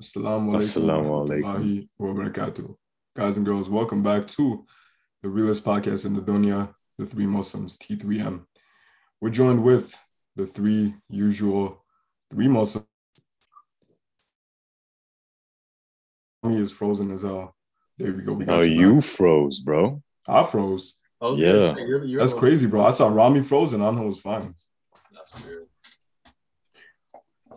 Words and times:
Assalamu 0.00 0.50
alaikum 0.52 1.88
wa 2.00 2.08
barakatuh. 2.08 2.74
Guys 3.16 3.36
and 3.36 3.46
girls, 3.46 3.70
welcome 3.70 4.02
back 4.02 4.26
to 4.26 4.66
the 5.22 5.28
realest 5.28 5.64
podcast 5.64 6.04
in 6.04 6.14
the 6.14 6.20
dunya, 6.20 6.74
the 6.98 7.06
three 7.06 7.28
Muslims, 7.28 7.78
T3M. 7.78 8.44
We're 9.20 9.30
joined 9.30 9.62
with 9.62 10.02
the 10.34 10.46
three 10.46 10.94
usual 11.08 11.84
three 12.28 12.48
Muslims. 12.48 12.88
Me 16.42 16.56
is 16.56 16.72
frozen 16.72 17.12
as 17.12 17.22
hell. 17.22 17.54
There 17.96 18.12
we 18.12 18.24
go. 18.24 18.32
We 18.32 18.46
got 18.46 18.64
oh, 18.64 18.66
you, 18.66 18.94
you 18.94 19.00
froze, 19.00 19.60
bro. 19.60 20.02
I 20.26 20.42
froze. 20.42 20.98
Okay. 21.22 21.40
Yeah. 21.40 21.76
You're, 21.76 22.04
you're 22.04 22.18
That's 22.18 22.34
crazy, 22.34 22.66
bro. 22.66 22.84
I 22.84 22.90
saw 22.90 23.06
Rami 23.06 23.42
frozen. 23.42 23.80
I 23.80 23.92
know 23.92 24.06
it 24.06 24.08
was 24.08 24.20
fine. 24.20 24.54
That's 25.12 25.46
weird. 25.46 25.68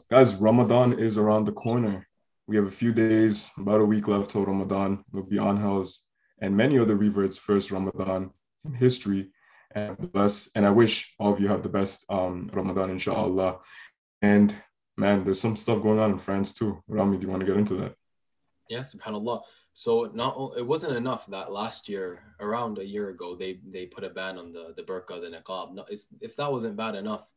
Guys, 0.08 0.36
Ramadan 0.36 0.94
is 0.94 1.18
around 1.18 1.46
the 1.46 1.52
corner. 1.52 2.07
We 2.48 2.56
have 2.56 2.66
a 2.66 2.72
few 2.72 2.94
days, 2.94 3.52
about 3.58 3.82
a 3.82 3.86
week 3.86 4.08
left 4.08 4.32
till 4.32 4.46
Ramadan. 4.46 5.04
It'll 5.14 5.26
be 5.26 5.38
Angel's 5.38 6.08
and 6.40 6.56
many 6.56 6.80
other 6.80 6.96
reverts' 6.96 7.38
first 7.38 7.72
Ramadan 7.72 8.32
in 8.64 8.74
history. 8.74 9.32
And 9.76 9.98
bless, 10.14 10.50
and 10.56 10.66
I 10.66 10.70
wish 10.70 11.14
all 11.20 11.34
of 11.34 11.42
you 11.42 11.50
have 11.50 11.62
the 11.62 11.70
best 11.70 12.06
um, 12.10 12.50
Ramadan, 12.54 12.90
inshallah. 12.90 13.60
And 14.22 14.56
man, 14.96 15.26
there's 15.26 15.42
some 15.42 15.58
stuff 15.58 15.84
going 15.84 16.00
on 16.00 16.12
in 16.12 16.20
France 16.20 16.54
too. 16.54 16.82
Rami, 16.88 17.18
do 17.18 17.26
you 17.26 17.32
want 17.32 17.42
to 17.42 17.46
get 17.46 17.58
into 17.58 17.76
that? 17.76 17.96
Yeah, 18.70 18.80
subhanAllah. 18.80 19.42
So 19.74 20.10
not 20.14 20.54
it 20.58 20.66
wasn't 20.66 20.96
enough 20.96 21.28
that 21.28 21.52
last 21.52 21.88
year, 21.88 22.24
around 22.40 22.80
a 22.80 22.86
year 22.86 23.10
ago, 23.10 23.36
they 23.36 23.60
they 23.70 23.86
put 23.86 24.04
a 24.04 24.10
ban 24.10 24.38
on 24.38 24.52
the 24.52 24.74
the 24.76 24.84
burqa, 24.84 25.22
the 25.22 25.28
niqab. 25.28 25.76
No, 25.76 25.86
if 26.22 26.36
that 26.38 26.52
wasn't 26.52 26.78
bad 26.78 26.96
enough, 26.96 27.28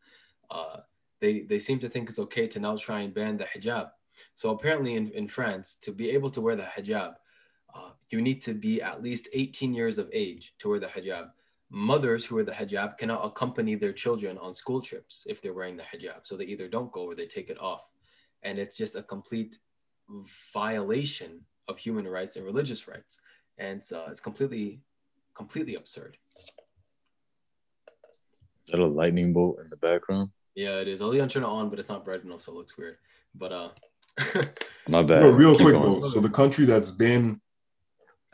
uh, 0.51 0.79
they 1.21 1.41
they 1.41 1.59
seem 1.59 1.81
to 1.81 1.89
think 1.89 2.09
it's 2.09 2.19
okay 2.19 2.47
to 2.47 2.61
now 2.61 2.77
try 2.77 3.01
and 3.01 3.13
ban 3.13 3.37
the 3.37 3.45
hijab. 3.45 3.91
So 4.35 4.51
apparently 4.51 4.95
in, 4.95 5.11
in 5.11 5.29
France, 5.29 5.77
to 5.83 5.93
be 5.93 6.11
able 6.11 6.31
to 6.31 6.41
wear 6.41 6.57
the 6.57 6.65
hijab, 6.65 7.15
uh, 7.75 7.91
you 8.11 8.21
need 8.21 8.43
to 8.43 8.55
be 8.55 8.83
at 8.83 9.03
least 9.03 9.29
18 9.33 9.75
years 9.75 9.99
of 9.99 10.11
age 10.13 10.55
to 10.59 10.69
wear 10.69 10.81
the 10.81 10.87
hijab. 10.87 11.31
Mothers 11.71 12.25
who 12.25 12.37
wear 12.37 12.45
the 12.45 12.53
hijab 12.53 12.99
cannot 12.99 13.25
accompany 13.25 13.75
their 13.77 13.93
children 13.93 14.37
on 14.39 14.53
school 14.53 14.81
trips 14.81 15.25
if 15.29 15.41
they're 15.41 15.55
wearing 15.55 15.77
the 15.77 15.85
hijab. 15.85 16.21
So 16.25 16.37
they 16.37 16.45
either 16.45 16.69
don't 16.69 16.91
go 16.91 17.03
or 17.03 17.15
they 17.15 17.27
take 17.27 17.49
it 17.49 17.61
off. 17.61 17.83
And 18.43 18.59
it's 18.59 18.77
just 18.77 18.97
a 18.97 19.03
complete 19.03 19.59
violation 20.53 21.41
of 21.69 21.79
human 21.79 22.09
rights 22.09 22.37
and 22.37 22.45
religious 22.45 22.89
rights. 22.89 23.21
And 23.59 23.83
uh, 23.93 24.07
it's 24.11 24.21
completely, 24.21 24.81
completely 25.35 25.77
absurd. 25.77 26.17
Is 28.65 28.73
that 28.73 28.81
a 28.81 28.87
lightning 28.87 29.33
bolt 29.33 29.59
in 29.63 29.71
the 29.71 29.77
background? 29.77 30.31
Yeah, 30.55 30.81
it 30.81 30.89
is. 30.89 31.01
I'll 31.01 31.13
turn 31.13 31.43
it 31.43 31.47
on, 31.47 31.71
but 31.71 31.79
it's 31.79 31.89
not 31.89 32.05
bright 32.05 32.25
enough, 32.25 32.43
so 32.43 32.53
it 32.53 32.57
looks 32.57 32.77
weird. 32.77 32.97
But 33.35 33.53
uh, 33.53 33.69
My 34.89 35.03
bad. 35.03 35.23
Real, 35.23 35.33
real 35.33 35.57
quick 35.57 35.75
going. 35.75 36.01
though, 36.01 36.09
so 36.09 36.21
the 36.21 36.31
country 36.31 36.65
that's 36.65 36.91
been 36.91 37.41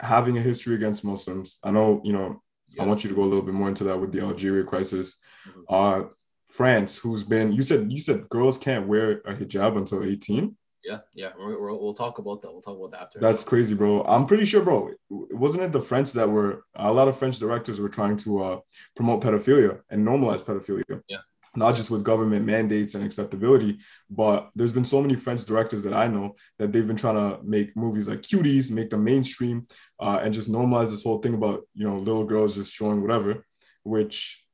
having 0.01 0.37
a 0.39 0.41
history 0.41 0.75
against 0.75 1.05
Muslims, 1.05 1.59
I 1.63 1.71
know, 1.71 2.01
you 2.05 2.13
know, 2.13 2.43
yeah. 2.71 2.83
I 2.83 2.87
want 2.87 3.05
you 3.05 3.11
to 3.11 3.17
go 3.17 3.23
a 3.23 3.27
little 3.27 3.43
bit 3.45 3.55
more 3.55 3.69
into 3.69 3.85
that 3.85 3.99
with 3.99 4.13
the 4.13 4.21
Algeria 4.21 4.65
crisis. 4.65 5.21
Mm-hmm. 5.49 5.61
Uh, 5.69 6.09
France, 6.47 6.99
who's 6.99 7.25
been, 7.25 7.53
you 7.53 7.63
said, 7.63 7.91
you 7.91 8.01
said 8.01 8.29
girls 8.29 8.59
can't 8.59 8.87
wear 8.87 9.21
a 9.21 9.35
hijab 9.35 9.77
until 9.77 10.05
18. 10.05 10.57
Yeah, 10.85 10.99
yeah, 11.15 11.31
we 11.37 11.57
will 11.57 11.95
talk 11.95 12.19
about 12.19 12.43
that. 12.43 12.53
We'll 12.53 12.63
talk 12.63 12.79
about 12.79 12.93
that 12.93 13.03
after. 13.03 13.19
That's 13.19 13.43
crazy, 13.43 13.75
bro. 13.75 14.05
I'm 14.05 14.25
pretty 14.25 14.45
sure, 14.45 14.63
bro. 14.63 14.93
Wasn't 15.11 15.65
it 15.65 15.73
the 15.73 15.81
French 15.81 16.13
that 16.13 16.31
were 16.31 16.65
a 16.77 16.93
lot 16.93 17.09
of 17.09 17.19
French 17.19 17.41
directors 17.41 17.81
were 17.81 17.89
trying 17.89 18.17
to 18.19 18.43
uh, 18.43 18.61
promote 18.95 19.25
pedophilia 19.25 19.81
and 19.91 20.07
normalize 20.07 20.45
pedophilia? 20.45 21.03
Yeah 21.09 21.19
not 21.57 21.75
just 21.75 21.91
with 21.91 22.05
government 22.05 22.45
mandates 22.45 22.95
and 22.95 23.05
acceptability, 23.05 23.79
but 24.11 24.51
there's 24.55 24.73
been 24.73 24.85
so 24.85 25.01
many 25.01 25.15
French 25.15 25.45
directors 25.45 25.83
that 25.83 25.95
I 25.95 26.09
know 26.09 26.37
that 26.59 26.73
they've 26.73 26.87
been 26.87 26.97
trying 26.97 27.17
to 27.17 27.43
make 27.43 27.77
movies 27.77 28.09
like 28.09 28.23
Cuties, 28.23 28.71
make 28.71 28.91
them 28.91 29.05
mainstream, 29.05 29.67
uh, 30.01 30.21
and 30.23 30.35
just 30.35 30.51
normalize 30.51 30.91
this 30.91 31.05
whole 31.05 31.19
thing 31.19 31.35
about 31.35 31.63
you 31.75 31.89
know 31.89 31.98
little 31.98 32.25
girls 32.25 32.55
just 32.55 32.75
showing 32.75 33.03
whatever. 33.03 33.45
Which 33.85 34.45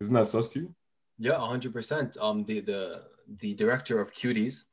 isn't 0.00 0.14
that 0.14 0.26
sus 0.26 0.48
to 0.50 0.60
you? 0.60 0.74
Yeah, 1.18 1.38
hundred 1.38 1.72
percent. 1.72 2.16
Um, 2.20 2.44
the 2.44 2.60
the 2.60 3.02
the 3.40 3.54
director 3.54 4.00
of 4.00 4.12
Cuties, 4.12 4.64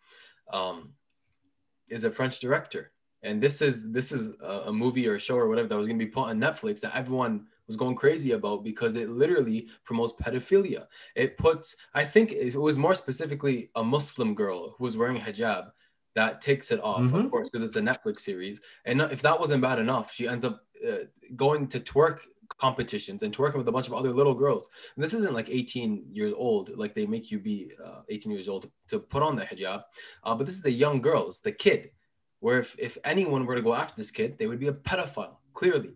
um, 0.51 0.93
is 1.89 2.03
a 2.03 2.11
French 2.11 2.39
director, 2.39 2.91
and 3.23 3.41
this 3.41 3.61
is 3.61 3.91
this 3.91 4.11
is 4.11 4.33
a, 4.41 4.63
a 4.67 4.73
movie 4.73 5.07
or 5.07 5.15
a 5.15 5.19
show 5.19 5.35
or 5.35 5.47
whatever 5.47 5.67
that 5.67 5.77
was 5.77 5.87
going 5.87 5.99
to 5.99 6.05
be 6.05 6.11
put 6.11 6.29
on 6.29 6.39
Netflix 6.39 6.81
that 6.81 6.95
everyone 6.95 7.47
was 7.67 7.77
going 7.77 7.95
crazy 7.95 8.31
about 8.31 8.63
because 8.63 8.95
it 8.95 9.09
literally 9.09 9.67
promotes 9.83 10.13
pedophilia. 10.13 10.87
It 11.15 11.37
puts, 11.37 11.75
I 11.93 12.05
think 12.05 12.31
it 12.31 12.55
was 12.55 12.77
more 12.77 12.95
specifically 12.95 13.69
a 13.75 13.83
Muslim 13.83 14.35
girl 14.35 14.75
who 14.77 14.83
was 14.83 14.97
wearing 14.97 15.21
hijab 15.21 15.71
that 16.15 16.41
takes 16.41 16.71
it 16.71 16.83
off, 16.83 17.01
mm-hmm. 17.01 17.15
of 17.15 17.29
course, 17.31 17.47
because 17.51 17.67
it's 17.67 17.77
a 17.77 17.81
Netflix 17.81 18.21
series. 18.21 18.59
And 18.85 19.01
if 19.01 19.21
that 19.21 19.39
wasn't 19.39 19.61
bad 19.61 19.77
enough, 19.77 20.11
she 20.11 20.27
ends 20.27 20.43
up 20.43 20.63
uh, 20.87 21.05
going 21.35 21.67
to 21.67 21.79
twerk 21.79 22.21
competitions 22.57 23.21
and 23.21 23.35
twerking 23.35 23.57
with 23.57 23.67
a 23.67 23.71
bunch 23.71 23.85
of 23.85 23.93
other 23.93 24.11
little 24.11 24.33
girls. 24.33 24.67
And 24.95 25.03
this 25.03 25.13
isn't 25.13 25.33
like 25.33 25.47
18 25.47 26.07
years 26.11 26.33
old, 26.35 26.75
like 26.75 26.95
they 26.95 27.05
make 27.05 27.29
you 27.29 27.37
be 27.37 27.71
uh, 27.85 28.01
18 28.09 28.31
years 28.31 28.47
old 28.47 28.63
to, 28.63 28.71
to, 28.87 28.99
put 28.99 29.21
on 29.21 29.35
the 29.35 29.43
hijab. 29.43 29.83
Uh, 30.23 30.33
but 30.33 30.47
this 30.47 30.55
is 30.55 30.63
the 30.63 30.71
young 30.71 31.01
girls, 31.01 31.39
the 31.39 31.51
kid, 31.51 31.91
where 32.39 32.61
if, 32.61 32.75
if 32.79 32.97
anyone 33.03 33.45
were 33.45 33.55
to 33.55 33.61
go 33.61 33.75
after 33.75 33.93
this 33.95 34.09
kid, 34.09 34.39
they 34.39 34.47
would 34.47 34.59
be 34.59 34.69
a 34.69 34.73
pedophile, 34.73 35.35
clearly 35.53 35.93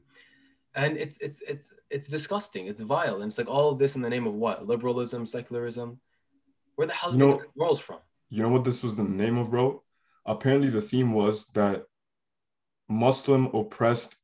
and 0.76 0.98
it's 0.98 1.18
it's 1.18 1.42
it's 1.48 1.74
it's 1.90 2.08
disgusting. 2.08 2.68
It's 2.68 2.82
vile, 2.82 3.22
and 3.22 3.26
it's 3.26 3.38
like 3.38 3.48
all 3.48 3.72
of 3.72 3.80
this 3.80 3.96
in 3.96 4.02
the 4.02 4.10
name 4.10 4.28
of 4.28 4.34
what? 4.34 4.68
Liberalism, 4.68 5.26
secularism. 5.26 6.00
Where 6.76 6.88
the 6.88 6.94
hell 6.94 7.12
you 7.12 7.18
know, 7.18 7.42
morals 7.56 7.80
from? 7.80 8.00
You 8.30 8.44
know 8.44 8.50
what 8.50 8.64
this 8.64 8.84
was 8.84 8.96
the 8.96 9.04
name 9.04 9.38
of, 9.38 9.52
bro? 9.52 9.84
Apparently, 10.26 10.70
the 10.70 10.82
theme 10.82 11.14
was 11.14 11.48
that 11.50 11.84
Muslim 12.90 13.48
oppressed 13.54 14.16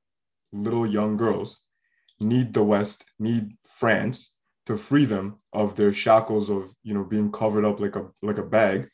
little 0.52 0.88
young 0.88 1.18
girls 1.18 1.62
need 2.20 2.54
the 2.54 2.64
West, 2.64 3.06
need 3.20 3.58
France 3.68 4.36
to 4.66 4.78
free 4.78 5.06
them 5.06 5.38
of 5.54 5.76
their 5.76 5.94
shackles 5.94 6.50
of 6.50 6.66
you 6.84 6.94
know 6.94 7.06
being 7.06 7.32
covered 7.32 7.66
up 7.66 7.80
like 7.80 7.96
a 7.96 8.08
like 8.22 8.38
a 8.38 8.44
bag, 8.44 8.90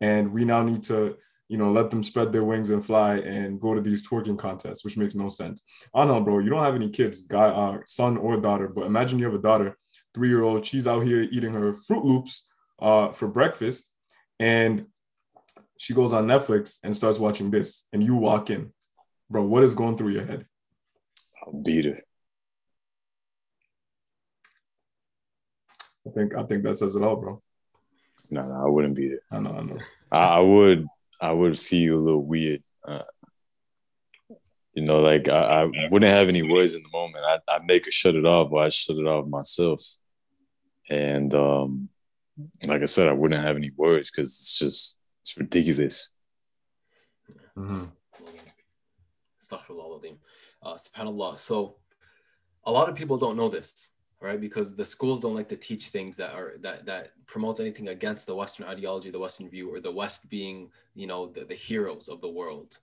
and 0.00 0.32
we 0.32 0.44
now 0.44 0.62
need 0.62 0.82
to 0.84 1.16
you 1.54 1.58
know, 1.58 1.70
let 1.70 1.88
them 1.88 2.02
spread 2.02 2.32
their 2.32 2.42
wings 2.42 2.70
and 2.70 2.84
fly 2.84 3.18
and 3.18 3.60
go 3.60 3.76
to 3.76 3.80
these 3.80 4.04
twerking 4.04 4.36
contests, 4.36 4.84
which 4.84 4.96
makes 4.96 5.14
no 5.14 5.28
sense. 5.28 5.62
I 5.94 6.04
know, 6.04 6.20
bro, 6.24 6.40
you 6.40 6.50
don't 6.50 6.64
have 6.64 6.74
any 6.74 6.90
kids, 6.90 7.20
guy, 7.20 7.44
uh, 7.44 7.78
son 7.86 8.16
or 8.16 8.40
daughter, 8.40 8.66
but 8.66 8.86
imagine 8.86 9.20
you 9.20 9.26
have 9.26 9.34
a 9.34 9.38
daughter, 9.38 9.78
three 10.12 10.30
year 10.30 10.42
old, 10.42 10.66
she's 10.66 10.88
out 10.88 11.04
here 11.04 11.28
eating 11.30 11.52
her 11.52 11.74
Fruit 11.86 12.04
Loops 12.04 12.50
uh, 12.80 13.12
for 13.12 13.28
breakfast, 13.28 13.94
and 14.40 14.86
she 15.78 15.94
goes 15.94 16.12
on 16.12 16.26
Netflix 16.26 16.80
and 16.82 16.96
starts 16.96 17.20
watching 17.20 17.52
this, 17.52 17.86
and 17.92 18.02
you 18.02 18.16
walk 18.16 18.50
in, 18.50 18.72
bro. 19.30 19.46
What 19.46 19.62
is 19.62 19.76
going 19.76 19.96
through 19.96 20.10
your 20.10 20.26
head? 20.26 20.46
I'll 21.40 21.52
beat 21.52 21.84
her. 21.84 22.00
I 26.04 26.10
think 26.10 26.34
I 26.34 26.42
think 26.42 26.64
that 26.64 26.74
says 26.78 26.96
it 26.96 27.02
all, 27.04 27.14
bro. 27.14 27.40
No, 28.28 28.42
no, 28.42 28.54
I 28.54 28.68
wouldn't 28.68 28.96
beat 28.96 29.12
it. 29.12 29.20
I 29.30 29.38
know, 29.38 29.52
I 29.52 29.62
know. 29.62 29.78
I, 30.10 30.18
I 30.18 30.40
would 30.40 30.88
I 31.20 31.32
would 31.32 31.58
feel 31.58 31.94
a 31.94 32.00
little 32.00 32.24
weird. 32.24 32.62
Uh, 32.86 33.02
you 34.74 34.84
know, 34.84 34.98
like 34.98 35.28
I, 35.28 35.62
I, 35.62 35.88
wouldn't 35.90 36.10
have 36.10 36.28
any 36.28 36.42
words 36.42 36.74
in 36.74 36.82
the 36.82 36.88
moment. 36.92 37.24
I 37.24 37.38
I 37.48 37.60
make 37.64 37.84
her 37.84 37.90
shut 37.90 38.16
it 38.16 38.26
off, 38.26 38.50
or 38.50 38.64
I 38.64 38.68
shut 38.68 38.96
it 38.96 39.06
off 39.06 39.28
myself. 39.28 39.82
And 40.90 41.32
um, 41.34 41.88
like 42.64 42.82
I 42.82 42.86
said, 42.86 43.08
I 43.08 43.12
wouldn't 43.12 43.42
have 43.42 43.56
any 43.56 43.70
words 43.76 44.10
because 44.10 44.30
it's 44.30 44.58
just 44.58 44.98
it's 45.22 45.36
ridiculous. 45.38 46.10
Mm-hmm. 47.56 47.84
Uh, 50.64 50.76
subhanallah. 50.76 51.38
So, 51.38 51.76
a 52.64 52.72
lot 52.72 52.88
of 52.88 52.96
people 52.96 53.18
don't 53.18 53.36
know 53.36 53.50
this 53.50 53.88
right? 54.24 54.40
Because 54.40 54.74
the 54.74 54.86
schools 54.86 55.20
don't 55.20 55.34
like 55.34 55.50
to 55.50 55.56
teach 55.56 55.88
things 55.88 56.16
that 56.16 56.32
are 56.34 56.54
that 56.62 56.86
that 56.86 57.12
promotes 57.26 57.60
anything 57.60 57.88
against 57.88 58.26
the 58.26 58.34
Western 58.34 58.66
ideology, 58.66 59.10
the 59.10 59.18
Western 59.18 59.48
view, 59.50 59.72
or 59.72 59.80
the 59.80 59.92
West 59.92 60.30
being, 60.30 60.70
you 60.94 61.06
know, 61.06 61.26
the, 61.26 61.44
the 61.44 61.54
heroes 61.54 62.08
of 62.08 62.20
the 62.22 62.28
world. 62.28 62.78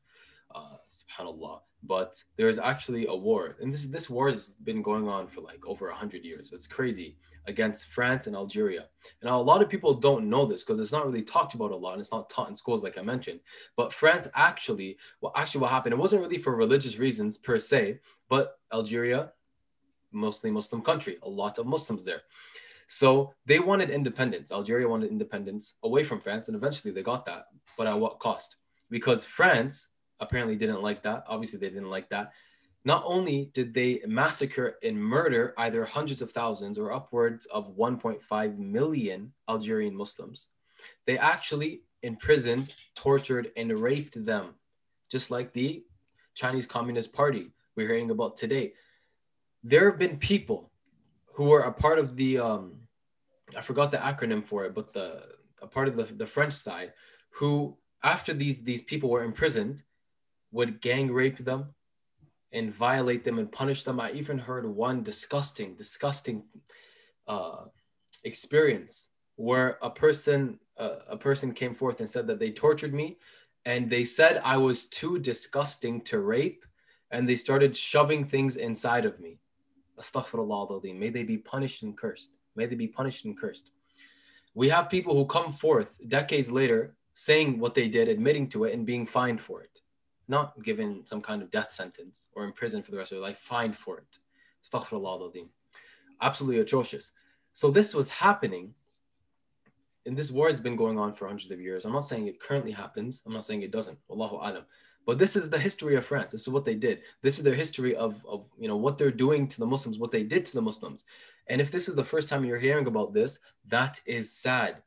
Uh, 0.54 0.78
subhanallah. 0.92 1.62
But 1.84 2.22
there 2.38 2.50
is 2.50 2.60
actually 2.60 3.08
a 3.08 3.16
war, 3.16 3.56
and 3.60 3.74
this 3.74 3.86
this 3.88 4.08
war 4.10 4.30
has 4.30 4.50
been 4.70 4.82
going 4.84 5.08
on 5.08 5.28
for 5.28 5.42
like 5.42 5.66
over 5.66 5.90
a 5.90 5.96
hundred 5.96 6.24
years. 6.24 6.54
It's 6.54 6.68
crazy 6.68 7.18
against 7.48 7.88
France 7.88 8.28
and 8.28 8.36
Algeria. 8.36 8.86
And 9.22 9.32
a 9.32 9.36
lot 9.36 9.64
of 9.64 9.70
people 9.70 9.96
don't 9.96 10.30
know 10.30 10.46
this 10.46 10.62
because 10.62 10.80
it's 10.80 10.92
not 10.92 11.08
really 11.08 11.24
talked 11.24 11.56
about 11.56 11.72
a 11.72 11.76
lot, 11.76 11.94
and 11.94 12.02
it's 12.02 12.12
not 12.12 12.30
taught 12.30 12.50
in 12.50 12.56
schools, 12.56 12.84
like 12.84 13.00
I 13.00 13.02
mentioned. 13.02 13.40
But 13.76 13.94
France 13.94 14.28
actually, 14.36 14.98
well, 15.22 15.34
actually, 15.36 15.62
what 15.62 15.72
happened? 15.72 15.94
It 15.94 15.98
wasn't 15.98 16.22
really 16.22 16.38
for 16.38 16.56
religious 16.56 17.00
reasons 17.00 17.40
per 17.40 17.58
se, 17.58 18.00
but 18.30 18.60
Algeria 18.72 19.32
mostly 20.12 20.52
Muslim 20.52 20.82
country, 20.82 21.18
a 21.24 21.30
lot 21.30 21.58
of 21.58 21.66
Muslims 21.66 22.06
there. 22.06 22.22
So 22.88 23.34
they 23.46 23.60
wanted 23.60 23.90
independence. 23.90 24.52
Algeria 24.52 24.88
wanted 24.88 25.12
independence 25.12 25.76
away 25.84 26.04
from 26.04 26.20
France, 26.20 26.48
and 26.48 26.56
eventually 26.58 26.94
they 26.94 27.04
got 27.04 27.26
that. 27.26 27.46
But 27.78 27.88
at 27.88 28.00
what 28.00 28.20
cost? 28.20 28.58
Because 28.90 29.24
France 29.24 29.88
apparently 30.20 30.56
didn't 30.56 30.82
like 30.82 31.04
that. 31.04 31.24
Obviously, 31.28 31.60
they 31.60 31.70
didn't 31.70 31.90
like 31.90 32.10
that. 32.10 32.34
Not 32.84 33.04
only 33.06 33.52
did 33.54 33.74
they 33.74 34.02
massacre 34.08 34.78
and 34.84 35.02
murder 35.02 35.54
either 35.58 35.86
hundreds 35.86 36.22
of 36.22 36.32
thousands 36.32 36.80
or 36.80 36.92
upwards 36.92 37.46
of 37.46 37.78
1.5 37.78 38.58
million 38.58 39.32
Algerian 39.48 39.96
Muslims, 39.96 40.48
they 41.06 41.18
actually 41.18 41.84
imprisoned, 42.04 42.74
tortured, 42.96 43.52
and 43.56 43.78
raped 43.80 44.26
them, 44.26 44.56
just 45.10 45.30
like 45.30 45.54
the 45.54 45.84
Chinese 46.34 46.66
Communist 46.66 47.14
Party 47.14 47.52
we're 47.76 47.88
hearing 47.88 48.10
about 48.10 48.36
today. 48.36 48.74
There 49.64 49.90
have 49.90 50.00
been 50.00 50.18
people 50.18 50.72
who 51.34 51.46
were 51.46 51.62
a 51.62 51.72
part 51.72 52.00
of 52.00 52.16
the 52.16 52.40
um, 52.40 52.74
I 53.56 53.62
forgot 53.62 53.92
the 53.92 53.98
acronym 53.98 54.46
for 54.46 54.66
it, 54.66 54.74
but 54.74 54.94
the 54.94 55.24
a 55.62 55.68
part 55.68 55.88
of 55.88 55.96
the, 55.96 56.06
the 56.06 56.28
French 56.28 56.54
side 56.54 56.94
who 57.30 57.78
after 58.04 58.34
these 58.34 58.64
these 58.64 58.82
people 58.82 59.10
were 59.10 59.24
imprisoned 59.24 59.84
would 60.52 60.82
gang 60.82 61.12
rape 61.12 61.38
them 61.38 61.74
and 62.52 62.74
violate 62.74 63.24
them 63.24 63.40
and 63.40 63.52
punish 63.52 63.84
them. 63.84 64.00
I 64.00 64.12
even 64.12 64.38
heard 64.38 64.66
one 64.66 65.04
disgusting, 65.04 65.76
disgusting 65.76 66.44
uh, 67.28 67.66
experience 68.24 69.10
where 69.36 69.78
a 69.82 69.90
person 69.90 70.60
uh, 70.78 70.98
a 71.10 71.18
person 71.18 71.54
came 71.54 71.76
forth 71.76 72.00
and 72.00 72.10
said 72.10 72.28
that 72.28 72.40
they 72.40 72.52
tortured 72.52 72.94
me 72.94 73.18
and 73.66 73.90
they 73.90 74.06
said 74.06 74.42
I 74.44 74.58
was 74.58 74.86
too 74.86 75.20
disgusting 75.20 76.02
to 76.02 76.20
rape 76.20 76.66
and 77.12 77.28
they 77.28 77.36
started 77.36 77.76
shoving 77.76 78.26
things 78.26 78.58
inside 78.58 79.06
of 79.06 79.20
me. 79.20 79.41
Astaghfirullah, 80.02 80.98
may 80.98 81.10
they 81.10 81.24
be 81.24 81.38
punished 81.38 81.84
and 81.84 81.98
cursed. 81.98 82.32
May 82.56 82.66
they 82.66 82.76
be 82.76 82.88
punished 82.88 83.26
and 83.26 83.38
cursed. 83.38 83.72
We 84.54 84.68
have 84.70 84.90
people 84.90 85.16
who 85.16 85.26
come 85.26 85.54
forth 85.54 85.88
decades 86.08 86.52
later 86.52 86.96
saying 87.14 87.60
what 87.60 87.76
they 87.76 87.88
did, 87.88 88.08
admitting 88.10 88.50
to 88.50 88.64
it, 88.66 88.74
and 88.74 88.86
being 88.86 89.06
fined 89.06 89.40
for 89.40 89.62
it. 89.62 89.82
Not 90.28 90.62
given 90.64 91.06
some 91.06 91.22
kind 91.22 91.42
of 91.42 91.52
death 91.52 91.72
sentence 91.72 92.28
or 92.34 92.46
in 92.46 92.52
prison 92.52 92.82
for 92.82 92.92
the 92.92 92.98
rest 92.98 93.12
of 93.12 93.18
their 93.18 93.28
life, 93.28 93.40
fined 93.40 93.78
for 93.78 94.00
it. 94.00 94.18
Astaghfirullah. 94.66 95.48
Absolutely 96.22 96.60
atrocious. 96.62 97.12
So 97.54 97.70
this 97.72 97.94
was 97.94 98.10
happening. 98.10 98.74
And 100.06 100.18
this 100.18 100.32
war 100.32 100.48
has 100.48 100.60
been 100.60 100.76
going 100.76 100.98
on 100.98 101.14
for 101.14 101.28
hundreds 101.28 101.52
of 101.52 101.62
years. 101.62 101.86
I'm 101.86 101.94
not 101.94 102.06
saying 102.06 102.28
it 102.28 102.40
currently 102.40 102.72
happens. 102.72 103.22
I'm 103.26 103.34
not 103.34 103.46
saying 103.46 103.62
it 103.62 103.72
doesn't. 103.72 104.00
Allahu 104.10 104.38
alam. 104.38 104.64
But 105.12 105.20
this 105.20 105.36
is 105.36 105.50
the 105.50 105.60
history 105.60 105.98
of 105.98 106.06
France. 106.06 106.32
This 106.32 106.44
is 106.44 106.48
what 106.48 106.64
they 106.64 106.74
did. 106.74 107.02
This 107.22 107.38
is 107.38 107.44
their 107.44 107.54
history 107.54 107.98
of, 107.98 108.26
of 108.26 108.46
you 108.58 108.70
know 108.70 108.78
what 108.78 108.98
they're 108.98 109.12
doing 109.12 109.46
to 109.46 109.60
the 109.60 109.66
Muslims, 109.66 110.00
what 110.00 110.10
they 110.10 110.24
did 110.24 110.46
to 110.46 110.54
the 110.54 110.62
Muslims. 110.62 111.04
And 111.48 111.60
if 111.60 111.70
this 111.70 111.90
is 111.90 111.96
the 111.96 112.04
first 112.06 112.30
time 112.30 112.46
you're 112.46 112.58
hearing 112.58 112.88
about 112.88 113.14
this, 113.14 113.40
that 113.68 114.00
is 114.06 114.32
sad. 114.32 114.78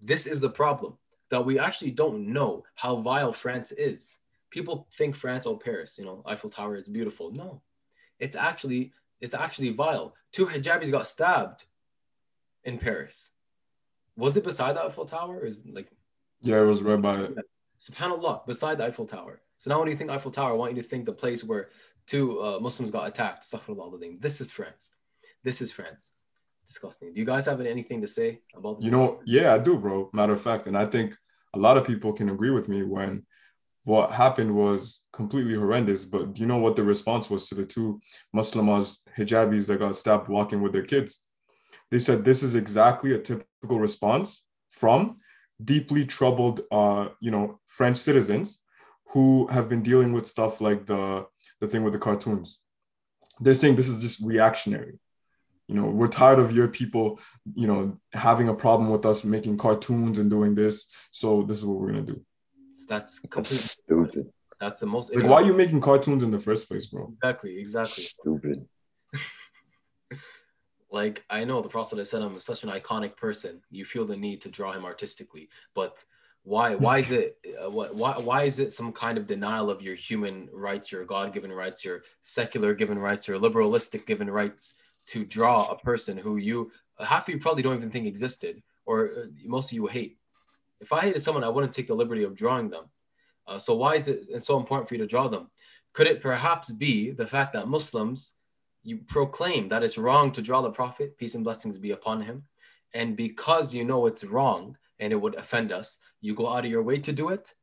This 0.00 0.28
is 0.28 0.40
the 0.40 0.48
problem 0.48 0.96
that 1.30 1.44
we 1.44 1.58
actually 1.58 1.90
don't 1.90 2.32
know 2.32 2.62
how 2.76 3.00
vile 3.00 3.32
France 3.32 3.72
is. 3.72 4.20
People 4.50 4.86
think 4.96 5.16
France, 5.16 5.44
or 5.44 5.58
Paris, 5.58 5.98
you 5.98 6.04
know, 6.04 6.22
Eiffel 6.24 6.50
Tower 6.50 6.76
is 6.76 6.86
beautiful. 6.86 7.32
No, 7.32 7.60
it's 8.20 8.36
actually 8.36 8.92
it's 9.20 9.34
actually 9.34 9.70
vile. 9.70 10.14
Two 10.30 10.46
hijabis 10.46 10.92
got 10.92 11.08
stabbed 11.08 11.64
in 12.62 12.78
Paris. 12.78 13.30
Was 14.16 14.36
it 14.36 14.44
beside 14.44 14.76
the 14.76 14.84
Eiffel 14.84 15.04
Tower? 15.04 15.44
is 15.44 15.64
like 15.66 15.90
yeah, 16.42 16.60
it 16.60 16.64
was 16.64 16.84
right 16.84 17.02
by 17.02 17.22
it. 17.22 17.34
Subhanallah, 17.80 18.46
beside 18.46 18.78
the 18.78 18.84
Eiffel 18.84 19.06
Tower. 19.06 19.40
So 19.64 19.70
now 19.70 19.80
when 19.80 19.88
you 19.88 19.96
think 19.96 20.10
Eiffel 20.10 20.30
Tower, 20.30 20.50
I 20.50 20.52
want 20.52 20.76
you 20.76 20.82
to 20.82 20.86
think 20.86 21.06
the 21.06 21.12
place 21.14 21.42
where 21.42 21.70
two 22.06 22.38
uh, 22.42 22.58
Muslims 22.60 22.90
got 22.90 23.08
attacked. 23.08 23.50
This 24.20 24.42
is 24.42 24.50
France. 24.50 24.90
This 25.42 25.62
is 25.62 25.72
France. 25.72 26.10
Disgusting. 26.66 27.14
Do 27.14 27.20
you 27.20 27.24
guys 27.24 27.46
have 27.46 27.62
anything 27.62 28.02
to 28.02 28.06
say 28.06 28.42
about 28.54 28.76
this? 28.76 28.84
You 28.84 28.90
know, 28.90 29.22
yeah, 29.24 29.54
I 29.54 29.58
do, 29.58 29.78
bro. 29.78 30.10
Matter 30.12 30.34
of 30.34 30.42
fact. 30.42 30.66
And 30.66 30.76
I 30.76 30.84
think 30.84 31.16
a 31.54 31.58
lot 31.58 31.78
of 31.78 31.86
people 31.86 32.12
can 32.12 32.28
agree 32.28 32.50
with 32.50 32.68
me 32.68 32.82
when 32.82 33.24
what 33.84 34.10
happened 34.10 34.54
was 34.54 35.02
completely 35.14 35.54
horrendous. 35.54 36.04
But 36.04 36.34
do 36.34 36.42
you 36.42 36.46
know 36.46 36.58
what 36.58 36.76
the 36.76 36.82
response 36.82 37.30
was 37.30 37.48
to 37.48 37.54
the 37.54 37.64
two 37.64 38.02
Muslimas 38.36 38.98
hijabis 39.16 39.66
that 39.68 39.78
got 39.78 39.96
stabbed 39.96 40.28
walking 40.28 40.60
with 40.60 40.74
their 40.74 40.84
kids? 40.84 41.24
They 41.90 42.00
said 42.00 42.22
this 42.22 42.42
is 42.42 42.54
exactly 42.54 43.14
a 43.14 43.18
typical 43.18 43.80
response 43.80 44.46
from 44.68 45.20
deeply 45.64 46.04
troubled, 46.04 46.60
uh, 46.70 47.08
you 47.20 47.30
know, 47.30 47.60
French 47.64 47.96
citizens 47.96 48.63
who 49.12 49.46
have 49.48 49.68
been 49.68 49.82
dealing 49.82 50.12
with 50.12 50.26
stuff 50.26 50.60
like 50.60 50.86
the 50.86 51.26
the 51.60 51.68
thing 51.68 51.84
with 51.84 51.92
the 51.92 51.98
cartoons. 51.98 52.60
They're 53.40 53.54
saying 53.54 53.76
this 53.76 53.88
is 53.88 54.02
just 54.02 54.24
reactionary. 54.24 54.98
You 55.68 55.74
know 55.76 55.90
we're 55.90 56.08
tired 56.08 56.38
of 56.38 56.52
your 56.52 56.68
people 56.68 57.18
you 57.54 57.66
know 57.66 57.98
having 58.12 58.48
a 58.48 58.54
problem 58.54 58.90
with 58.90 59.06
us 59.06 59.24
making 59.24 59.56
cartoons 59.56 60.18
and 60.18 60.30
doing 60.30 60.54
this 60.54 60.86
so 61.10 61.42
this 61.42 61.58
is 61.58 61.64
what 61.64 61.78
we're 61.78 61.92
gonna 61.92 62.02
do. 62.02 62.24
That's, 62.86 63.20
that's 63.34 63.48
stupid. 63.48 64.30
That's 64.60 64.80
the 64.80 64.86
most 64.86 65.14
like 65.14 65.24
why 65.26 65.42
are 65.42 65.46
you 65.46 65.56
making 65.56 65.80
cartoons 65.80 66.22
in 66.22 66.30
the 66.30 66.38
first 66.38 66.68
place 66.68 66.86
bro? 66.86 67.12
Exactly 67.22 67.58
exactly. 67.58 68.04
Stupid. 68.04 68.68
Like 70.90 71.24
i 71.28 71.42
know 71.42 71.60
the 71.60 71.68
prophet 71.68 72.06
said 72.06 72.22
i'm 72.22 72.38
such 72.38 72.62
an 72.62 72.70
iconic 72.70 73.16
person. 73.16 73.60
You 73.68 73.84
feel 73.84 74.06
the 74.06 74.16
need 74.16 74.42
to 74.42 74.48
draw 74.48 74.70
him 74.70 74.84
artistically 74.84 75.48
but 75.74 76.04
why 76.44 76.74
why 76.74 76.98
is 76.98 77.10
it 77.10 77.38
uh, 77.60 77.70
what 77.70 77.94
why, 77.94 78.14
why 78.22 78.44
is 78.44 78.58
it 78.58 78.72
some 78.72 78.92
kind 78.92 79.18
of 79.18 79.26
denial 79.26 79.70
of 79.70 79.82
your 79.82 79.94
human 79.94 80.48
rights 80.52 80.92
your 80.92 81.04
god-given 81.04 81.50
rights 81.50 81.84
your 81.84 82.02
secular 82.22 82.74
given 82.74 82.98
rights 82.98 83.26
your 83.26 83.38
liberalistic 83.38 84.06
given 84.06 84.30
rights 84.30 84.74
to 85.06 85.24
draw 85.24 85.64
a 85.66 85.78
person 85.78 86.16
who 86.16 86.36
you 86.36 86.70
half 86.98 87.28
of 87.28 87.34
you 87.34 87.40
probably 87.40 87.62
don't 87.62 87.76
even 87.76 87.90
think 87.90 88.06
existed, 88.06 88.62
or 88.86 89.10
uh, 89.16 89.26
most 89.44 89.70
of 89.70 89.72
you 89.72 89.86
hate. 89.86 90.18
If 90.80 90.92
I 90.92 91.00
hated 91.00 91.22
someone, 91.22 91.44
I 91.44 91.48
wouldn't 91.48 91.72
take 91.72 91.88
the 91.88 91.94
liberty 91.94 92.24
of 92.24 92.36
drawing 92.36 92.70
them. 92.70 92.84
Uh, 93.46 93.58
so 93.58 93.74
why 93.74 93.96
is 93.96 94.08
it 94.08 94.42
so 94.42 94.58
important 94.58 94.88
for 94.88 94.94
you 94.94 95.00
to 95.00 95.06
draw 95.06 95.28
them? 95.28 95.50
Could 95.92 96.06
it 96.06 96.22
perhaps 96.22 96.70
be 96.70 97.10
the 97.10 97.26
fact 97.26 97.52
that 97.52 97.68
Muslims 97.68 98.32
you 98.82 98.98
proclaim 99.06 99.68
that 99.70 99.82
it's 99.82 99.96
wrong 99.96 100.30
to 100.32 100.42
draw 100.42 100.60
the 100.60 100.70
Prophet, 100.70 101.16
peace 101.16 101.34
and 101.34 101.44
blessings 101.44 101.78
be 101.78 101.92
upon 101.92 102.20
him, 102.20 102.44
and 102.92 103.16
because 103.16 103.72
you 103.72 103.84
know 103.84 104.06
it's 104.06 104.24
wrong 104.24 104.76
and 104.98 105.12
it 105.12 105.16
would 105.16 105.34
offend 105.36 105.72
us, 105.72 105.98
you 106.24 106.34
go 106.34 106.48
out 106.48 106.64
of 106.64 106.70
your 106.70 106.82
way 106.82 106.98
to 106.98 107.12
do 107.12 107.28
it? 107.28 107.54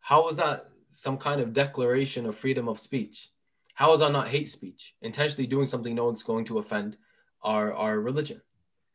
How 0.00 0.28
is 0.28 0.36
that 0.36 0.68
some 0.90 1.16
kind 1.16 1.40
of 1.40 1.54
declaration 1.54 2.26
of 2.26 2.36
freedom 2.36 2.68
of 2.68 2.78
speech? 2.78 3.30
How 3.72 3.92
is 3.94 4.00
that 4.00 4.12
not 4.12 4.28
hate 4.28 4.50
speech? 4.50 4.94
Intentionally 5.00 5.46
doing 5.46 5.66
something 5.66 5.94
no 5.94 6.04
one's 6.04 6.22
going 6.22 6.44
to 6.46 6.58
offend 6.58 6.98
our, 7.42 7.72
our 7.72 7.98
religion 7.98 8.42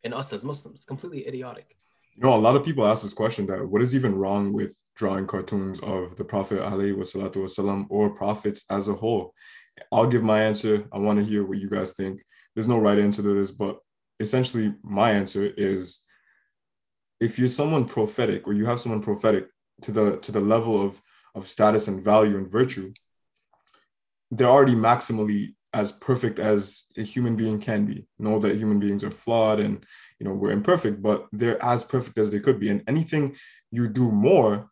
and 0.04 0.14
us 0.14 0.32
as 0.34 0.46
Muslims. 0.46 0.86
Completely 0.86 1.28
idiotic. 1.28 1.76
You 2.16 2.24
know, 2.24 2.36
a 2.36 2.46
lot 2.48 2.56
of 2.56 2.64
people 2.64 2.86
ask 2.86 3.02
this 3.02 3.14
question 3.14 3.48
that 3.48 3.68
what 3.68 3.82
is 3.82 3.96
even 3.96 4.14
wrong 4.14 4.54
with 4.54 4.76
drawing 4.96 5.26
cartoons 5.26 5.80
of 5.80 6.16
the 6.18 6.26
Prophet 6.26 6.60
wasalam, 6.60 7.88
or 7.90 8.14
prophets 8.14 8.66
as 8.70 8.88
a 8.88 8.94
whole? 8.94 9.34
I'll 9.92 10.08
give 10.08 10.24
my 10.24 10.44
answer. 10.44 10.88
I 10.94 11.00
want 11.00 11.20
to 11.20 11.26
hear 11.26 11.44
what 11.44 11.58
you 11.58 11.72
guys 11.72 11.94
think. 11.94 12.22
There's 12.54 12.68
no 12.68 12.80
right 12.80 13.00
answer 13.00 13.24
to 13.24 13.34
this, 13.34 13.52
but 13.52 13.80
essentially 14.20 14.76
my 14.84 15.12
answer 15.12 15.52
is 15.58 16.06
if 17.20 17.38
you're 17.38 17.50
someone 17.50 17.86
prophetic 17.86 18.48
or 18.48 18.54
you 18.54 18.66
have 18.66 18.80
someone 18.80 19.02
prophetic 19.02 19.50
to 19.82 19.92
the 19.92 20.18
to 20.18 20.32
the 20.32 20.40
level 20.40 20.82
of 20.84 21.02
of 21.36 21.48
status 21.48 21.88
and 21.88 22.04
value 22.04 22.38
and 22.38 22.52
virtue, 22.52 22.92
they're 24.32 24.48
already 24.48 24.76
maximally 24.76 25.50
as 25.74 25.92
perfect 25.92 26.40
as 26.40 26.86
a 26.98 27.04
human 27.04 27.36
being 27.36 27.62
can 27.62 27.86
be. 27.86 28.08
Know 28.18 28.40
that 28.40 28.56
human 28.56 28.80
beings 28.80 29.04
are 29.04 29.12
flawed 29.12 29.60
and 29.60 29.84
you 30.20 30.26
know 30.26 30.34
we're 30.34 30.52
imperfect, 30.52 31.02
but 31.02 31.28
they're 31.32 31.64
as 31.64 31.84
perfect 31.84 32.18
as 32.18 32.32
they 32.32 32.40
could 32.40 32.60
be. 32.60 32.70
And 32.70 32.84
anything 32.88 33.36
you 33.72 33.88
do 33.88 34.12
more 34.12 34.70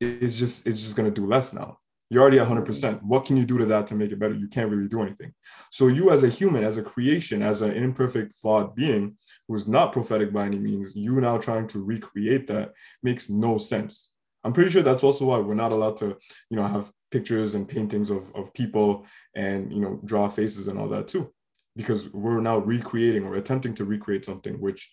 is 0.00 0.38
just 0.38 0.66
it's 0.66 0.82
just 0.82 0.96
gonna 0.96 1.10
do 1.10 1.26
less 1.26 1.52
now. 1.52 1.78
You're 2.10 2.22
already 2.22 2.38
100%. 2.38 3.02
What 3.02 3.26
can 3.26 3.36
you 3.36 3.44
do 3.44 3.58
to 3.58 3.66
that 3.66 3.86
to 3.88 3.94
make 3.94 4.12
it 4.12 4.18
better? 4.18 4.34
You 4.34 4.48
can't 4.48 4.70
really 4.70 4.88
do 4.88 5.02
anything. 5.02 5.34
So 5.70 5.88
you 5.88 6.10
as 6.10 6.24
a 6.24 6.28
human, 6.28 6.64
as 6.64 6.78
a 6.78 6.82
creation, 6.82 7.42
as 7.42 7.60
an 7.60 7.72
imperfect, 7.72 8.36
flawed 8.36 8.74
being 8.74 9.16
who's 9.46 9.68
not 9.68 9.92
prophetic 9.92 10.32
by 10.32 10.46
any 10.46 10.58
means, 10.58 10.96
you 10.96 11.20
now 11.20 11.36
trying 11.36 11.68
to 11.68 11.84
recreate 11.84 12.46
that 12.46 12.72
makes 13.02 13.28
no 13.28 13.58
sense. 13.58 14.12
I'm 14.42 14.54
pretty 14.54 14.70
sure 14.70 14.82
that's 14.82 15.04
also 15.04 15.26
why 15.26 15.38
we're 15.38 15.54
not 15.54 15.72
allowed 15.72 15.98
to, 15.98 16.16
you 16.50 16.56
know, 16.56 16.66
have 16.66 16.90
pictures 17.10 17.54
and 17.54 17.68
paintings 17.68 18.10
of, 18.10 18.30
of 18.34 18.52
people 18.54 19.06
and 19.34 19.72
you 19.72 19.80
know 19.80 20.00
draw 20.04 20.28
faces 20.28 20.68
and 20.68 20.78
all 20.78 20.88
that 20.88 21.08
too 21.08 21.32
because 21.76 22.12
we're 22.12 22.40
now 22.40 22.58
recreating 22.58 23.24
or 23.24 23.36
attempting 23.36 23.74
to 23.74 23.84
recreate 23.84 24.24
something 24.24 24.60
which 24.60 24.90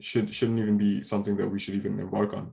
should 0.00 0.32
shouldn't 0.34 0.58
even 0.58 0.78
be 0.78 1.02
something 1.02 1.36
that 1.36 1.48
we 1.48 1.58
should 1.58 1.74
even 1.74 1.98
embark 1.98 2.32
on 2.32 2.52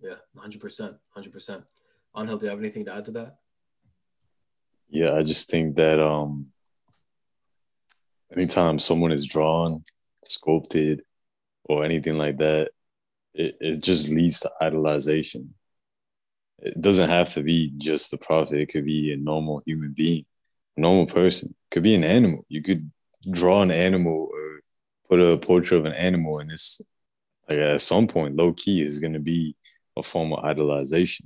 yeah 0.00 0.16
100% 0.36 0.98
100% 1.16 1.62
Angel, 2.18 2.38
do 2.38 2.46
you 2.46 2.50
have 2.50 2.58
anything 2.58 2.84
to 2.84 2.94
add 2.94 3.04
to 3.06 3.10
that 3.12 3.36
yeah 4.88 5.12
i 5.14 5.22
just 5.22 5.50
think 5.50 5.76
that 5.76 6.00
um 6.00 6.46
anytime 8.34 8.78
someone 8.78 9.12
is 9.12 9.26
drawn 9.26 9.82
sculpted 10.24 11.02
or 11.64 11.84
anything 11.84 12.16
like 12.18 12.38
that 12.38 12.70
it, 13.34 13.56
it 13.60 13.82
just 13.82 14.08
leads 14.08 14.40
to 14.40 14.50
idolization 14.60 15.48
it 16.60 16.80
doesn't 16.80 17.08
have 17.08 17.32
to 17.34 17.42
be 17.42 17.72
just 17.78 18.10
the 18.10 18.18
prophet. 18.18 18.60
It 18.60 18.66
could 18.66 18.84
be 18.84 19.12
a 19.12 19.16
normal 19.16 19.62
human 19.64 19.92
being, 19.92 20.24
a 20.76 20.80
normal 20.80 21.06
person. 21.06 21.50
It 21.50 21.74
could 21.74 21.82
be 21.82 21.94
an 21.94 22.04
animal. 22.04 22.44
You 22.48 22.62
could 22.62 22.90
draw 23.30 23.62
an 23.62 23.70
animal 23.70 24.28
or 24.32 24.60
put 25.08 25.20
a 25.20 25.38
portrait 25.38 25.78
of 25.78 25.84
an 25.84 25.92
animal, 25.92 26.40
and 26.40 26.50
it's 26.50 26.80
like 27.48 27.58
at 27.58 27.80
some 27.80 28.08
point, 28.08 28.36
low 28.36 28.52
key 28.52 28.82
is 28.82 28.98
going 28.98 29.12
to 29.12 29.20
be 29.20 29.54
a 29.96 30.02
form 30.02 30.32
of 30.32 30.44
idolization. 30.44 31.22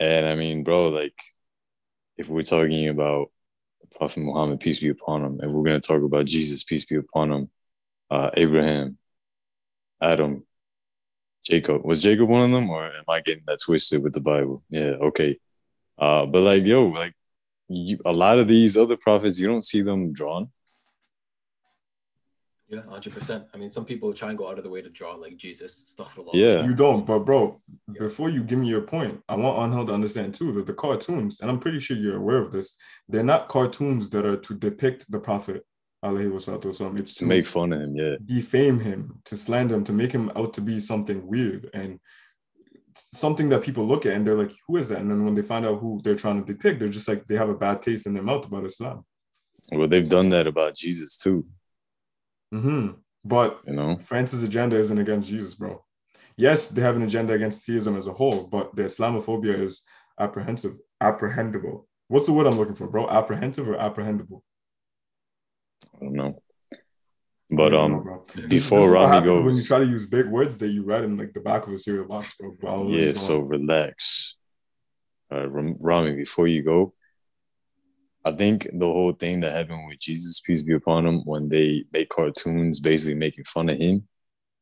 And 0.00 0.26
I 0.26 0.34
mean, 0.34 0.64
bro, 0.64 0.88
like 0.88 1.14
if 2.16 2.28
we're 2.28 2.42
talking 2.42 2.88
about 2.88 3.30
Prophet 3.96 4.20
Muhammad, 4.20 4.60
peace 4.60 4.80
be 4.80 4.88
upon 4.88 5.24
him, 5.24 5.40
and 5.40 5.52
we're 5.52 5.64
going 5.64 5.80
to 5.80 5.86
talk 5.86 6.02
about 6.02 6.26
Jesus, 6.26 6.64
peace 6.64 6.84
be 6.84 6.96
upon 6.96 7.32
him, 7.32 7.50
uh, 8.10 8.30
Abraham, 8.36 8.98
Adam, 10.00 10.44
Jacob 11.44 11.84
was 11.84 12.00
Jacob 12.00 12.28
one 12.28 12.42
of 12.42 12.50
them, 12.50 12.68
or 12.70 12.84
am 12.84 13.04
I 13.08 13.20
getting 13.20 13.44
that 13.46 13.58
twisted 13.64 14.02
with 14.02 14.12
the 14.12 14.20
Bible? 14.20 14.62
Yeah, 14.68 14.92
okay. 15.08 15.38
Uh, 15.98 16.26
but 16.26 16.42
like, 16.42 16.64
yo, 16.64 16.86
like 16.86 17.14
you, 17.68 17.98
a 18.04 18.12
lot 18.12 18.38
of 18.38 18.48
these 18.48 18.76
other 18.76 18.96
prophets, 18.96 19.38
you 19.38 19.46
don't 19.46 19.64
see 19.64 19.82
them 19.82 20.12
drawn. 20.12 20.50
Yeah, 22.68 22.82
hundred 22.82 23.14
percent. 23.14 23.44
I 23.54 23.56
mean, 23.56 23.70
some 23.70 23.86
people 23.86 24.12
try 24.12 24.28
and 24.28 24.36
go 24.36 24.50
out 24.50 24.58
of 24.58 24.64
the 24.64 24.68
way 24.68 24.82
to 24.82 24.90
draw 24.90 25.14
like 25.14 25.38
Jesus 25.38 25.74
stuff. 25.74 26.18
A 26.18 26.20
lot. 26.20 26.34
Yeah, 26.34 26.64
You 26.64 26.74
don't, 26.74 27.06
but 27.06 27.20
bro, 27.20 27.62
before 27.98 28.28
you 28.28 28.44
give 28.44 28.58
me 28.58 28.68
your 28.68 28.82
point, 28.82 29.22
I 29.26 29.36
want 29.36 29.58
Angel 29.58 29.86
to 29.86 29.94
understand 29.94 30.34
too 30.34 30.52
that 30.52 30.66
the 30.66 30.74
cartoons, 30.74 31.40
and 31.40 31.50
I'm 31.50 31.60
pretty 31.60 31.80
sure 31.80 31.96
you're 31.96 32.18
aware 32.18 32.42
of 32.42 32.52
this, 32.52 32.76
they're 33.08 33.24
not 33.24 33.48
cartoons 33.48 34.10
that 34.10 34.26
are 34.26 34.36
to 34.36 34.54
depict 34.54 35.10
the 35.10 35.18
Prophet. 35.18 35.64
alayhi 36.04 36.30
wassalatu 36.30 36.66
wasalam. 36.66 37.00
It's 37.00 37.14
to 37.14 37.24
make 37.24 37.46
fun 37.46 37.72
of 37.72 37.80
him. 37.80 37.96
Yeah, 37.96 38.16
defame 38.22 38.80
him, 38.80 39.20
to 39.24 39.36
slander 39.36 39.74
him, 39.74 39.84
to 39.84 39.92
make 39.92 40.12
him 40.12 40.30
out 40.36 40.52
to 40.54 40.60
be 40.60 40.78
something 40.78 41.26
weird 41.26 41.70
and 41.72 41.98
something 42.92 43.48
that 43.48 43.62
people 43.62 43.84
look 43.86 44.06
at 44.06 44.12
and 44.12 44.26
they're 44.26 44.34
like, 44.34 44.52
who 44.66 44.76
is 44.76 44.88
that? 44.88 45.00
And 45.00 45.10
then 45.10 45.24
when 45.24 45.34
they 45.34 45.42
find 45.42 45.64
out 45.64 45.80
who 45.80 46.00
they're 46.02 46.16
trying 46.16 46.44
to 46.44 46.52
depict, 46.52 46.80
they're 46.80 46.88
just 46.88 47.08
like 47.08 47.26
they 47.26 47.36
have 47.36 47.48
a 47.48 47.54
bad 47.56 47.82
taste 47.82 48.06
in 48.06 48.12
their 48.14 48.22
mouth 48.22 48.44
about 48.46 48.64
Islam. 48.66 49.04
well, 49.72 49.88
they've 49.88 50.08
done 50.08 50.28
that 50.30 50.46
about 50.46 50.74
Jesus 50.74 51.16
too. 51.16 51.44
Hmm 52.52 52.88
But 53.24 53.60
You 53.66 53.74
know, 53.74 53.98
France's 53.98 54.42
agenda 54.42 54.76
isn't 54.76 54.98
against 54.98 55.28
Jesus, 55.28 55.54
bro. 55.54 55.84
Yes, 56.36 56.68
they 56.68 56.82
have 56.82 56.96
an 56.96 57.02
agenda 57.02 57.32
against 57.32 57.66
theism 57.66 57.96
as 57.96 58.06
a 58.06 58.12
whole, 58.12 58.46
but 58.46 58.74
the 58.76 58.82
Islamophobia 58.84 59.58
is 59.60 59.84
apprehensive, 60.18 60.76
apprehendable. 61.02 61.86
What's 62.08 62.26
the 62.26 62.32
word 62.32 62.46
I'm 62.46 62.56
looking 62.56 62.76
for, 62.76 62.88
bro? 62.88 63.08
Apprehensive 63.08 63.68
or 63.68 63.76
apprehendable? 63.76 64.42
I 65.96 66.04
don't 66.04 66.12
know. 66.14 66.42
But 67.50 67.72
know, 67.72 67.80
um, 67.84 68.02
bro. 68.02 68.24
This- 68.34 68.46
before 68.46 68.80
this 68.80 68.88
is 68.88 68.94
Rami 68.94 69.14
happens 69.14 69.44
when 69.44 69.54
you 69.54 69.64
try 69.64 69.78
to 69.80 69.86
use 69.86 70.06
big 70.06 70.26
words 70.26 70.58
that 70.58 70.68
you 70.68 70.84
read 70.84 71.04
in 71.04 71.16
like 71.16 71.32
the 71.32 71.40
back 71.40 71.66
of 71.66 71.72
a 71.72 71.78
cereal 71.78 72.06
box, 72.06 72.34
bro. 72.38 72.56
But 72.60 72.68
I'll 72.68 72.84
let 72.84 73.00
you 73.00 73.06
yeah. 73.06 73.12
So 73.14 73.40
relax, 73.40 74.36
uh, 75.32 75.48
Ram- 75.48 75.76
Rami. 75.80 76.14
Before 76.14 76.46
you 76.46 76.62
go, 76.62 76.94
I 78.24 78.32
think 78.32 78.68
the 78.72 78.86
whole 78.86 79.12
thing 79.12 79.40
that 79.40 79.52
happened 79.52 79.86
with 79.88 80.00
Jesus, 80.00 80.40
peace 80.40 80.62
be 80.62 80.74
upon 80.74 81.06
him, 81.06 81.20
when 81.24 81.48
they 81.48 81.84
make 81.92 82.10
cartoons 82.10 82.80
basically 82.80 83.14
making 83.14 83.44
fun 83.44 83.68
of 83.68 83.78
him, 83.78 84.08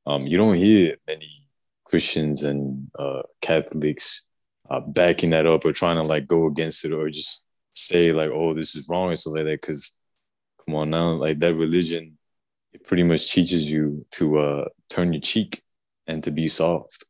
um, 0.06 0.26
you 0.26 0.36
don't 0.36 0.54
hear 0.54 0.96
many 1.06 1.48
Christians 1.84 2.42
and 2.42 2.90
uh, 2.98 3.22
Catholics 3.40 4.22
uh, 4.70 4.80
backing 4.80 5.30
that 5.30 5.46
up 5.46 5.64
or 5.64 5.72
trying 5.72 5.96
to 5.96 6.02
like 6.02 6.26
go 6.26 6.46
against 6.46 6.84
it 6.84 6.92
or 6.92 7.08
just 7.10 7.44
say 7.72 8.12
like, 8.12 8.30
"Oh, 8.32 8.54
this 8.54 8.74
is 8.76 8.88
wrong" 8.88 9.10
or 9.10 9.16
something 9.16 9.44
like 9.44 9.52
that. 9.52 9.60
Because 9.62 9.96
come 10.64 10.74
on 10.76 10.90
now, 10.90 11.12
like 11.12 11.38
that 11.40 11.54
religion, 11.54 12.18
it 12.72 12.84
pretty 12.84 13.02
much 13.02 13.32
teaches 13.32 13.70
you 13.70 14.04
to 14.12 14.38
uh, 14.38 14.64
turn 14.90 15.12
your 15.12 15.22
cheek 15.22 15.62
and 16.06 16.22
to 16.24 16.30
be 16.30 16.48
soft. 16.48 17.04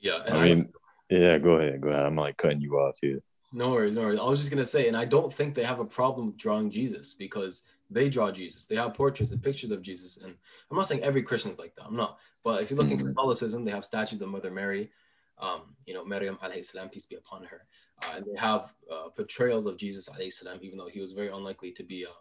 Yeah, 0.00 0.22
I 0.28 0.44
mean, 0.44 0.68
yeah, 1.08 1.38
go 1.38 1.52
ahead, 1.52 1.80
go 1.80 1.88
ahead. 1.88 2.04
I'm 2.04 2.16
like 2.16 2.36
cutting 2.36 2.60
you 2.60 2.74
off 2.74 2.96
here. 3.00 3.20
No 3.52 3.70
worries, 3.70 3.94
no 3.94 4.02
worries. 4.02 4.20
I 4.20 4.24
was 4.24 4.40
just 4.40 4.50
gonna 4.50 4.64
say, 4.64 4.88
and 4.88 4.96
I 4.96 5.04
don't 5.04 5.32
think 5.32 5.54
they 5.54 5.64
have 5.64 5.80
a 5.80 5.84
problem 5.84 6.26
with 6.26 6.36
drawing 6.36 6.70
Jesus 6.70 7.14
because 7.14 7.62
they 7.90 8.10
draw 8.10 8.30
Jesus. 8.30 8.66
They 8.66 8.76
have 8.76 8.94
portraits 8.94 9.30
and 9.32 9.42
pictures 9.42 9.70
of 9.70 9.82
Jesus, 9.82 10.16
and 10.18 10.34
I'm 10.70 10.76
not 10.76 10.88
saying 10.88 11.02
every 11.02 11.22
Christian's 11.22 11.58
like 11.58 11.74
that. 11.76 11.84
I'm 11.86 11.96
not. 11.96 12.18
But 12.42 12.62
if 12.62 12.70
you 12.70 12.76
look 12.76 12.90
in 12.90 12.98
Mhm. 12.98 13.14
Catholicism, 13.14 13.64
they 13.64 13.70
have 13.70 13.84
statues 13.84 14.20
of 14.20 14.28
Mother 14.28 14.50
Mary, 14.50 14.90
um, 15.38 15.76
you 15.86 15.94
know, 15.94 16.04
Maryam 16.04 16.38
alayhi 16.42 16.64
salam, 16.64 16.88
peace 16.88 17.06
be 17.06 17.16
upon 17.16 17.44
her, 17.44 17.66
uh, 18.02 18.14
and 18.16 18.26
they 18.26 18.38
have 18.38 18.74
uh, 18.90 19.08
portrayals 19.10 19.66
of 19.66 19.76
Jesus 19.76 20.08
alayhi 20.08 20.32
salam, 20.32 20.58
even 20.62 20.78
though 20.78 20.88
he 20.88 21.00
was 21.00 21.12
very 21.12 21.28
unlikely 21.28 21.72
to 21.72 21.84
be 21.84 22.04
um, 22.06 22.12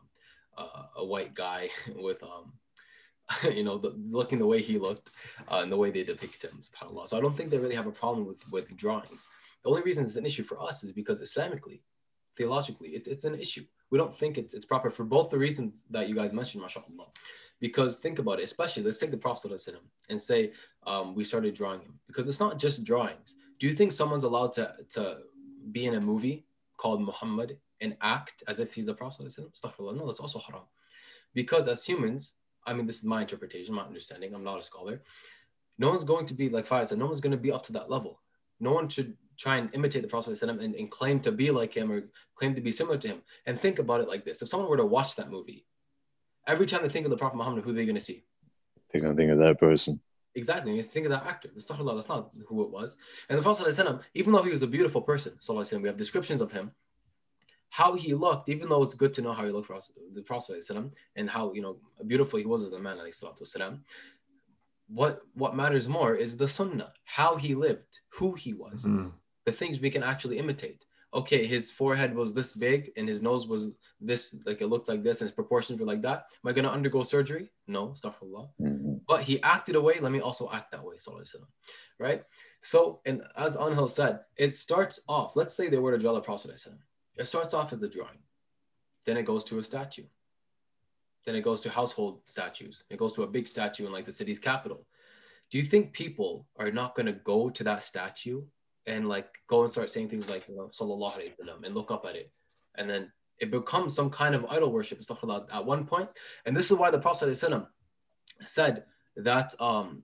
uh, 0.58 0.88
a 0.98 1.06
white 1.06 1.34
guy 1.34 1.70
with 1.96 2.22
um, 2.24 2.54
you 3.52 3.64
know, 3.64 3.78
the, 3.78 3.90
looking 4.12 4.38
the 4.38 4.46
way 4.46 4.62
he 4.62 4.78
looked 4.78 5.10
uh, 5.52 5.58
and 5.58 5.72
the 5.72 5.78
way 5.78 5.90
they 5.90 6.04
depict 6.04 6.44
him, 6.44 6.60
subhanAllah. 6.62 7.08
So 7.08 7.18
I 7.18 7.22
don't 7.22 7.36
think 7.36 7.50
they 7.50 7.58
really 7.58 7.76
have 7.76 7.88
a 7.88 7.92
problem 7.92 8.28
with 8.28 8.48
with 8.52 8.76
drawings. 8.78 9.28
The 9.66 9.72
only 9.72 9.82
reason 9.82 10.04
it's 10.04 10.16
an 10.16 10.28
issue 10.28 10.44
for 10.44 10.62
us 10.62 10.84
is 10.84 10.94
because 10.94 11.22
Islamically, 11.24 11.82
theologically, 12.38 12.90
it, 12.90 13.08
it's 13.08 13.24
an 13.24 13.34
issue. 13.34 13.66
We 13.90 13.98
don't 13.98 14.16
think 14.16 14.38
it's, 14.38 14.54
it's 14.54 14.64
proper 14.64 14.92
for 14.92 15.04
both 15.04 15.32
the 15.32 15.40
reasons 15.40 15.82
that 15.90 16.08
you 16.08 16.14
guys 16.14 16.34
mentioned, 16.34 16.62
mashallah. 16.62 16.86
Because 17.60 17.98
think 17.98 18.20
about 18.20 18.40
it, 18.40 18.44
especially 18.44 18.84
let's 18.84 19.00
take 19.00 19.10
the 19.10 19.18
Prophet 19.18 19.52
and 20.10 20.22
say 20.22 20.52
um, 20.86 21.16
we 21.16 21.24
started 21.24 21.56
drawing 21.56 21.82
him. 21.82 22.00
Because 22.06 22.30
it's 22.30 22.40
not 22.40 22.60
just 22.60 22.84
drawings. 22.84 23.34
Do 23.60 23.66
you 23.66 23.74
think 23.74 23.92
someone's 23.92 24.24
allowed 24.24 24.52
to, 24.54 24.76
to 24.90 25.18
be 25.72 25.88
in 25.88 25.96
a 25.96 26.02
movie 26.02 26.46
called 26.78 27.02
Muhammad 27.02 27.58
and 27.82 27.98
act 28.02 28.44
as 28.48 28.60
if 28.60 28.72
he's 28.72 28.86
the 28.86 28.94
Prophet? 28.94 29.36
No, 29.36 30.06
that's 30.06 30.20
also 30.20 30.38
haram. 30.38 30.66
Because 31.34 31.68
as 31.68 31.84
humans, 31.84 32.36
I 32.68 32.74
mean, 32.74 32.86
this 32.86 32.98
is 32.98 33.06
my 33.06 33.22
interpretation, 33.22 33.74
my 33.74 33.82
understanding. 33.82 34.36
I'm 34.36 34.44
not 34.44 34.60
a 34.60 34.64
scholar. 34.64 35.02
No 35.80 35.90
one's 35.90 36.04
going 36.04 36.28
to 36.28 36.36
be 36.36 36.50
like 36.50 36.68
Faiz 36.68 36.90
said, 36.90 37.00
no 37.00 37.08
one's 37.08 37.22
going 37.22 37.32
to 37.32 37.38
be 37.38 37.52
up 37.52 37.66
to 37.66 37.74
that 37.74 37.90
level. 37.90 38.22
No 38.60 38.72
one 38.72 38.90
should 38.90 39.18
try 39.38 39.58
and 39.58 39.74
imitate 39.74 40.02
the 40.02 40.08
Prophet 40.08 40.42
and, 40.42 40.62
and 40.62 40.92
claim 40.92 41.20
to 41.22 41.32
be 41.32 41.52
like 41.52 41.74
him 41.74 41.92
or 41.92 42.04
claim 42.36 42.56
to 42.56 42.62
be 42.62 42.72
similar 42.72 42.98
to 42.98 43.08
him. 43.08 43.22
And 43.46 43.60
think 43.60 43.80
about 43.80 44.02
it 44.02 44.08
like 44.08 44.26
this 44.26 44.42
if 44.42 44.50
someone 44.50 44.70
were 44.70 44.78
to 44.78 44.86
watch 44.86 45.16
that 45.16 45.32
movie, 45.32 45.66
every 46.48 46.66
time 46.66 46.82
they 46.82 46.90
think 46.90 47.06
of 47.06 47.12
the 47.12 47.18
Prophet 47.18 47.38
Muhammad, 47.38 47.64
who 47.64 47.72
are 47.72 47.74
they 47.74 47.86
going 47.86 47.96
to 47.96 48.02
see? 48.02 48.24
They're 48.92 49.02
going 49.02 49.16
to 49.16 49.18
think 49.18 49.32
of 49.32 49.40
that 49.40 49.60
person. 49.60 50.02
Exactly. 50.36 50.76
You 50.76 50.84
think 50.84 51.06
of 51.06 51.12
that 51.12 51.26
actor. 51.26 51.50
That's 51.54 51.70
not 51.70 51.80
Allah, 51.80 51.96
that's 51.96 52.10
not 52.10 52.32
who 52.48 52.64
it 52.64 52.70
was. 52.70 52.98
And 53.30 53.38
the 53.38 53.44
Prophet, 53.44 54.02
even 54.14 54.34
though 54.34 54.44
he 54.44 54.52
was 54.52 54.62
a 54.62 54.68
beautiful 54.68 55.02
person, 55.02 55.34
we 55.82 55.88
have 55.88 55.98
descriptions 55.98 56.42
of 56.42 56.52
him, 56.52 56.72
how 57.70 57.94
he 57.96 58.14
looked, 58.14 58.50
even 58.50 58.70
though 58.70 58.84
it's 58.84 58.96
good 58.96 59.14
to 59.14 59.22
know 59.22 59.34
how 59.34 59.46
he 59.46 59.52
looked, 59.52 59.72
the 60.14 60.22
Prophet, 60.22 60.66
and 61.16 61.30
how 61.30 61.54
you 61.54 61.62
know 61.62 61.78
beautiful 62.06 62.40
he 62.40 62.46
was 62.46 62.64
as 62.64 62.74
a 62.74 62.80
man, 62.80 62.98
what 64.88 65.22
what 65.34 65.56
matters 65.56 65.88
more 65.88 66.16
is 66.16 66.38
the 66.38 66.48
sunnah, 66.48 66.94
how 67.04 67.38
he 67.38 67.56
lived, 67.56 68.00
who 68.10 68.34
he 68.34 68.54
was. 68.54 68.84
Mm-hmm 68.84 69.10
the 69.46 69.52
things 69.52 69.80
we 69.80 69.92
can 69.92 70.04
actually 70.04 70.38
imitate. 70.38 70.86
Okay, 71.14 71.46
his 71.48 71.72
forehead 71.72 72.14
was 72.14 72.34
this 72.34 72.52
big 72.54 72.92
and 72.98 73.08
his 73.08 73.22
nose 73.22 73.48
was 73.48 73.72
this, 74.02 74.36
like 74.46 74.62
it 74.62 74.68
looked 74.68 74.90
like 74.90 75.02
this, 75.02 75.22
and 75.22 75.30
his 75.30 75.36
proportions 75.36 75.80
were 75.80 75.86
like 75.86 76.02
that. 76.02 76.26
Am 76.44 76.50
I 76.50 76.52
gonna 76.52 76.70
undergo 76.70 77.04
surgery? 77.04 77.52
No, 77.68 77.90
astaghfirullah 77.90 78.50
Mhm. 78.60 79.02
but 79.08 79.24
he 79.24 79.42
acted 79.42 79.76
away. 79.76 80.00
Let 80.00 80.12
me 80.12 80.20
also 80.20 80.50
act 80.52 80.72
that 80.72 80.84
way, 80.84 80.98
sallallahu 80.98 81.48
right? 82.00 82.24
So, 82.62 83.02
and 83.06 83.24
as 83.38 83.56
Anhel 83.56 83.90
said, 83.90 84.26
it 84.36 84.54
starts 84.54 85.00
off. 85.08 85.36
Let's 85.36 85.54
say 85.54 85.70
they 85.70 85.78
were 85.78 85.92
to 85.92 85.98
draw 85.98 86.14
the 86.14 86.22
Prophet. 86.22 86.52
sallallahu 86.52 86.56
alaihi 86.56 86.68
wasallam. 86.68 87.22
It 87.22 87.26
starts 87.28 87.54
off 87.54 87.72
as 87.72 87.82
a 87.84 87.88
drawing, 87.88 88.22
then 89.06 89.16
it 89.16 89.24
goes 89.24 89.46
to 89.46 89.60
a 89.60 89.64
statue, 89.64 90.08
then 91.26 91.36
it 91.36 91.42
goes 91.42 91.62
to 91.62 91.70
household 91.70 92.24
statues. 92.26 92.84
It 92.90 92.98
goes 92.98 93.14
to 93.14 93.24
a 93.24 93.28
big 93.28 93.48
statue 93.48 93.86
in 93.86 93.94
like 93.94 94.06
the 94.06 94.12
city's 94.12 94.40
capital. 94.40 94.86
Do 95.50 95.58
you 95.60 95.64
think 95.64 95.94
people 95.94 96.48
are 96.58 96.72
not 96.72 96.96
going 96.96 97.06
to 97.06 97.14
go 97.14 97.50
to 97.52 97.64
that 97.64 97.84
statue 97.84 98.44
and 98.88 99.08
like 99.08 99.28
go 99.48 99.64
and 99.64 99.72
start 99.72 99.90
saying 99.90 100.10
things 100.10 100.30
like, 100.30 100.48
you 100.48 100.56
know, 100.56 100.70
sallallahu 100.74 101.14
alaihi 101.14 101.32
wasallam 101.40 101.64
and 101.64 101.74
look 101.74 101.92
up 101.92 102.06
at 102.06 102.16
it, 102.16 102.32
and 102.76 102.90
then 102.90 103.12
it 103.40 103.52
becomes 103.52 103.94
some 103.94 104.10
kind 104.10 104.36
of 104.36 104.46
idol 104.46 104.72
worship 104.72 105.02
at 105.10 105.66
one. 105.66 105.88
And 106.46 106.56
this 106.56 106.72
is 106.72 106.78
why 106.78 106.92
the 106.92 107.00
Prophet 107.00 107.30
wasallam 107.30 107.68
said 108.44 108.84
that 109.18 109.54
um, 109.60 110.04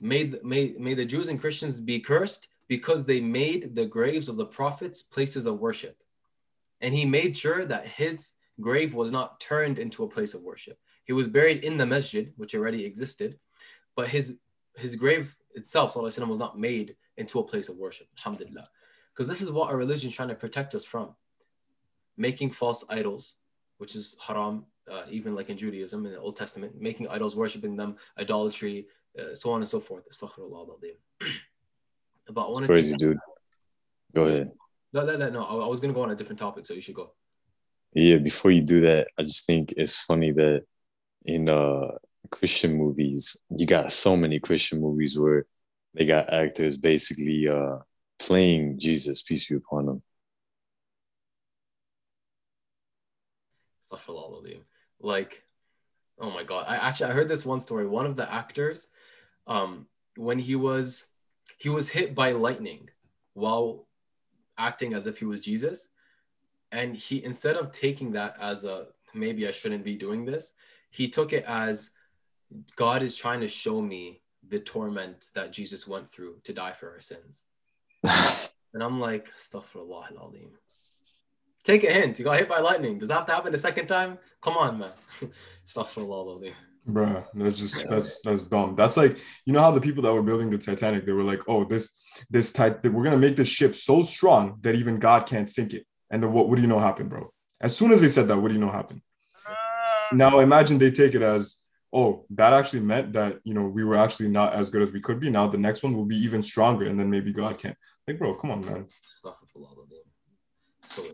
made 0.00 0.42
may, 0.44 0.74
may 0.78 0.94
the 0.94 1.04
Jews 1.04 1.28
and 1.28 1.40
Christians 1.40 1.80
be 1.80 2.00
cursed 2.00 2.48
because 2.68 3.04
they 3.04 3.20
made 3.20 3.74
the 3.74 3.86
graves 3.86 4.28
of 4.28 4.36
the 4.36 4.46
prophets 4.46 5.02
places 5.02 5.46
of 5.46 5.60
worship. 5.60 5.96
And 6.80 6.92
he 6.92 7.04
made 7.04 7.36
sure 7.36 7.64
that 7.64 7.86
his 7.86 8.32
grave 8.60 8.94
was 8.94 9.12
not 9.12 9.40
turned 9.40 9.78
into 9.78 10.04
a 10.04 10.08
place 10.08 10.34
of 10.34 10.42
worship. 10.42 10.78
He 11.04 11.12
was 11.12 11.28
buried 11.28 11.64
in 11.64 11.76
the 11.76 11.86
masjid, 11.86 12.32
which 12.36 12.54
already 12.54 12.84
existed, 12.84 13.38
but 13.94 14.08
his 14.08 14.38
his 14.76 14.96
grave 14.96 15.34
itself 15.54 15.96
was 15.96 16.18
not 16.18 16.58
made 16.58 16.96
into 17.16 17.38
a 17.38 17.44
place 17.44 17.68
of 17.68 17.76
worship. 17.76 18.08
Alhamdulillah. 18.18 18.68
Because 19.12 19.28
this 19.28 19.40
is 19.40 19.50
what 19.50 19.70
our 19.70 19.76
religion 19.76 20.10
is 20.10 20.16
trying 20.16 20.28
to 20.28 20.34
protect 20.34 20.74
us 20.74 20.84
from. 20.84 21.14
Making 22.16 22.50
false 22.50 22.84
idols, 22.88 23.34
which 23.78 23.96
is 23.96 24.16
haram, 24.20 24.66
uh, 24.90 25.04
even 25.10 25.34
like 25.34 25.48
in 25.48 25.58
Judaism 25.58 26.06
in 26.06 26.12
the 26.12 26.18
Old 26.18 26.36
Testament, 26.36 26.80
making 26.80 27.08
idols, 27.08 27.34
worshiping 27.34 27.76
them, 27.76 27.96
idolatry, 28.18 28.86
uh, 29.18 29.34
so 29.34 29.50
on 29.52 29.60
and 29.60 29.68
so 29.68 29.80
forth. 29.80 30.04
Astaghfirullah. 30.10 30.66
But 32.28 32.48
I 32.48 32.50
wanted 32.50 32.66
crazy, 32.66 32.92
to, 32.94 32.98
dude. 32.98 33.18
Go 34.12 34.24
ahead. 34.24 34.50
no, 34.92 35.04
no, 35.04 35.16
no, 35.16 35.30
no. 35.30 35.44
I, 35.44 35.64
I 35.64 35.68
was 35.68 35.78
gonna 35.78 35.92
go 35.92 36.02
on 36.02 36.10
a 36.10 36.16
different 36.16 36.40
topic, 36.40 36.66
so 36.66 36.74
you 36.74 36.80
should 36.80 36.96
go. 36.96 37.12
Yeah, 37.94 38.18
before 38.18 38.50
you 38.50 38.62
do 38.62 38.80
that, 38.80 39.06
I 39.16 39.22
just 39.22 39.46
think 39.46 39.72
it's 39.76 39.94
funny 39.94 40.32
that 40.32 40.64
in 41.24 41.48
uh 41.48 41.92
Christian 42.32 42.76
movies, 42.76 43.36
you 43.56 43.64
got 43.64 43.92
so 43.92 44.16
many 44.16 44.40
Christian 44.40 44.80
movies 44.80 45.16
where 45.16 45.46
they 45.96 46.06
got 46.06 46.32
actors 46.32 46.76
basically 46.76 47.48
uh 47.48 47.78
playing 48.18 48.78
Jesus, 48.78 49.22
peace 49.22 49.48
be 49.48 49.56
upon 49.56 49.88
him. 49.88 50.02
Like, 55.00 55.42
oh 56.18 56.30
my 56.30 56.42
god. 56.42 56.66
I 56.68 56.76
actually 56.76 57.10
I 57.10 57.14
heard 57.14 57.28
this 57.28 57.44
one 57.44 57.60
story. 57.60 57.86
One 57.86 58.06
of 58.06 58.16
the 58.16 58.32
actors, 58.32 58.88
um, 59.46 59.86
when 60.16 60.38
he 60.38 60.56
was 60.56 61.06
he 61.58 61.68
was 61.68 61.88
hit 61.88 62.14
by 62.14 62.32
lightning 62.32 62.88
while 63.34 63.86
acting 64.58 64.94
as 64.94 65.06
if 65.06 65.18
he 65.18 65.24
was 65.24 65.40
Jesus. 65.40 65.90
And 66.72 66.96
he 66.96 67.24
instead 67.24 67.56
of 67.56 67.72
taking 67.72 68.12
that 68.12 68.36
as 68.40 68.64
a 68.64 68.88
maybe 69.14 69.46
I 69.46 69.52
shouldn't 69.52 69.84
be 69.84 69.96
doing 69.96 70.24
this, 70.24 70.52
he 70.90 71.08
took 71.08 71.32
it 71.32 71.44
as 71.46 71.90
God 72.76 73.02
is 73.02 73.14
trying 73.14 73.40
to 73.40 73.48
show 73.48 73.80
me 73.80 74.22
the 74.48 74.60
torment 74.60 75.26
that 75.34 75.52
Jesus 75.52 75.86
went 75.86 76.12
through 76.12 76.36
to 76.44 76.52
die 76.52 76.74
for 76.78 76.90
our 76.90 77.00
sins. 77.00 77.42
and 78.74 78.82
I'm 78.82 79.00
like, 79.00 79.28
astaghfirullah 79.40 80.12
al-azim. 80.18 80.50
Take 81.64 81.84
a 81.84 81.92
hint. 81.92 82.18
You 82.18 82.24
got 82.24 82.38
hit 82.38 82.48
by 82.48 82.60
lightning. 82.60 82.98
Does 82.98 83.08
that 83.08 83.16
have 83.16 83.26
to 83.26 83.32
happen 83.32 83.54
a 83.54 83.58
second 83.58 83.86
time? 83.88 84.18
Come 84.40 84.56
on, 84.56 84.78
man. 84.78 84.92
astaghfirullah 85.66 86.26
al-azim. 86.26 86.54
Bruh, 86.88 87.26
that's 87.34 87.58
just 87.58 87.88
that's 87.88 88.20
that's 88.20 88.44
dumb. 88.44 88.76
That's 88.76 88.96
like 88.96 89.18
you 89.44 89.52
know 89.52 89.60
how 89.60 89.72
the 89.72 89.80
people 89.80 90.04
that 90.04 90.12
were 90.12 90.22
building 90.22 90.50
the 90.50 90.58
Titanic, 90.58 91.04
they 91.04 91.12
were 91.12 91.24
like, 91.24 91.42
"Oh, 91.48 91.64
this 91.64 92.24
this 92.30 92.52
type, 92.52 92.84
we're 92.84 93.02
gonna 93.02 93.18
make 93.18 93.34
this 93.34 93.48
ship 93.48 93.74
so 93.74 94.04
strong 94.04 94.58
that 94.60 94.76
even 94.76 95.00
God 95.00 95.26
can't 95.26 95.50
sink 95.50 95.74
it." 95.74 95.84
And 96.10 96.22
then 96.22 96.32
what? 96.32 96.48
What 96.48 96.56
do 96.56 96.62
you 96.62 96.68
know 96.68 96.78
happened, 96.78 97.10
bro? 97.10 97.32
As 97.60 97.76
soon 97.76 97.90
as 97.90 98.02
they 98.02 98.08
said 98.08 98.28
that, 98.28 98.38
what 98.38 98.48
do 98.48 98.54
you 98.54 98.60
know 98.60 98.70
happened? 98.70 99.02
Ah. 99.48 100.08
Now 100.12 100.38
imagine 100.38 100.78
they 100.78 100.92
take 100.92 101.16
it 101.16 101.22
as, 101.22 101.56
"Oh, 101.92 102.26
that 102.30 102.52
actually 102.52 102.80
meant 102.80 103.12
that 103.14 103.40
you 103.44 103.54
know 103.54 103.68
we 103.68 103.84
were 103.84 103.96
actually 103.96 104.28
not 104.28 104.54
as 104.54 104.70
good 104.70 104.82
as 104.82 104.92
we 104.92 105.00
could 105.00 105.20
be." 105.20 105.30
Now 105.30 105.48
the 105.48 105.58
next 105.58 105.82
one 105.82 105.94
will 105.94 106.04
be 106.04 106.16
even 106.16 106.42
stronger, 106.42 106.86
and 106.86 106.98
then 106.98 107.10
maybe 107.10 107.32
God 107.32 107.58
can. 107.58 107.76
Like, 108.06 108.18
bro, 108.18 108.34
come 108.34 108.50
on, 108.50 108.64
man. 108.64 108.86
So 110.86 111.06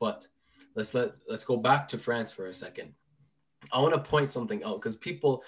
but 0.00 0.26
let's 0.74 0.94
let 0.94 1.12
let's 1.28 1.44
go 1.44 1.56
back 1.56 1.88
to 1.88 1.98
France 1.98 2.30
for 2.30 2.46
a 2.46 2.54
second. 2.54 2.92
I 3.72 3.80
want 3.80 3.94
to 3.94 4.00
point 4.00 4.28
something 4.28 4.62
out 4.62 4.80
because 4.80 4.96
people 4.96 5.42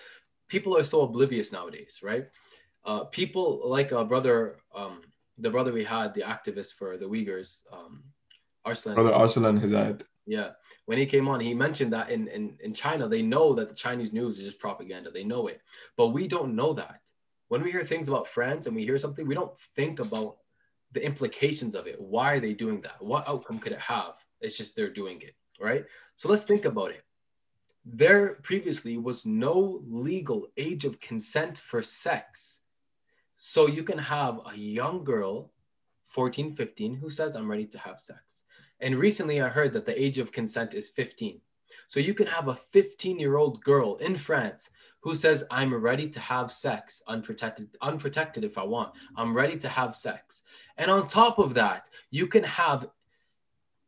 people 0.48 0.76
are 0.76 0.84
so 0.84 1.02
oblivious 1.02 1.52
nowadays, 1.52 2.00
right? 2.02 2.26
Uh, 2.84 3.04
people 3.04 3.62
like 3.64 3.92
a 3.92 4.04
brother, 4.04 4.56
um, 4.74 5.02
the 5.36 5.50
brother 5.50 5.72
we 5.72 5.84
had, 5.84 6.14
the 6.14 6.22
activist 6.22 6.74
for 6.74 6.96
the 6.96 7.04
Uyghurs, 7.04 7.62
um, 7.72 8.02
Arslan. 8.64 8.94
Brother 8.94 9.12
Arslan 9.12 9.60
Hidayat. 9.60 10.02
Yeah, 10.28 10.50
when 10.84 10.98
he 10.98 11.06
came 11.06 11.26
on, 11.26 11.40
he 11.40 11.54
mentioned 11.54 11.92
that 11.94 12.10
in, 12.10 12.28
in 12.28 12.58
in 12.60 12.74
China 12.74 13.08
they 13.08 13.22
know 13.22 13.54
that 13.54 13.68
the 13.68 13.74
Chinese 13.74 14.12
news 14.12 14.38
is 14.38 14.44
just 14.44 14.58
propaganda. 14.58 15.10
They 15.10 15.24
know 15.24 15.46
it, 15.48 15.60
but 15.96 16.08
we 16.08 16.28
don't 16.28 16.54
know 16.54 16.74
that. 16.74 17.00
When 17.48 17.62
we 17.62 17.72
hear 17.72 17.84
things 17.84 18.08
about 18.08 18.28
France 18.28 18.66
and 18.66 18.76
we 18.76 18.84
hear 18.84 18.98
something, 18.98 19.26
we 19.26 19.34
don't 19.34 19.58
think 19.74 20.00
about 20.00 20.36
the 20.92 21.04
implications 21.04 21.74
of 21.74 21.86
it. 21.86 21.98
Why 21.98 22.34
are 22.34 22.40
they 22.40 22.52
doing 22.52 22.82
that? 22.82 23.02
What 23.02 23.26
outcome 23.26 23.58
could 23.58 23.72
it 23.72 23.80
have? 23.80 24.14
It's 24.40 24.56
just 24.56 24.76
they're 24.76 24.92
doing 24.92 25.22
it, 25.22 25.34
right? 25.58 25.84
So 26.16 26.28
let's 26.28 26.44
think 26.44 26.66
about 26.66 26.90
it 26.90 27.02
there 27.94 28.34
previously 28.42 28.98
was 28.98 29.24
no 29.24 29.80
legal 29.86 30.48
age 30.56 30.84
of 30.84 31.00
consent 31.00 31.58
for 31.58 31.82
sex. 31.82 32.60
So 33.38 33.66
you 33.66 33.82
can 33.82 33.98
have 33.98 34.40
a 34.52 34.56
young 34.56 35.04
girl, 35.04 35.52
14, 36.08 36.54
15, 36.54 36.94
who 36.96 37.08
says, 37.08 37.34
I'm 37.34 37.50
ready 37.50 37.66
to 37.66 37.78
have 37.78 38.00
sex. 38.00 38.37
And 38.80 38.96
recently 38.96 39.40
I 39.40 39.48
heard 39.48 39.72
that 39.72 39.86
the 39.86 40.00
age 40.00 40.18
of 40.18 40.32
consent 40.32 40.74
is 40.74 40.88
15. 40.88 41.40
So 41.86 42.00
you 42.00 42.14
can 42.14 42.26
have 42.26 42.48
a 42.48 42.58
15 42.72 43.18
year 43.18 43.36
old 43.36 43.62
girl 43.62 43.96
in 43.96 44.16
France 44.16 44.70
who 45.00 45.14
says, 45.14 45.44
I'm 45.50 45.74
ready 45.74 46.08
to 46.10 46.20
have 46.20 46.52
sex, 46.52 47.02
unprotected, 47.06 47.76
unprotected 47.80 48.44
if 48.44 48.58
I 48.58 48.64
want. 48.64 48.92
I'm 49.16 49.34
ready 49.34 49.56
to 49.58 49.68
have 49.68 49.96
sex. 49.96 50.42
And 50.76 50.90
on 50.90 51.06
top 51.06 51.38
of 51.38 51.54
that, 51.54 51.88
you 52.10 52.26
can 52.26 52.44
have 52.44 52.88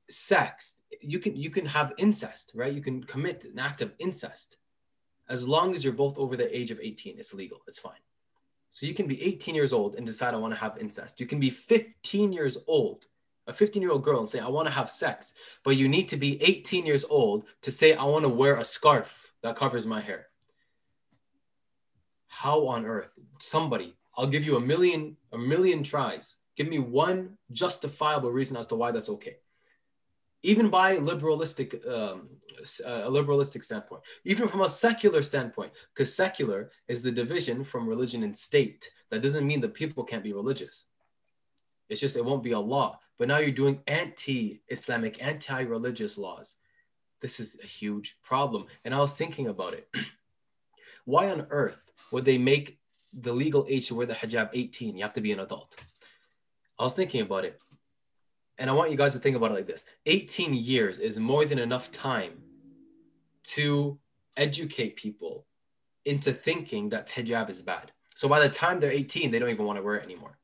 sex 0.09 0.81
you 1.01 1.19
can 1.19 1.37
you 1.37 1.51
can 1.51 1.67
have 1.67 1.93
incest, 1.99 2.53
right? 2.55 2.73
You 2.73 2.83
can 2.83 3.03
commit 3.05 3.45
an 3.45 3.59
act 3.59 3.83
of 3.83 3.93
incest 3.99 4.57
as 5.29 5.47
long 5.47 5.75
as 5.75 5.85
you're 5.85 5.93
both 5.93 6.19
over 6.19 6.37
the 6.37 6.57
age 6.57 6.71
of 6.71 6.81
18. 6.81 7.19
It's 7.19 7.33
legal. 7.35 7.61
It's 7.67 7.79
fine. 7.79 8.03
So 8.71 8.87
you 8.87 8.95
can 8.95 9.07
be 9.07 9.21
18 9.23 9.55
years 9.55 9.73
old 9.73 9.97
and 9.97 10.07
decide 10.07 10.35
I 10.35 10.39
want 10.39 10.55
to 10.55 10.61
have 10.61 10.79
incest. 10.79 11.21
You 11.21 11.27
can 11.27 11.41
be 11.41 11.51
15 11.51 12.33
years 12.33 12.59
old, 12.67 13.07
a 13.51 13.55
15 13.55 13.83
year 13.83 13.91
old 13.91 14.05
girl, 14.05 14.21
and 14.21 14.29
say 14.29 14.39
I 14.41 14.49
want 14.49 14.67
to 14.69 14.75
have 14.75 14.91
sex, 14.91 15.35
but 15.65 15.77
you 15.77 15.89
need 15.89 16.09
to 16.09 16.17
be 16.17 16.43
18 16.43 16.87
years 16.87 17.05
old 17.09 17.45
to 17.63 17.71
say 17.71 17.95
I 17.95 18.05
want 18.05 18.25
to 18.25 18.29
wear 18.29 18.57
a 18.57 18.65
scarf 18.65 19.15
that 19.43 19.57
covers 19.57 19.87
my 19.87 20.01
hair. 20.01 20.27
How 22.29 22.67
on 22.69 22.87
earth? 22.87 23.11
Somebody, 23.39 23.97
I'll 24.17 24.27
give 24.27 24.45
you 24.45 24.57
a 24.57 24.61
million, 24.61 25.17
a 25.33 25.39
million 25.39 25.83
tries. 25.83 26.37
Give 26.57 26.69
me 26.69 26.79
one 26.79 27.37
justifiable 27.53 28.31
reason 28.31 28.57
as 28.57 28.67
to 28.69 28.77
why 28.77 28.93
that's 28.93 29.09
okay 29.09 29.37
even 30.43 30.71
by 30.71 30.97
liberalistic 30.97 31.87
um, 31.87 32.29
a 32.85 33.11
liberalistic 33.11 33.65
standpoint, 33.65 34.03
even 34.25 34.47
from 34.49 34.63
a 34.63 34.69
secular 34.71 35.23
standpoint, 35.23 35.73
because 35.95 36.15
secular 36.15 36.71
is 36.89 37.03
the 37.03 37.11
division 37.11 37.65
from 37.65 37.89
religion 37.89 38.23
and 38.23 38.37
state. 38.37 38.91
That 39.11 39.23
doesn't 39.23 39.47
mean 39.47 39.61
that 39.63 39.75
people 39.75 40.05
can't 40.05 40.23
be 40.23 40.33
religious. 40.33 40.85
It's 41.91 42.01
just 42.01 42.17
it 42.17 42.25
won't 42.25 42.43
be 42.43 42.53
a 42.53 42.59
law. 42.59 42.99
But 43.19 43.29
now 43.29 43.39
you're 43.39 43.51
doing 43.51 43.81
anti-Islamic, 43.87 45.23
anti-religious 45.23 46.17
laws. 46.17 46.57
This 47.21 47.39
is 47.39 47.59
a 47.63 47.67
huge 47.67 48.17
problem. 48.23 48.65
And 48.87 48.95
I 48.95 48.99
was 48.99 49.13
thinking 49.13 49.49
about 49.49 49.75
it. 49.75 49.89
Why 51.05 51.31
on 51.31 51.47
earth 51.51 51.77
would 52.13 52.25
they 52.25 52.39
make 52.39 52.79
the 53.13 53.33
legal 53.33 53.67
age 53.69 53.89
to 53.89 53.95
wear 53.95 54.07
the 54.07 54.15
hijab 54.15 54.51
18? 54.55 54.97
You 54.97 55.03
have 55.03 55.13
to 55.15 55.21
be 55.21 55.33
an 55.33 55.41
adult. 55.41 55.77
I 56.79 56.85
was 56.85 56.95
thinking 56.95 57.21
about 57.21 57.45
it 57.45 57.61
and 58.61 58.69
I 58.69 58.75
want 58.75 58.91
you 58.91 58.97
guys 58.97 59.15
to 59.15 59.19
think 59.19 59.37
about 59.37 59.51
it 59.51 59.55
like 59.55 59.67
this 59.67 59.85
18 60.07 60.55
years 60.55 60.99
is 60.99 61.19
more 61.19 61.47
than 61.47 61.59
enough 61.59 61.91
time 61.91 62.43
to 63.43 63.99
educate 64.37 64.97
people 64.97 65.47
into 66.05 66.33
thinking 66.33 66.91
that 66.91 67.09
hijab 67.09 67.49
is 67.49 67.63
bad. 67.63 67.91
So 68.15 68.29
by 68.29 68.41
the 68.41 68.51
time 68.51 68.79
they're 68.79 68.91
18, 68.91 69.31
they 69.31 69.39
don't 69.39 69.49
even 69.49 69.65
want 69.65 69.79
to 69.79 69.83
wear 69.83 69.97
it 69.97 70.05
anymore. 70.05 70.39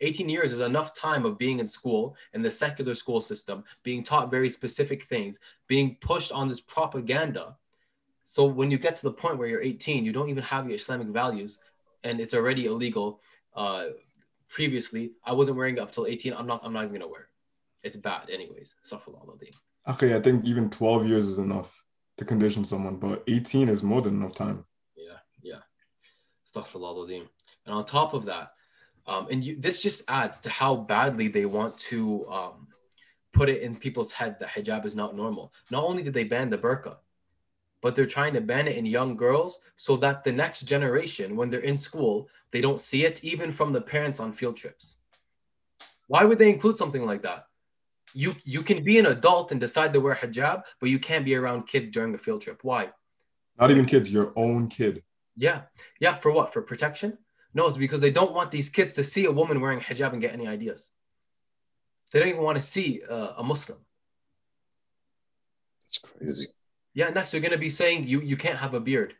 18 0.00 0.28
years 0.28 0.52
is 0.52 0.60
enough 0.60 0.94
time 0.94 1.24
of 1.24 1.38
being 1.38 1.58
in 1.58 1.68
school 1.68 2.16
in 2.32 2.42
the 2.42 2.50
secular 2.50 2.94
school 2.94 3.20
system, 3.20 3.64
being 3.82 4.04
taught 4.04 4.30
very 4.30 4.48
specific 4.48 5.04
things, 5.04 5.38
being 5.66 5.96
pushed 6.00 6.32
on 6.32 6.48
this 6.48 6.60
propaganda. 6.60 7.56
So 8.24 8.44
when 8.44 8.70
you 8.70 8.78
get 8.78 8.96
to 8.96 9.02
the 9.02 9.12
point 9.12 9.38
where 9.38 9.48
you're 9.48 9.62
18, 9.62 10.04
you 10.04 10.12
don't 10.12 10.28
even 10.28 10.44
have 10.44 10.66
your 10.66 10.76
Islamic 10.76 11.08
values 11.08 11.58
and 12.04 12.20
it's 12.20 12.34
already 12.34 12.66
illegal. 12.66 13.20
Uh, 13.56 13.86
previously, 14.48 15.12
I 15.24 15.32
wasn't 15.32 15.56
wearing 15.56 15.76
it 15.76 15.80
up 15.80 15.92
till 15.92 16.06
18. 16.06 16.32
I'm 16.32 16.46
not, 16.46 16.60
I'm 16.62 16.72
not 16.72 16.84
even 16.84 16.94
gonna 16.94 17.08
wear 17.08 17.22
it 17.22 17.28
it's 17.82 17.96
bad 17.96 18.30
anyways. 18.30 18.74
Okay, 19.88 20.14
I 20.16 20.20
think 20.20 20.44
even 20.44 20.70
12 20.70 21.06
years 21.06 21.26
is 21.26 21.38
enough 21.38 21.82
to 22.18 22.24
condition 22.24 22.64
someone, 22.64 22.98
but 22.98 23.22
18 23.26 23.68
is 23.68 23.82
more 23.82 24.02
than 24.02 24.16
enough 24.16 24.34
time. 24.34 24.64
Yeah, 24.96 25.18
yeah. 25.42 25.60
Astaghfirullah. 26.46 27.26
And 27.66 27.74
on 27.74 27.84
top 27.84 28.14
of 28.14 28.26
that, 28.26 28.52
um, 29.08 29.26
and 29.30 29.42
you, 29.42 29.56
this 29.58 29.80
just 29.80 30.02
adds 30.06 30.40
to 30.42 30.50
how 30.50 30.76
badly 30.76 31.28
they 31.28 31.46
want 31.46 31.76
to 31.78 32.28
um, 32.28 32.68
put 33.32 33.48
it 33.48 33.62
in 33.62 33.76
people's 33.76 34.12
heads 34.12 34.38
that 34.38 34.48
hijab 34.48 34.86
is 34.86 34.94
not 34.94 35.16
normal. 35.16 35.52
Not 35.70 35.82
only 35.82 36.02
did 36.02 36.14
they 36.14 36.24
ban 36.24 36.50
the 36.50 36.58
burqa, 36.58 36.96
but 37.82 37.96
they're 37.96 38.06
trying 38.06 38.34
to 38.34 38.40
ban 38.40 38.68
it 38.68 38.76
in 38.76 38.86
young 38.86 39.16
girls 39.16 39.60
so 39.76 39.96
that 39.96 40.24
the 40.24 40.32
next 40.32 40.62
generation, 40.62 41.36
when 41.36 41.50
they're 41.50 41.60
in 41.60 41.78
school, 41.78 42.28
they 42.52 42.60
don't 42.60 42.80
see 42.80 43.04
it, 43.04 43.24
even 43.24 43.50
from 43.52 43.72
the 43.72 43.80
parents 43.80 44.20
on 44.20 44.32
field 44.32 44.56
trips. 44.56 44.98
Why 46.06 46.24
would 46.24 46.38
they 46.38 46.50
include 46.50 46.76
something 46.76 47.04
like 47.04 47.22
that? 47.22 47.48
you 48.14 48.34
you 48.44 48.62
can 48.62 48.82
be 48.82 48.98
an 48.98 49.06
adult 49.06 49.52
and 49.52 49.60
decide 49.60 49.92
to 49.92 50.00
wear 50.00 50.14
hijab, 50.14 50.62
but 50.80 50.90
you 50.90 50.98
can't 50.98 51.24
be 51.24 51.34
around 51.34 51.66
kids 51.66 51.90
during 51.90 52.14
a 52.14 52.18
field 52.18 52.42
trip. 52.42 52.60
Why? 52.62 52.90
Not 53.58 53.70
even 53.70 53.86
kids, 53.86 54.12
your 54.12 54.32
own 54.36 54.68
kid. 54.68 55.02
Yeah. 55.36 55.62
Yeah. 56.00 56.14
For 56.14 56.32
what? 56.32 56.52
For 56.52 56.62
protection? 56.62 57.18
No, 57.54 57.66
it's 57.66 57.76
because 57.76 58.00
they 58.00 58.10
don't 58.10 58.32
want 58.32 58.50
these 58.50 58.68
kids 58.68 58.94
to 58.94 59.04
see 59.04 59.24
a 59.24 59.32
woman 59.32 59.60
wearing 59.60 59.80
hijab 59.80 60.12
and 60.12 60.20
get 60.20 60.32
any 60.32 60.46
ideas. 60.46 60.90
They 62.12 62.20
don't 62.20 62.28
even 62.28 62.42
want 62.42 62.56
to 62.56 62.62
see 62.62 63.02
uh, 63.08 63.34
a 63.38 63.42
Muslim. 63.42 63.78
That's 65.82 65.98
crazy. 65.98 66.46
Yeah. 66.94 67.10
Next, 67.10 67.32
you're 67.32 67.42
going 67.42 67.52
to 67.52 67.58
be 67.58 67.70
saying 67.70 68.06
you, 68.06 68.20
you 68.20 68.36
can't 68.36 68.58
have 68.58 68.74
a 68.74 68.80
beard. 68.80 69.14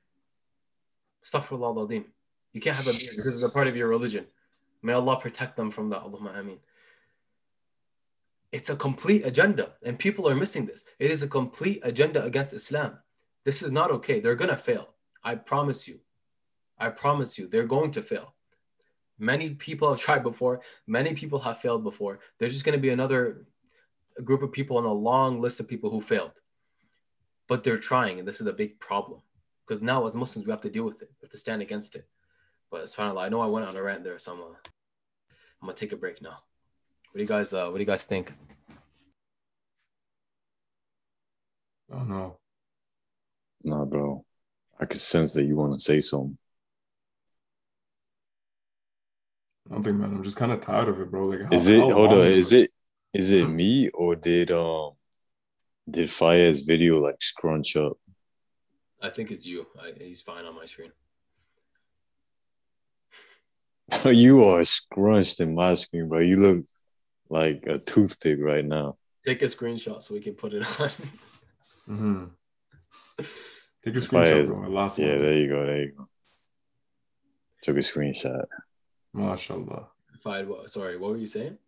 Astaghfirullah 1.26 2.04
You 2.52 2.60
can't 2.60 2.76
have 2.76 2.86
a 2.86 2.90
beard 2.90 3.12
because 3.16 3.34
it's 3.34 3.42
a 3.42 3.50
part 3.50 3.66
of 3.66 3.76
your 3.76 3.88
religion. 3.88 4.26
May 4.82 4.92
Allah 4.92 5.18
protect 5.20 5.56
them 5.56 5.70
from 5.70 5.90
that. 5.90 6.02
Allahumma 6.02 6.38
ameen 6.38 6.58
it's 8.52 8.70
a 8.70 8.76
complete 8.76 9.26
agenda 9.26 9.72
and 9.82 9.98
people 9.98 10.28
are 10.28 10.34
missing 10.34 10.66
this 10.66 10.84
it 10.98 11.10
is 11.10 11.22
a 11.22 11.28
complete 11.28 11.80
agenda 11.82 12.22
against 12.24 12.52
islam 12.52 12.98
this 13.44 13.62
is 13.62 13.70
not 13.70 13.90
okay 13.90 14.20
they're 14.20 14.34
going 14.34 14.50
to 14.50 14.56
fail 14.56 14.88
i 15.22 15.34
promise 15.34 15.86
you 15.86 15.98
i 16.78 16.88
promise 16.88 17.38
you 17.38 17.46
they're 17.46 17.66
going 17.66 17.90
to 17.90 18.02
fail 18.02 18.34
many 19.18 19.50
people 19.50 19.90
have 19.90 20.00
tried 20.06 20.22
before 20.22 20.60
many 20.86 21.14
people 21.14 21.38
have 21.38 21.60
failed 21.60 21.82
before 21.82 22.20
there's 22.38 22.52
just 22.52 22.64
going 22.64 22.76
to 22.76 22.82
be 22.82 22.90
another 22.90 23.46
group 24.24 24.42
of 24.42 24.50
people 24.52 24.76
on 24.76 24.84
a 24.84 24.92
long 24.92 25.40
list 25.40 25.60
of 25.60 25.68
people 25.68 25.90
who 25.90 26.00
failed 26.00 26.32
but 27.48 27.64
they're 27.64 27.78
trying 27.78 28.18
and 28.18 28.26
this 28.26 28.40
is 28.40 28.46
a 28.46 28.52
big 28.52 28.78
problem 28.80 29.20
because 29.66 29.82
now 29.82 30.04
as 30.06 30.14
muslims 30.14 30.46
we 30.46 30.50
have 30.50 30.60
to 30.60 30.70
deal 30.70 30.84
with 30.84 31.00
it 31.02 31.10
we 31.20 31.26
have 31.26 31.30
to 31.30 31.38
stand 31.38 31.62
against 31.62 31.94
it 31.94 32.06
but 32.70 32.80
it's 32.80 32.94
final 32.94 33.18
i 33.18 33.28
know 33.28 33.40
i 33.40 33.46
went 33.46 33.66
on 33.66 33.76
a 33.76 33.82
rant 33.82 34.02
there 34.02 34.18
so 34.18 34.32
i'm 34.32 34.38
gonna, 34.38 34.58
I'm 35.62 35.68
gonna 35.68 35.74
take 35.74 35.92
a 35.92 35.96
break 35.96 36.20
now 36.20 36.38
what 37.10 37.18
do 37.18 37.22
you 37.22 37.28
guys 37.28 37.52
uh, 37.52 37.66
What 37.66 37.74
do 37.74 37.80
you 37.80 37.86
guys 37.86 38.04
think? 38.04 38.34
I 41.90 41.96
don't 41.96 42.08
know. 42.10 42.38
Nah, 43.64 43.84
bro. 43.86 44.24
I 44.78 44.84
could 44.84 44.98
sense 44.98 45.32
that 45.34 45.44
you 45.44 45.56
want 45.56 45.72
to 45.72 45.80
say 45.80 46.00
something. 46.00 46.36
Nothing, 49.68 49.98
man. 49.98 50.10
I'm 50.14 50.22
just 50.22 50.36
kind 50.36 50.52
of 50.52 50.60
tired 50.60 50.88
of 50.88 50.98
it, 51.00 51.10
bro. 51.10 51.26
Like, 51.26 51.42
how, 51.42 51.48
is 51.52 51.68
it? 51.68 51.80
Hold 51.80 52.12
on. 52.12 52.20
Is 52.26 52.52
it? 52.52 52.70
Is 53.12 53.32
it 53.32 53.46
me 53.46 53.88
or 53.90 54.14
did 54.16 54.50
um 54.52 54.92
did 55.90 56.10
Faiz's 56.10 56.60
video 56.60 57.00
like 57.00 57.20
scrunch 57.20 57.76
up? 57.76 57.98
I 59.02 59.10
think 59.10 59.30
it's 59.30 59.46
you. 59.46 59.66
I, 59.80 59.92
he's 59.98 60.20
fine 60.20 60.44
on 60.44 60.54
my 60.54 60.66
screen. 60.66 60.92
you 64.04 64.44
are 64.44 64.64
scrunched 64.64 65.40
in 65.40 65.54
my 65.54 65.74
screen, 65.74 66.08
bro. 66.08 66.20
You 66.20 66.36
look 66.36 66.66
like 67.30 67.64
a 67.66 67.78
toothpick 67.78 68.38
right 68.40 68.64
now. 68.64 68.96
Take 69.24 69.42
a 69.42 69.46
screenshot 69.46 70.02
so 70.02 70.14
we 70.14 70.20
can 70.20 70.34
put 70.34 70.52
it 70.54 70.62
on. 70.80 70.88
Mm-hmm. 71.88 72.24
Take 73.84 73.94
a 73.94 73.98
screenshot, 73.98 74.42
is- 74.42 74.50
bro. 74.50 74.68
My 74.68 74.80
last 74.80 74.98
Yeah, 74.98 75.10
one. 75.12 75.22
there 75.22 75.38
you 75.38 75.48
go. 75.48 75.66
There 75.66 75.82
you 75.82 75.92
go. 75.96 76.08
Took 77.62 77.76
a 77.76 77.80
screenshot. 77.80 78.44
Mashallah. 79.18 79.88
Fine. 80.22 80.48
What, 80.48 80.70
sorry, 80.70 80.96
what 80.96 81.10
were 81.10 81.16
you 81.16 81.26
saying? 81.26 81.58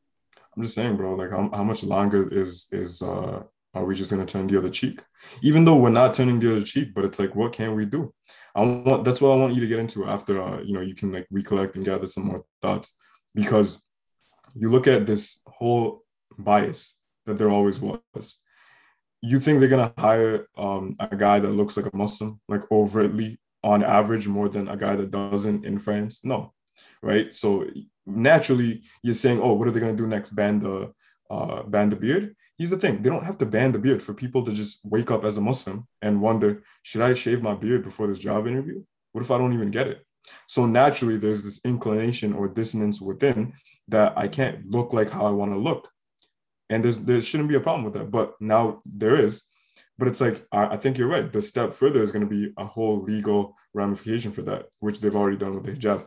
I'm 0.56 0.62
just 0.62 0.74
saying, 0.74 0.96
bro. 0.96 1.14
Like, 1.14 1.30
how, 1.30 1.50
how 1.52 1.64
much 1.64 1.84
longer 1.84 2.28
is 2.30 2.68
is 2.72 3.02
uh 3.02 3.42
are 3.74 3.84
we 3.84 3.94
just 3.94 4.10
gonna 4.10 4.26
turn 4.26 4.46
the 4.46 4.58
other 4.58 4.70
cheek? 4.70 5.00
Even 5.42 5.64
though 5.64 5.76
we're 5.76 5.90
not 5.90 6.14
turning 6.14 6.40
the 6.40 6.50
other 6.52 6.64
cheek, 6.64 6.92
but 6.94 7.04
it's 7.04 7.18
like, 7.18 7.34
what 7.34 7.52
can 7.52 7.74
we 7.74 7.86
do? 7.86 8.12
I 8.54 8.62
want 8.62 9.04
that's 9.04 9.20
what 9.20 9.32
I 9.32 9.36
want 9.36 9.54
you 9.54 9.60
to 9.60 9.68
get 9.68 9.78
into 9.78 10.06
after 10.06 10.40
uh, 10.42 10.60
you 10.62 10.74
know 10.74 10.80
you 10.80 10.94
can 10.94 11.12
like 11.12 11.26
recollect 11.30 11.76
and 11.76 11.84
gather 11.84 12.06
some 12.06 12.24
more 12.24 12.44
thoughts 12.60 12.98
because 13.34 13.82
you 14.54 14.70
look 14.70 14.86
at 14.86 15.06
this 15.06 15.42
whole 15.46 16.02
bias 16.38 16.98
that 17.26 17.38
there 17.38 17.50
always 17.50 17.80
was. 17.80 18.40
You 19.22 19.38
think 19.38 19.60
they're 19.60 19.68
gonna 19.68 19.94
hire 19.96 20.48
um 20.56 20.96
a 20.98 21.14
guy 21.16 21.38
that 21.38 21.50
looks 21.50 21.76
like 21.76 21.86
a 21.92 21.96
Muslim, 21.96 22.40
like 22.48 22.62
overtly 22.72 23.38
on 23.62 23.84
average 23.84 24.26
more 24.26 24.48
than 24.48 24.66
a 24.68 24.76
guy 24.76 24.96
that 24.96 25.10
doesn't 25.10 25.64
in 25.64 25.78
France? 25.78 26.24
No, 26.24 26.54
right? 27.02 27.34
So 27.34 27.66
naturally 28.06 28.82
you're 29.02 29.14
saying, 29.14 29.40
oh, 29.40 29.54
what 29.54 29.68
are 29.68 29.70
they 29.70 29.80
gonna 29.80 29.96
do 29.96 30.06
next? 30.06 30.30
Ban 30.30 30.60
the 30.60 30.92
uh, 31.30 31.62
ban 31.62 31.90
the 31.90 31.96
beard? 31.96 32.34
Here's 32.58 32.70
the 32.70 32.76
thing: 32.76 33.02
they 33.02 33.08
don't 33.08 33.24
have 33.24 33.38
to 33.38 33.46
ban 33.46 33.72
the 33.72 33.78
beard 33.78 34.02
for 34.02 34.12
people 34.12 34.44
to 34.44 34.52
just 34.52 34.80
wake 34.84 35.10
up 35.10 35.24
as 35.24 35.36
a 35.38 35.40
Muslim 35.40 35.86
and 36.02 36.20
wonder, 36.20 36.62
should 36.82 37.00
I 37.00 37.14
shave 37.14 37.42
my 37.42 37.54
beard 37.54 37.84
before 37.84 38.06
this 38.06 38.18
job 38.18 38.46
interview? 38.46 38.82
What 39.12 39.24
if 39.24 39.30
I 39.30 39.38
don't 39.38 39.54
even 39.54 39.70
get 39.70 39.86
it? 39.86 40.04
So 40.46 40.66
naturally, 40.66 41.16
there's 41.16 41.42
this 41.42 41.60
inclination 41.64 42.32
or 42.32 42.48
dissonance 42.48 43.00
within 43.00 43.54
that 43.88 44.16
I 44.16 44.28
can't 44.28 44.66
look 44.66 44.92
like 44.92 45.10
how 45.10 45.24
I 45.26 45.30
want 45.30 45.52
to 45.52 45.56
look, 45.56 45.88
and 46.68 46.84
there's 46.84 46.98
there 46.98 47.20
shouldn't 47.22 47.48
be 47.48 47.56
a 47.56 47.60
problem 47.60 47.84
with 47.84 47.94
that. 47.94 48.10
But 48.10 48.34
now 48.40 48.82
there 48.84 49.16
is. 49.16 49.44
But 49.98 50.08
it's 50.08 50.20
like 50.20 50.42
I, 50.52 50.66
I 50.66 50.76
think 50.76 50.98
you're 50.98 51.08
right. 51.08 51.32
The 51.32 51.42
step 51.42 51.74
further 51.74 52.02
is 52.02 52.12
going 52.12 52.24
to 52.24 52.30
be 52.30 52.52
a 52.56 52.64
whole 52.64 53.02
legal 53.02 53.54
ramification 53.74 54.32
for 54.32 54.42
that, 54.42 54.66
which 54.80 55.00
they've 55.00 55.16
already 55.16 55.36
done 55.36 55.54
with 55.54 55.64
the 55.64 55.72
hijab. 55.72 56.06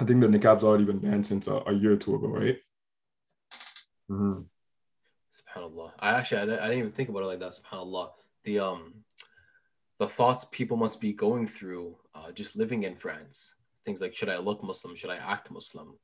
I 0.00 0.04
think 0.04 0.20
the 0.20 0.26
niqab's 0.26 0.64
already 0.64 0.84
been 0.84 0.98
banned 0.98 1.26
since 1.26 1.46
a, 1.46 1.62
a 1.66 1.72
year 1.72 1.92
or 1.92 1.96
two 1.96 2.14
ago, 2.16 2.28
right? 2.28 2.56
hmm 4.08 4.40
Subhanallah. 5.34 5.92
I 5.98 6.10
actually 6.10 6.38
I 6.38 6.44
didn't, 6.46 6.60
I 6.60 6.62
didn't 6.64 6.78
even 6.78 6.92
think 6.92 7.08
about 7.08 7.22
it 7.22 7.26
like 7.26 7.40
that. 7.40 7.52
Subhanallah. 7.52 8.10
The 8.44 8.58
um 8.58 8.94
the 9.98 10.08
thoughts 10.08 10.46
people 10.50 10.76
must 10.76 11.00
be 11.00 11.12
going 11.12 11.46
through 11.46 11.96
uh, 12.14 12.32
just 12.32 12.56
living 12.56 12.82
in 12.84 12.96
France. 12.96 13.54
Things 13.84 14.00
like 14.00 14.16
should 14.16 14.28
I 14.28 14.38
look 14.38 14.62
Muslim? 14.62 14.96
Should 14.96 15.10
I 15.10 15.16
act 15.16 15.50
Muslim? 15.50 15.94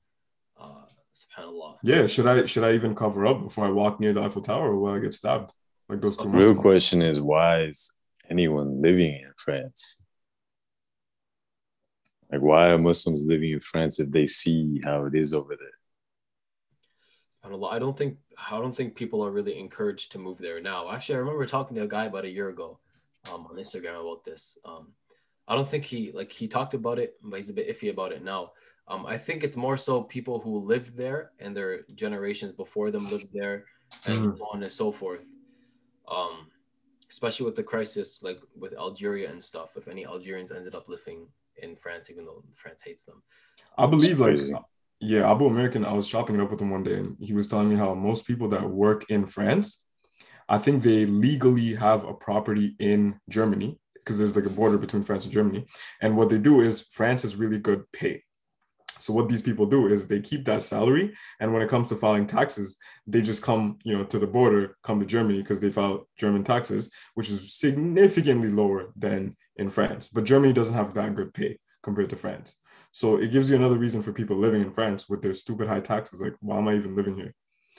Uh, 0.61 0.85
Subhanallah. 1.15 1.77
Yeah, 1.83 2.07
should 2.07 2.27
I 2.27 2.45
should 2.45 2.65
I 2.65 2.73
even 2.73 2.95
cover 2.95 3.27
up 3.27 3.43
before 3.43 3.67
I 3.67 3.71
walk 3.71 4.01
near 4.01 4.13
the 4.13 4.23
Eiffel 4.23 4.43
Tower, 4.43 4.71
or 4.73 4.79
will 4.79 4.93
I 4.95 4.99
get 4.99 5.15
stabbed 5.15 5.53
like 5.89 6.01
those 6.01 6.17
two? 6.17 6.25
The 6.25 6.39
real 6.39 6.55
question 6.55 7.03
is 7.03 7.21
why 7.21 7.63
is 7.63 7.93
anyone 8.29 8.81
living 8.81 9.15
in 9.15 9.33
France? 9.37 10.03
Like, 12.31 12.43
why 12.43 12.69
are 12.69 12.79
Muslims 12.79 13.25
living 13.27 13.51
in 13.53 13.61
France 13.61 13.99
if 13.99 14.11
they 14.11 14.27
see 14.27 14.81
how 14.85 15.05
it 15.07 15.15
is 15.15 15.35
over 15.35 15.57
there? 15.57 15.69
I 17.43 17.79
don't 17.79 17.97
think 17.97 18.19
I 18.51 18.59
don't 18.59 18.77
think 18.77 18.95
people 18.95 19.25
are 19.25 19.31
really 19.31 19.59
encouraged 19.59 20.13
to 20.13 20.19
move 20.19 20.39
there 20.39 20.61
now. 20.61 20.91
Actually, 20.91 21.17
I 21.17 21.19
remember 21.19 21.47
talking 21.47 21.75
to 21.77 21.83
a 21.85 21.89
guy 21.89 22.05
about 22.05 22.25
a 22.25 22.31
year 22.31 22.51
ago 22.51 22.79
um, 23.33 23.47
on 23.47 23.57
Instagram 23.57 24.01
about 24.01 24.25
this. 24.25 24.59
Um, 24.65 24.89
I 25.49 25.55
don't 25.55 25.69
think 25.69 25.85
he 25.85 26.13
like 26.13 26.31
he 26.31 26.47
talked 26.47 26.75
about 26.75 26.99
it, 26.99 27.17
but 27.23 27.37
he's 27.37 27.51
a 27.51 27.55
bit 27.55 27.69
iffy 27.69 27.91
about 27.91 28.13
it 28.13 28.23
now. 28.23 28.53
Um, 28.89 29.07
I 29.07 29.17
think 29.19 29.43
it's 29.43 29.57
more 29.57 29.77
so 29.77 30.03
people 30.03 30.39
who 30.39 30.59
lived 30.59 30.97
there 30.97 31.33
and 31.39 31.57
their 31.57 31.83
generations 31.95 32.53
before 32.53 32.91
them 32.91 33.09
lived 33.11 33.29
there, 33.33 33.65
and 34.07 34.17
Mhm. 34.17 34.39
so 34.39 34.45
on 34.53 34.63
and 34.63 34.73
so 34.73 34.93
forth. 34.93 35.25
Um, 36.09 36.51
especially 37.09 37.47
with 37.47 37.57
the 37.57 37.63
crisis, 37.63 38.23
like 38.23 38.41
with 38.57 38.75
Algeria 38.75 39.31
and 39.31 39.43
stuff. 39.43 39.77
If 39.77 39.89
any 39.89 40.05
Algerians 40.07 40.53
ended 40.53 40.75
up 40.75 40.89
living 40.89 41.29
in 41.63 41.77
France, 41.77 42.11
even 42.11 42.25
though 42.25 42.45
France 42.55 42.83
hates 42.85 43.05
them, 43.05 43.23
I 43.77 43.87
believe 43.87 44.19
like 44.19 44.41
yeah, 45.01 45.31
Abu 45.31 45.47
American. 45.47 45.85
I 45.85 45.95
was 45.95 46.07
shopping 46.07 46.37
it 46.37 46.43
up 46.43 46.51
with 46.51 46.61
him 46.61 46.71
one 46.71 46.85
day, 46.85 46.95
and 46.95 47.17
he 47.19 47.33
was 47.33 47.49
telling 47.49 47.71
me 47.71 47.77
how 47.77 47.95
most 47.95 48.27
people 48.27 48.49
that 48.49 48.69
work 48.69 49.11
in 49.11 49.27
France, 49.27 49.83
I 50.49 50.59
think 50.59 50.83
they 50.83 51.07
legally 51.07 51.75
have 51.75 52.05
a 52.05 52.13
property 52.13 52.75
in 52.79 53.19
Germany 53.31 53.79
because 53.95 54.19
there's 54.19 54.37
like 54.37 54.47
a 54.47 54.51
border 54.51 54.79
between 54.79 55.05
France 55.05 55.25
and 55.25 55.33
Germany. 55.33 55.65
And 56.03 56.17
what 56.17 56.29
they 56.29 56.39
do 56.39 56.61
is 56.61 56.87
France 56.91 57.23
has 57.23 57.37
really 57.37 57.59
good 57.59 57.85
pay. 57.93 58.23
So 58.99 59.15
what 59.15 59.31
these 59.31 59.41
people 59.41 59.65
do 59.65 59.87
is 59.87 60.07
they 60.07 60.21
keep 60.21 60.45
that 60.45 60.61
salary, 60.61 61.15
and 61.41 61.55
when 61.55 61.63
it 61.63 61.71
comes 61.71 61.89
to 61.89 61.97
filing 61.97 62.27
taxes, 62.27 62.77
they 63.07 63.23
just 63.23 63.43
come, 63.43 63.79
you 63.85 63.97
know, 63.97 64.05
to 64.05 64.19
the 64.19 64.27
border, 64.27 64.77
come 64.83 65.01
to 65.01 65.07
Germany 65.07 65.41
because 65.41 65.61
they 65.61 65.71
file 65.71 66.07
German 66.19 66.45
taxes, 66.45 66.93
which 67.15 67.31
is 67.31 67.55
significantly 67.55 68.49
lower 68.49 68.93
than 68.97 69.35
in 69.61 69.71
France. 69.71 70.09
But 70.09 70.25
Germany 70.25 70.53
doesn't 70.53 70.75
have 70.75 70.95
that 70.95 71.15
good 71.15 71.33
pay 71.33 71.59
compared 71.83 72.11
to 72.11 72.17
France. 72.17 72.57
So 72.91 73.17
it 73.17 73.31
gives 73.31 73.49
you 73.49 73.57
another 73.57 73.79
reason 73.79 74.03
for 74.03 74.13
people 74.13 74.37
living 74.37 74.63
in 74.63 74.73
France 74.73 75.09
with 75.09 75.23
their 75.23 75.35
stupid 75.35 75.69
high 75.69 75.81
taxes. 75.81 76.21
Like, 76.21 76.35
why 76.41 76.59
am 76.59 76.67
I 76.67 76.75
even 76.75 76.97
living 76.97 77.15
here? 77.15 77.35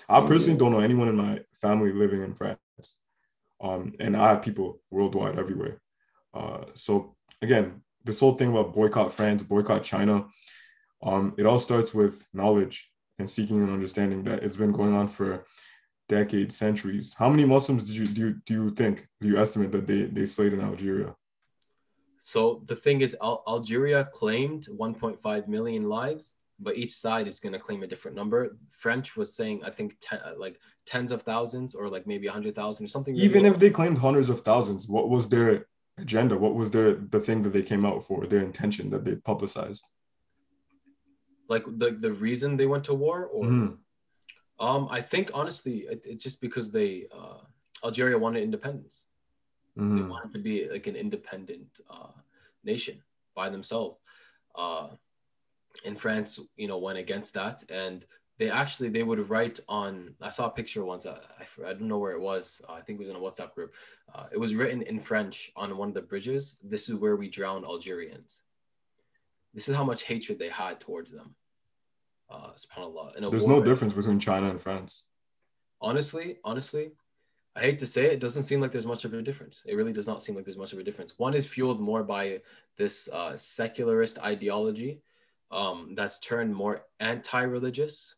I 0.07 0.21
personally 0.21 0.57
don't 0.57 0.71
know 0.71 0.79
anyone 0.79 1.09
in 1.09 1.17
my 1.17 1.41
family 1.61 1.91
living 1.91 2.23
in 2.23 2.33
France. 2.33 2.59
Um, 3.59 3.93
and 3.99 4.15
I 4.15 4.29
have 4.29 4.41
people 4.41 4.81
worldwide 4.91 5.37
everywhere. 5.37 5.81
Uh, 6.33 6.65
so 6.73 7.15
again, 7.41 7.83
this 8.03 8.19
whole 8.19 8.35
thing 8.35 8.51
about 8.51 8.73
boycott 8.73 9.13
France, 9.13 9.43
boycott 9.43 9.83
China, 9.83 10.27
um, 11.03 11.33
it 11.37 11.45
all 11.45 11.59
starts 11.59 11.93
with 11.93 12.25
knowledge 12.33 12.91
and 13.19 13.29
seeking 13.29 13.61
and 13.61 13.71
understanding 13.71 14.23
that 14.23 14.43
it's 14.43 14.57
been 14.57 14.71
going 14.71 14.93
on 14.93 15.09
for 15.09 15.45
decades, 16.07 16.57
centuries. 16.57 17.15
How 17.17 17.29
many 17.29 17.45
Muslims 17.45 17.85
did 17.85 17.95
you 17.95 18.07
do 18.07 18.21
you, 18.21 18.35
do 18.45 18.53
you 18.53 18.71
think 18.71 19.07
do 19.19 19.27
you 19.27 19.37
estimate 19.37 19.71
that 19.73 19.87
they 19.87 20.03
they 20.03 20.25
slayed 20.25 20.53
in 20.53 20.61
Algeria? 20.61 21.15
So 22.23 22.63
the 22.67 22.75
thing 22.75 23.01
is, 23.01 23.15
Al- 23.21 23.43
Algeria 23.47 24.05
claimed 24.13 24.67
1.5 24.67 25.47
million 25.47 25.89
lives, 25.89 26.35
but 26.59 26.77
each 26.77 26.93
side 26.93 27.27
is 27.27 27.39
going 27.39 27.53
to 27.53 27.59
claim 27.59 27.81
a 27.83 27.87
different 27.87 28.15
number. 28.15 28.57
French 28.71 29.15
was 29.17 29.35
saying, 29.35 29.63
I 29.63 29.71
think, 29.71 29.95
ten, 30.01 30.19
uh, 30.19 30.33
like 30.37 30.59
tens 30.85 31.11
of 31.11 31.23
thousands 31.23 31.73
or 31.73 31.89
like 31.89 32.05
maybe 32.05 32.27
100,000 32.27 32.85
or 32.85 32.89
something. 32.89 33.13
really 33.15 33.25
Even 33.25 33.43
low. 33.43 33.49
if 33.49 33.59
they 33.59 33.69
claimed 33.71 33.97
hundreds 33.97 34.29
of 34.29 34.41
thousands, 34.41 34.87
what 34.87 35.09
was 35.09 35.29
their 35.29 35.65
agenda? 35.97 36.37
What 36.37 36.53
was 36.55 36.69
their 36.71 36.93
the 36.95 37.19
thing 37.19 37.41
that 37.43 37.53
they 37.53 37.63
came 37.63 37.85
out 37.85 38.03
for? 38.03 38.25
Their 38.27 38.43
intention 38.43 38.89
that 38.91 39.03
they 39.05 39.15
publicized? 39.15 39.85
like 41.49 41.65
the, 41.79 41.91
the 41.99 42.13
reason 42.13 42.55
they 42.55 42.65
went 42.65 42.85
to 42.85 42.93
war 42.93 43.25
or 43.25 43.43
Mhm. 43.43 43.77
um 44.57 44.87
I 44.89 45.01
think 45.01 45.31
honestly 45.33 45.79
it, 45.93 46.01
it 46.05 46.17
just 46.25 46.39
because 46.39 46.71
they 46.71 47.07
uh, 47.11 47.39
Algeria 47.83 48.17
wanted 48.17 48.43
independence. 48.43 49.07
They 49.75 49.81
Mhm. 49.83 50.09
wanted 50.09 50.33
to 50.33 50.39
be 50.39 50.67
like 50.69 50.87
an 50.87 50.95
independent 50.95 51.79
uh, 51.89 52.11
nation 52.63 53.01
by 53.35 53.49
themselves. 53.49 53.97
Uh, 54.55 54.89
and 55.85 55.99
France, 55.99 56.39
you 56.57 56.67
know, 56.67 56.77
went 56.77 56.99
against 56.99 57.33
that, 57.35 57.63
and 57.69 58.05
they 58.37 58.49
actually 58.49 58.89
they 58.89 59.03
would 59.03 59.29
write 59.29 59.59
on. 59.69 60.15
I 60.21 60.29
saw 60.29 60.47
a 60.47 60.51
picture 60.51 60.83
once. 60.83 61.05
I, 61.05 61.13
I, 61.39 61.69
I 61.69 61.73
don't 61.73 61.87
know 61.87 61.99
where 61.99 62.11
it 62.11 62.19
was. 62.19 62.61
Uh, 62.67 62.73
I 62.73 62.81
think 62.81 62.99
it 62.99 63.03
was 63.05 63.09
in 63.09 63.15
a 63.15 63.19
WhatsApp 63.19 63.53
group. 63.55 63.73
Uh, 64.13 64.27
it 64.31 64.37
was 64.37 64.55
written 64.55 64.81
in 64.81 64.99
French 64.99 65.51
on 65.55 65.77
one 65.77 65.87
of 65.87 65.93
the 65.93 66.01
bridges. 66.01 66.57
This 66.61 66.89
is 66.89 66.95
where 66.95 67.15
we 67.15 67.29
drown 67.29 67.63
Algerians. 67.63 68.41
This 69.53 69.69
is 69.69 69.75
how 69.75 69.85
much 69.85 70.03
hatred 70.03 70.37
they 70.39 70.49
had 70.49 70.79
towards 70.81 71.11
them. 71.11 71.35
Uh, 72.29 72.51
subhanallah. 72.53 73.13
There's 73.31 73.43
war 73.43 73.59
no 73.59 73.63
difference 73.65 73.93
between 73.93 74.19
China 74.19 74.49
and 74.49 74.61
France. 74.61 75.03
honestly, 75.81 76.37
honestly, 76.43 76.91
I 77.55 77.61
hate 77.61 77.79
to 77.79 77.87
say 77.87 78.05
it, 78.05 78.13
it 78.13 78.19
doesn't 78.19 78.43
seem 78.43 78.61
like 78.61 78.71
there's 78.71 78.85
much 78.85 79.03
of 79.03 79.13
a 79.13 79.21
difference. 79.21 79.61
It 79.65 79.75
really 79.75 79.93
does 79.93 80.07
not 80.07 80.23
seem 80.23 80.35
like 80.35 80.45
there's 80.45 80.57
much 80.57 80.73
of 80.73 80.79
a 80.79 80.83
difference. 80.83 81.13
One 81.17 81.33
is 81.33 81.45
fueled 81.45 81.81
more 81.81 82.03
by 82.03 82.41
this 82.77 83.09
uh, 83.11 83.37
secularist 83.37 84.19
ideology 84.19 85.01
um, 85.51 85.93
that's 85.95 86.19
turned 86.19 86.55
more 86.55 86.85
anti-religious 86.99 88.15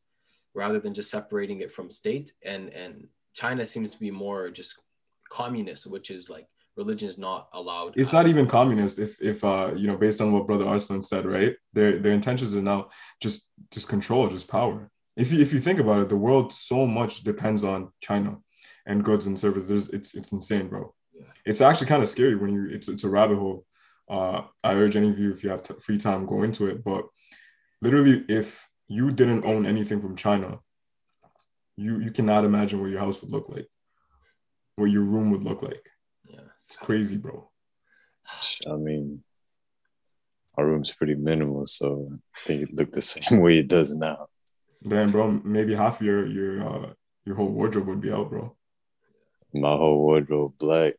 rather 0.54 0.80
than 0.80 0.94
just 0.94 1.10
separating 1.10 1.62
it 1.62 1.72
from 1.72 1.90
state. 1.90 2.34
And 2.44 2.70
and 2.70 3.08
China 3.34 3.66
seems 3.66 3.92
to 3.94 4.00
be 4.00 4.12
more 4.12 4.50
just 4.50 4.76
communist, 5.32 5.88
which 5.88 6.12
is 6.12 6.30
like 6.30 6.48
religion 6.76 7.10
is 7.10 7.18
not 7.18 7.50
allowed. 7.54 7.94
It's 7.98 8.14
not 8.14 8.28
even 8.28 8.46
communist 8.46 9.00
if 9.00 9.20
if 9.20 9.44
uh 9.44 9.72
you 9.76 9.88
know 9.88 9.98
based 9.98 10.22
on 10.22 10.32
what 10.32 10.46
Brother 10.46 10.66
Arslan 10.66 11.02
said, 11.02 11.26
right? 11.26 11.56
Their 11.74 11.98
their 11.98 12.14
intentions 12.14 12.56
are 12.56 12.62
now 12.62 12.90
just 13.20 13.50
just 13.72 13.88
control, 13.90 14.28
just 14.28 14.48
power. 14.48 14.92
If 15.16 15.32
you 15.32 15.40
if 15.40 15.52
you 15.54 15.60
think 15.60 15.80
about 15.80 16.02
it, 16.02 16.10
the 16.10 16.18
world 16.18 16.54
so 16.54 16.86
much 16.86 17.24
depends 17.24 17.64
on 17.64 17.92
China 18.00 18.38
and 18.86 19.04
goods 19.04 19.26
and 19.26 19.40
services. 19.40 19.90
It's 19.90 20.16
it's 20.16 20.32
insane, 20.32 20.68
bro. 20.68 20.94
Yeah. 21.14 21.26
It's 21.46 21.62
actually 21.62 21.88
kind 21.88 22.04
of 22.04 22.10
scary 22.10 22.36
when 22.36 22.52
you 22.52 22.68
it's 22.72 22.88
it's 22.88 23.04
a 23.04 23.10
rabbit 23.10 23.38
hole. 23.38 23.66
Uh, 24.10 24.44
I 24.64 24.74
urge 24.74 24.96
any 24.96 25.10
of 25.10 25.20
you 25.20 25.32
if 25.32 25.44
you 25.44 25.50
have 25.50 25.64
t- 25.64 25.74
free 25.80 25.98
time 25.98 26.26
go 26.26 26.44
into 26.44 26.68
it. 26.68 26.84
But 26.84 27.06
literally, 27.82 28.26
if 28.28 28.68
you 28.88 29.12
didn't 29.12 29.46
own 29.46 29.66
anything 29.66 30.02
from 30.02 30.16
China, 30.16 30.60
you 31.76 32.00
you 32.00 32.12
cannot 32.12 32.46
imagine 32.46 32.82
what 32.82 32.92
your 32.92 33.00
house 33.00 33.22
would 33.22 33.32
look 33.32 33.50
like, 33.50 33.68
what 34.76 34.92
your 34.92 35.04
room 35.04 35.32
would 35.32 35.44
look 35.44 35.62
like. 35.62 35.90
Yeah. 36.30 36.42
It's 36.66 36.78
crazy, 36.78 37.18
bro. 37.18 37.50
I 38.68 38.76
mean, 38.76 39.24
our 40.58 40.66
room's 40.66 40.94
pretty 40.94 41.16
minimal, 41.16 41.66
so 41.66 42.06
I 42.36 42.48
think 42.48 42.64
it 42.64 42.74
looked 42.74 42.94
the 42.94 43.02
same 43.14 43.40
way 43.40 43.60
it 43.60 43.68
does 43.68 43.96
now. 43.96 44.28
Damn, 44.86 45.12
bro, 45.12 45.40
maybe 45.44 45.74
half 45.74 46.02
your 46.02 46.26
your 46.28 46.68
uh, 46.68 46.94
your 47.26 47.36
whole 47.36 47.50
wardrobe 47.50 47.88
would 47.88 48.02
be 48.02 48.12
out, 48.12 48.30
bro. 48.30 48.56
My 49.54 49.70
whole 49.70 50.00
wardrobe 50.02 50.50
black, 50.60 50.94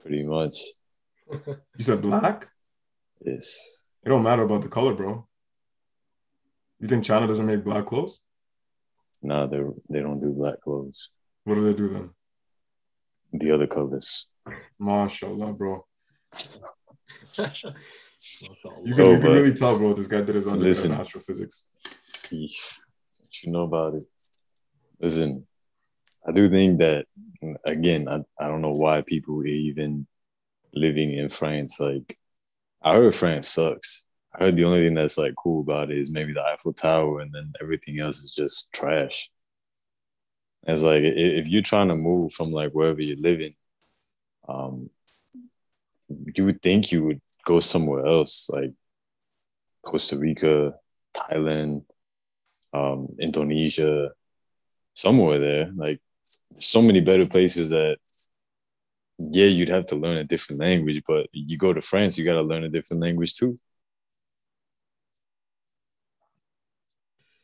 pretty 0.00 0.22
much. 0.24 0.56
You 1.78 1.84
said 1.84 2.02
black? 2.02 2.48
Yes. 3.24 3.82
It 4.04 4.08
don't 4.10 4.22
matter 4.22 4.42
about 4.42 4.62
the 4.62 4.68
color, 4.68 4.94
bro. 4.94 5.26
You 6.80 6.88
think 6.88 7.04
China 7.04 7.26
doesn't 7.26 7.46
make 7.46 7.64
black 7.64 7.86
clothes? 7.86 8.24
No, 9.22 9.46
they 9.46 9.60
they 9.88 10.00
don't 10.00 10.18
do 10.20 10.32
black 10.32 10.60
clothes. 10.60 11.10
What 11.44 11.54
do 11.54 11.62
they 11.64 11.74
do 11.74 11.88
then? 11.88 12.10
The 13.32 13.52
other 13.52 13.66
colors. 13.66 14.28
Mashallah, 14.78 15.52
bro. 15.54 15.86
You 18.84 18.94
can, 18.94 19.06
Oh, 19.06 19.12
you 19.12 19.20
can 19.20 19.32
really 19.32 19.54
tell, 19.54 19.76
bro. 19.78 19.94
This 19.94 20.06
guy 20.06 20.20
did 20.22 20.34
his 20.36 20.46
undergrad 20.46 20.68
Listen. 20.68 20.92
in 20.92 21.00
astrophysics. 21.00 21.66
Yeesh. 22.30 22.78
What 23.18 23.42
you 23.42 23.52
know 23.52 23.62
about 23.62 23.94
it? 23.94 24.04
Listen, 25.00 25.46
I 26.26 26.32
do 26.32 26.48
think 26.48 26.78
that 26.78 27.06
again, 27.64 28.08
I, 28.08 28.20
I 28.38 28.48
don't 28.48 28.62
know 28.62 28.72
why 28.72 29.02
people 29.02 29.44
even 29.44 30.06
living 30.72 31.12
in 31.12 31.28
France. 31.28 31.80
Like 31.80 32.18
I 32.82 32.94
heard 32.94 33.14
France 33.14 33.48
sucks. 33.48 34.06
I 34.34 34.44
heard 34.44 34.56
the 34.56 34.64
only 34.64 34.86
thing 34.86 34.94
that's 34.94 35.18
like 35.18 35.34
cool 35.36 35.60
about 35.60 35.90
it 35.90 35.98
is 35.98 36.10
maybe 36.10 36.32
the 36.32 36.42
Eiffel 36.42 36.72
Tower 36.72 37.20
and 37.20 37.32
then 37.34 37.52
everything 37.60 38.00
else 38.00 38.18
is 38.18 38.32
just 38.32 38.72
trash. 38.72 39.30
It's 40.66 40.82
like 40.82 41.02
if 41.02 41.46
you're 41.46 41.62
trying 41.62 41.88
to 41.88 41.96
move 41.96 42.32
from 42.32 42.52
like 42.52 42.72
wherever 42.72 43.02
you're 43.02 43.16
living, 43.16 43.54
um, 44.48 44.90
you 46.08 46.44
would 46.44 46.62
think 46.62 46.92
you 46.92 47.04
would 47.04 47.20
go 47.44 47.58
somewhere 47.60 48.06
else, 48.06 48.48
like 48.48 48.72
Costa 49.84 50.16
Rica, 50.16 50.74
Thailand, 51.14 51.84
um, 52.72 53.08
Indonesia, 53.18 54.10
somewhere 54.94 55.40
there. 55.40 55.72
Like 55.74 56.00
so 56.58 56.82
many 56.82 57.00
better 57.00 57.26
places 57.26 57.70
that 57.70 57.96
yeah, 59.18 59.46
you'd 59.46 59.68
have 59.68 59.86
to 59.86 59.96
learn 59.96 60.16
a 60.16 60.24
different 60.24 60.60
language, 60.60 61.02
but 61.06 61.28
you 61.32 61.56
go 61.56 61.72
to 61.72 61.80
France, 61.80 62.18
you 62.18 62.24
gotta 62.24 62.42
learn 62.42 62.64
a 62.64 62.68
different 62.68 63.02
language 63.02 63.36
too. 63.36 63.56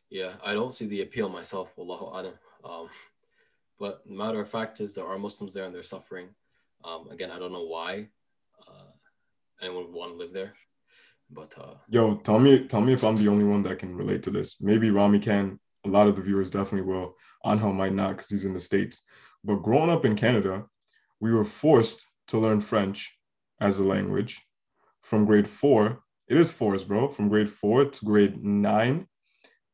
Yeah, 0.09 0.33
I 0.43 0.53
don't 0.53 0.73
see 0.73 0.87
the 0.87 1.01
appeal 1.01 1.29
myself, 1.29 1.69
Wallahu 1.77 2.11
alam. 2.11 2.33
Um, 2.65 2.89
but 3.79 4.09
matter 4.09 4.41
of 4.41 4.49
fact 4.49 4.81
is 4.81 4.93
there 4.93 5.05
are 5.05 5.19
Muslims 5.19 5.53
there 5.53 5.65
and 5.65 5.73
they're 5.73 5.83
suffering. 5.83 6.29
Um, 6.83 7.09
again, 7.11 7.31
I 7.31 7.39
don't 7.39 7.53
know 7.53 7.65
why 7.65 8.07
uh, 8.67 8.91
anyone 9.61 9.85
would 9.85 9.93
want 9.93 10.11
to 10.11 10.17
live 10.17 10.33
there, 10.33 10.53
but 11.29 11.53
uh, 11.57 11.75
Yo, 11.89 12.15
tell 12.15 12.39
me, 12.39 12.67
tell 12.67 12.81
me 12.81 12.93
if 12.93 13.03
I'm 13.03 13.17
the 13.17 13.27
only 13.27 13.45
one 13.45 13.63
that 13.63 13.79
can 13.79 13.95
relate 13.95 14.23
to 14.23 14.31
this. 14.31 14.59
Maybe 14.61 14.89
Rami 14.89 15.19
can. 15.19 15.59
A 15.85 15.89
lot 15.89 16.07
of 16.07 16.15
the 16.15 16.21
viewers 16.21 16.49
definitely 16.49 16.87
will. 16.87 17.15
Anhel 17.45 17.75
might 17.75 17.93
not 17.93 18.11
because 18.11 18.29
he's 18.29 18.45
in 18.45 18.53
the 18.53 18.59
states. 18.59 19.05
But 19.43 19.57
growing 19.57 19.89
up 19.89 20.05
in 20.05 20.15
Canada, 20.15 20.65
we 21.19 21.33
were 21.33 21.45
forced 21.45 22.05
to 22.27 22.37
learn 22.37 22.61
French 22.61 23.17
as 23.61 23.79
a 23.79 23.83
language 23.83 24.41
from 25.01 25.25
grade 25.25 25.47
four. 25.47 26.03
It 26.27 26.37
is 26.37 26.51
forced, 26.51 26.87
bro. 26.87 27.07
From 27.07 27.29
grade 27.29 27.49
four 27.49 27.85
to 27.85 28.05
grade 28.05 28.37
nine. 28.37 29.07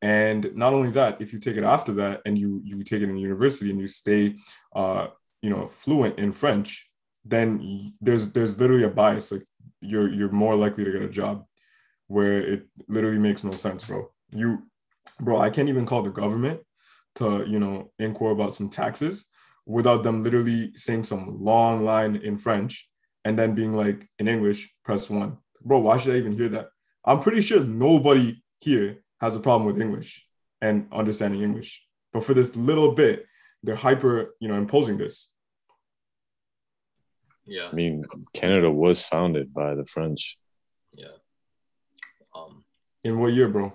And 0.02 0.54
not 0.54 0.72
only 0.72 0.90
that, 0.90 1.20
if 1.20 1.32
you 1.32 1.40
take 1.40 1.56
it 1.56 1.64
after 1.64 1.92
that 1.94 2.22
and 2.24 2.38
you 2.38 2.60
you 2.64 2.82
take 2.84 3.02
it 3.02 3.08
in 3.08 3.16
university 3.16 3.70
and 3.70 3.80
you 3.80 3.88
stay, 3.88 4.36
uh, 4.74 5.08
you 5.42 5.50
know, 5.50 5.66
fluent 5.66 6.18
in 6.18 6.32
French, 6.32 6.90
then 7.24 7.60
there's 8.00 8.32
there's 8.32 8.58
literally 8.60 8.84
a 8.84 8.90
bias. 8.90 9.32
Like 9.32 9.44
you're 9.80 10.08
you're 10.08 10.32
more 10.32 10.54
likely 10.54 10.84
to 10.84 10.92
get 10.92 11.02
a 11.02 11.08
job 11.08 11.44
where 12.08 12.38
it 12.38 12.66
literally 12.88 13.18
makes 13.18 13.42
no 13.42 13.52
sense, 13.52 13.86
bro. 13.86 14.10
You, 14.30 14.62
bro, 15.20 15.40
I 15.40 15.50
can't 15.50 15.68
even 15.68 15.86
call 15.86 16.02
the 16.02 16.10
government 16.10 16.60
to, 17.16 17.44
you 17.46 17.58
know, 17.58 17.90
inquire 17.98 18.32
about 18.32 18.54
some 18.54 18.68
taxes 18.68 19.28
without 19.64 20.02
them 20.02 20.22
literally 20.22 20.72
saying 20.74 21.02
some 21.02 21.38
long 21.42 21.84
line 21.84 22.16
in 22.16 22.38
French 22.38 22.88
and 23.24 23.38
then 23.38 23.54
being 23.54 23.74
like 23.74 24.08
in 24.18 24.28
English, 24.28 24.74
press 24.84 25.10
one. 25.10 25.38
Bro, 25.62 25.80
why 25.80 25.96
should 25.96 26.14
I 26.14 26.18
even 26.18 26.32
hear 26.32 26.48
that? 26.50 26.68
I'm 27.04 27.20
pretty 27.20 27.40
sure 27.40 27.64
nobody 27.64 28.42
here 28.60 29.02
has 29.20 29.34
a 29.34 29.40
problem 29.40 29.66
with 29.66 29.80
English 29.80 30.24
and 30.60 30.86
understanding 30.92 31.42
English. 31.42 31.84
But 32.12 32.24
for 32.24 32.34
this 32.34 32.56
little 32.56 32.92
bit, 32.94 33.26
they're 33.62 33.74
hyper, 33.74 34.34
you 34.40 34.48
know, 34.48 34.54
imposing 34.56 34.98
this. 34.98 35.32
yeah, 37.44 37.68
I 37.68 37.74
mean, 37.74 38.04
Canada 38.34 38.70
was 38.70 39.02
founded 39.02 39.52
by 39.52 39.74
the 39.74 39.84
French. 39.84 40.38
yeah. 40.92 41.16
Um, 42.34 42.64
In 43.02 43.18
what 43.20 43.32
year, 43.32 43.48
bro? 43.48 43.72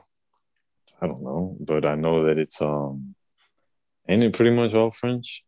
I 1.02 1.08
don't 1.08 1.24
know, 1.24 1.58
but 1.60 1.86
I 1.86 1.96
know 1.96 2.26
that 2.26 2.38
it's 2.38 2.62
um, 2.62 3.16
ain't 4.08 4.24
it 4.24 4.34
pretty 4.34 4.52
much 4.52 4.74
all 4.74 4.92
French? 4.92 5.44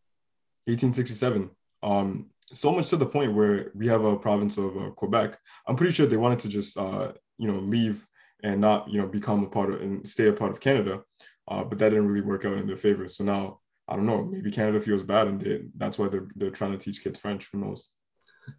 1867. 0.65 1.51
Um, 1.83 2.29
so 2.51 2.71
much 2.71 2.89
to 2.89 2.97
the 2.97 3.05
point 3.05 3.33
where 3.33 3.71
we 3.75 3.87
have 3.87 4.03
a 4.03 4.17
province 4.17 4.57
of 4.57 4.77
uh, 4.77 4.89
Quebec. 4.91 5.37
I'm 5.67 5.75
pretty 5.75 5.93
sure 5.93 6.05
they 6.05 6.17
wanted 6.17 6.39
to 6.39 6.49
just, 6.49 6.77
uh, 6.77 7.11
you 7.37 7.51
know, 7.51 7.59
leave 7.59 8.05
and 8.43 8.61
not, 8.61 8.89
you 8.89 9.01
know, 9.01 9.09
become 9.09 9.43
a 9.43 9.49
part 9.49 9.73
of 9.73 9.81
and 9.81 10.07
stay 10.07 10.27
a 10.27 10.33
part 10.33 10.51
of 10.51 10.59
Canada, 10.59 11.01
uh, 11.47 11.63
but 11.63 11.79
that 11.79 11.89
didn't 11.89 12.07
really 12.07 12.25
work 12.25 12.45
out 12.45 12.53
in 12.53 12.67
their 12.67 12.77
favor. 12.77 13.07
So 13.07 13.23
now 13.23 13.59
I 13.87 13.95
don't 13.95 14.05
know. 14.05 14.23
Maybe 14.23 14.51
Canada 14.51 14.79
feels 14.79 15.03
bad, 15.03 15.27
and 15.27 15.41
they, 15.41 15.63
that's 15.75 15.97
why 15.97 16.07
they're 16.07 16.27
they're 16.35 16.51
trying 16.51 16.71
to 16.71 16.77
teach 16.77 17.03
kids 17.03 17.19
French. 17.19 17.49
Who 17.51 17.59
knows? 17.59 17.91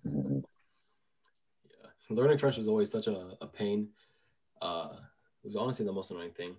Yeah, 0.04 0.40
learning 2.10 2.38
French 2.38 2.56
was 2.56 2.68
always 2.68 2.90
such 2.90 3.06
a, 3.06 3.30
a 3.40 3.46
pain. 3.46 3.88
Uh, 4.60 4.90
it 5.42 5.48
was 5.48 5.56
honestly 5.56 5.84
the 5.84 5.92
most 5.92 6.10
annoying 6.10 6.32
thing. 6.32 6.56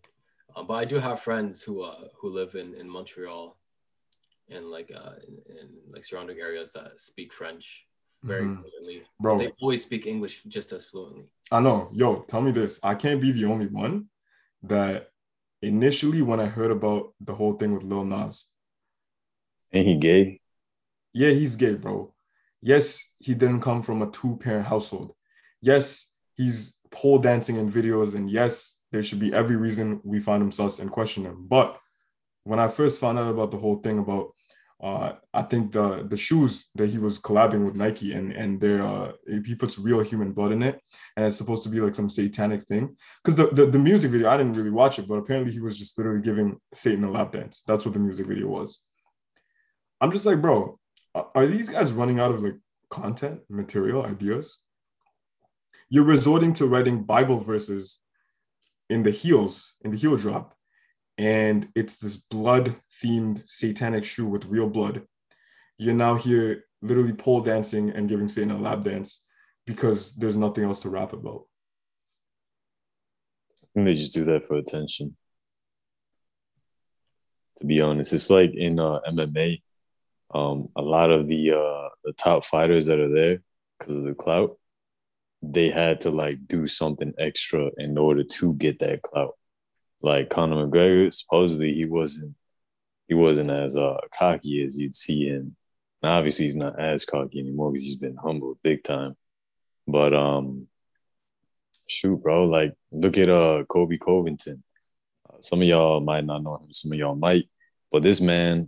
Uh, 0.56 0.64
but 0.64 0.76
I 0.76 0.86
do 0.86 0.98
have 1.00 1.22
friends 1.22 1.62
who 1.62 1.82
uh, 1.82 2.08
who 2.20 2.30
live 2.30 2.56
in, 2.56 2.74
in 2.76 2.90
Montreal 2.90 3.58
and 4.50 4.68
like 4.72 4.92
uh, 4.96 5.14
in, 5.28 5.58
in 5.58 5.68
like 5.92 6.06
surrounding 6.06 6.40
areas 6.40 6.72
that 6.74 7.00
speak 7.02 7.34
French 7.34 7.86
very 8.24 8.46
Mhm. 8.46 8.62
fluently. 8.62 9.04
Bro, 9.20 9.40
They 9.40 9.52
always 9.62 9.84
speak 9.84 10.06
English 10.08 10.44
just 10.48 10.72
as 10.72 10.86
fluently. 10.86 11.26
I 11.52 11.60
know. 11.60 11.90
Yo, 11.94 12.22
tell 12.22 12.42
me 12.42 12.52
this. 12.52 12.80
I 12.84 12.96
can't 12.96 13.22
be 13.22 13.32
the 13.32 13.46
only 13.46 13.68
one 13.68 14.10
that 14.64 15.12
initially 15.62 16.22
when 16.22 16.40
I 16.40 16.46
heard 16.46 16.72
about 16.72 17.14
the 17.20 17.36
whole 17.36 17.54
thing 17.54 17.74
with 17.74 17.84
Lil 17.84 18.06
Nas, 18.06 18.46
Ain't 19.74 19.88
he 19.88 19.96
gay? 19.96 20.40
yeah, 21.14 21.32
he's 21.32 21.56
gay, 21.56 21.76
bro. 21.76 22.14
Yes, 22.62 23.12
he 23.20 23.34
didn't 23.36 23.62
come 23.62 23.84
from 23.84 24.02
a 24.02 24.10
two 24.12 24.38
parent 24.38 24.68
household. 24.68 25.16
Yes, 25.62 26.12
he's 26.38 26.80
pole 26.92 27.20
dancing 27.20 27.58
in 27.58 27.72
videos. 27.72 28.16
And 28.16 28.30
yes, 28.30 28.75
there 28.96 29.04
should 29.04 29.20
be 29.20 29.34
every 29.34 29.58
reason 29.58 30.00
we 30.06 30.22
find 30.22 30.42
him 30.42 30.54
sus 30.54 30.80
and 30.80 30.90
question 30.90 31.26
him. 31.26 31.46
But 31.50 31.78
when 32.46 32.60
I 32.60 32.70
first 32.70 33.02
found 33.02 33.20
out 33.20 33.30
about 33.30 33.52
the 33.52 33.58
whole 33.58 33.76
thing 33.76 34.00
about, 34.00 34.28
uh, 34.82 35.14
I 35.34 35.42
think 35.42 35.74
the 35.74 36.06
the 36.08 36.16
shoes 36.16 36.70
that 36.76 36.90
he 36.90 36.98
was 36.98 37.20
collabing 37.20 37.66
with 37.66 37.76
Nike 37.76 38.14
and 38.14 38.32
and 38.32 38.62
their 38.62 38.86
uh, 38.86 39.12
he 39.48 39.54
puts 39.56 39.78
real 39.78 40.02
human 40.02 40.32
blood 40.32 40.54
in 40.54 40.64
it, 40.64 40.80
and 41.16 41.26
it's 41.26 41.36
supposed 41.36 41.64
to 41.64 41.70
be 41.70 41.82
like 41.82 41.94
some 41.96 42.10
satanic 42.10 42.62
thing. 42.64 42.96
Because 43.22 43.36
the, 43.36 43.48
the 43.58 43.66
the 43.66 43.80
music 43.80 44.12
video, 44.12 44.30
I 44.30 44.38
didn't 44.38 44.56
really 44.56 44.78
watch 44.82 44.98
it, 44.98 45.10
but 45.10 45.16
apparently 45.16 45.52
he 45.52 45.60
was 45.60 45.78
just 45.78 45.98
literally 45.98 46.22
giving 46.22 46.58
Satan 46.74 47.04
a 47.04 47.12
lap 47.12 47.34
dance. 47.34 47.64
That's 47.68 47.84
what 47.84 47.94
the 47.94 48.00
music 48.00 48.28
video 48.28 48.48
was. 48.48 48.82
I'm 50.00 50.12
just 50.12 50.26
like, 50.26 50.42
bro, 50.42 50.80
are 51.36 51.48
these 51.48 51.68
guys 51.68 51.92
running 51.92 52.20
out 52.20 52.32
of 52.32 52.42
like 52.42 52.60
content, 52.90 53.42
material, 53.50 54.06
ideas? 54.06 54.62
You're 55.90 56.06
resorting 56.16 56.54
to 56.56 56.66
writing 56.66 57.04
Bible 57.04 57.40
verses 57.40 58.00
in 58.90 59.04
the 59.04 59.12
heels, 59.12 59.76
in 59.82 59.92
the 59.92 59.98
heel 59.98 60.18
drop, 60.18 60.56
and 61.18 61.68
it's 61.76 61.98
this 61.98 62.18
blood 62.18 62.76
themed 63.04 63.42
satanic 63.46 64.04
shoe 64.04 64.28
with 64.28 64.46
real 64.46 64.70
blood. 64.70 65.04
You're 65.78 65.94
now 65.94 66.16
here 66.16 66.66
literally 66.82 67.14
pole 67.14 67.42
dancing 67.42 67.90
and 67.90 68.10
giving 68.10 68.28
Satan 68.28 68.52
a 68.52 68.58
lap 68.58 68.84
dance 68.84 69.24
because 69.66 70.16
there's 70.16 70.36
nothing 70.36 70.64
else 70.64 70.80
to 70.82 70.90
rap 70.90 71.14
about. 71.14 71.44
Think 73.74 73.88
they 73.88 73.96
just 73.96 74.14
do 74.14 74.24
that 74.26 74.48
for 74.48 74.56
attention. 74.56 75.18
To 77.58 77.66
be 77.66 77.82
honest, 77.82 78.14
it's 78.14 78.30
like 78.30 78.54
in 78.54 78.80
uh, 78.80 79.00
MMA. 79.10 79.62
Um, 80.34 80.70
a 80.76 80.82
lot 80.82 81.12
of 81.12 81.28
the 81.28 81.52
uh, 81.52 81.90
the 82.04 82.14
top 82.14 82.46
fighters 82.46 82.88
that 82.88 83.00
are 83.00 83.14
there 83.14 83.42
because 83.80 83.96
of 83.96 84.04
the 84.04 84.14
clout, 84.14 84.58
they 85.54 85.70
had 85.70 86.02
to 86.02 86.12
like 86.12 86.38
do 86.48 86.68
something 86.68 87.14
extra 87.20 87.70
in 87.78 87.98
order 87.98 88.24
to 88.24 88.54
get 88.54 88.80
that 88.80 89.02
clout. 89.02 89.36
Like 90.02 90.30
Conor 90.30 90.68
McGregor, 90.68 91.14
supposedly 91.14 91.74
he 91.74 91.86
wasn't 91.88 92.36
he 93.08 93.14
wasn't 93.14 93.50
as 93.50 93.78
uh, 93.78 93.98
cocky 94.18 94.64
as 94.64 94.78
you'd 94.78 94.96
see 94.96 95.28
him. 95.28 95.56
Now, 96.02 96.18
obviously, 96.18 96.46
he's 96.46 96.56
not 96.56 96.80
as 96.80 97.06
cocky 97.06 97.40
anymore 97.40 97.72
because 97.72 97.86
he's 97.86 97.96
been 97.96 98.16
humbled 98.16 98.58
big 98.64 98.84
time. 98.84 99.16
But 99.88 100.14
um, 100.14 100.68
shoot, 101.88 102.22
bro, 102.22 102.46
like 102.46 102.74
look 102.92 103.18
at 103.18 103.30
uh 103.30 103.64
Colby 103.70 103.98
Covington. 103.98 104.64
Uh, 105.30 105.38
some 105.42 105.62
of 105.62 105.68
y'all 105.68 106.00
might 106.00 106.26
not 106.26 106.44
know 106.44 106.58
him, 106.58 106.74
some 106.74 106.92
of 106.92 106.98
y'all 106.98 107.16
might, 107.16 107.50
but 107.92 108.04
this 108.04 108.22
man, 108.22 108.62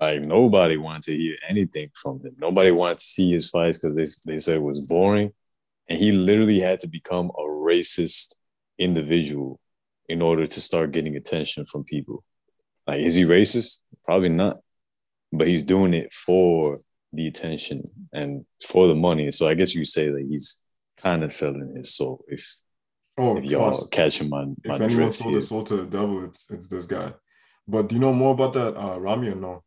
like 0.00 0.20
nobody 0.20 0.76
wanted 0.76 1.04
to 1.04 1.16
hear 1.16 1.36
anything 1.48 1.90
from 1.94 2.20
him. 2.20 2.34
Nobody 2.38 2.70
wanted 2.70 2.98
to 2.98 3.04
see 3.04 3.32
his 3.32 3.48
fights 3.48 3.78
because 3.78 3.96
they 3.96 4.32
they 4.32 4.38
said 4.38 4.56
it 4.56 4.62
was 4.62 4.86
boring. 4.86 5.32
And 5.90 5.98
he 5.98 6.12
literally 6.12 6.60
had 6.60 6.80
to 6.80 6.88
become 6.88 7.30
a 7.36 7.42
racist 7.42 8.36
individual 8.78 9.60
in 10.08 10.22
order 10.22 10.46
to 10.46 10.60
start 10.60 10.92
getting 10.92 11.16
attention 11.16 11.66
from 11.66 11.84
people. 11.84 12.24
Like, 12.86 13.00
is 13.00 13.16
he 13.16 13.24
racist? 13.24 13.80
Probably 14.04 14.28
not. 14.28 14.58
But 15.32 15.48
he's 15.48 15.62
doing 15.64 15.92
it 15.92 16.12
for 16.12 16.78
the 17.12 17.26
attention 17.26 17.82
and 18.12 18.46
for 18.64 18.88
the 18.88 18.94
money. 18.94 19.30
So 19.32 19.46
I 19.48 19.54
guess 19.54 19.74
you 19.74 19.84
say 19.84 20.08
that 20.10 20.26
he's 20.28 20.60
kind 20.96 21.22
of 21.24 21.32
selling 21.32 21.74
his 21.76 21.94
soul. 21.94 22.24
If, 22.28 22.56
Oh, 23.18 23.36
if 23.36 23.50
y'all 23.50 23.70
trust. 23.70 23.90
catching 23.90 24.30
my 24.30 24.44
my 24.64 24.76
If 24.76 24.80
anyone 24.80 25.12
sold 25.12 25.34
their 25.34 25.42
soul 25.42 25.64
to 25.64 25.76
the 25.76 25.86
devil, 25.86 26.24
it's 26.24 26.48
it's 26.50 26.68
this 26.68 26.86
guy. 26.86 27.12
But 27.68 27.88
do 27.88 27.96
you 27.96 28.00
know 28.00 28.14
more 28.14 28.32
about 28.32 28.54
that, 28.54 28.76
uh, 28.78 28.98
Rami, 28.98 29.28
or 29.28 29.34
no? 29.34 29.62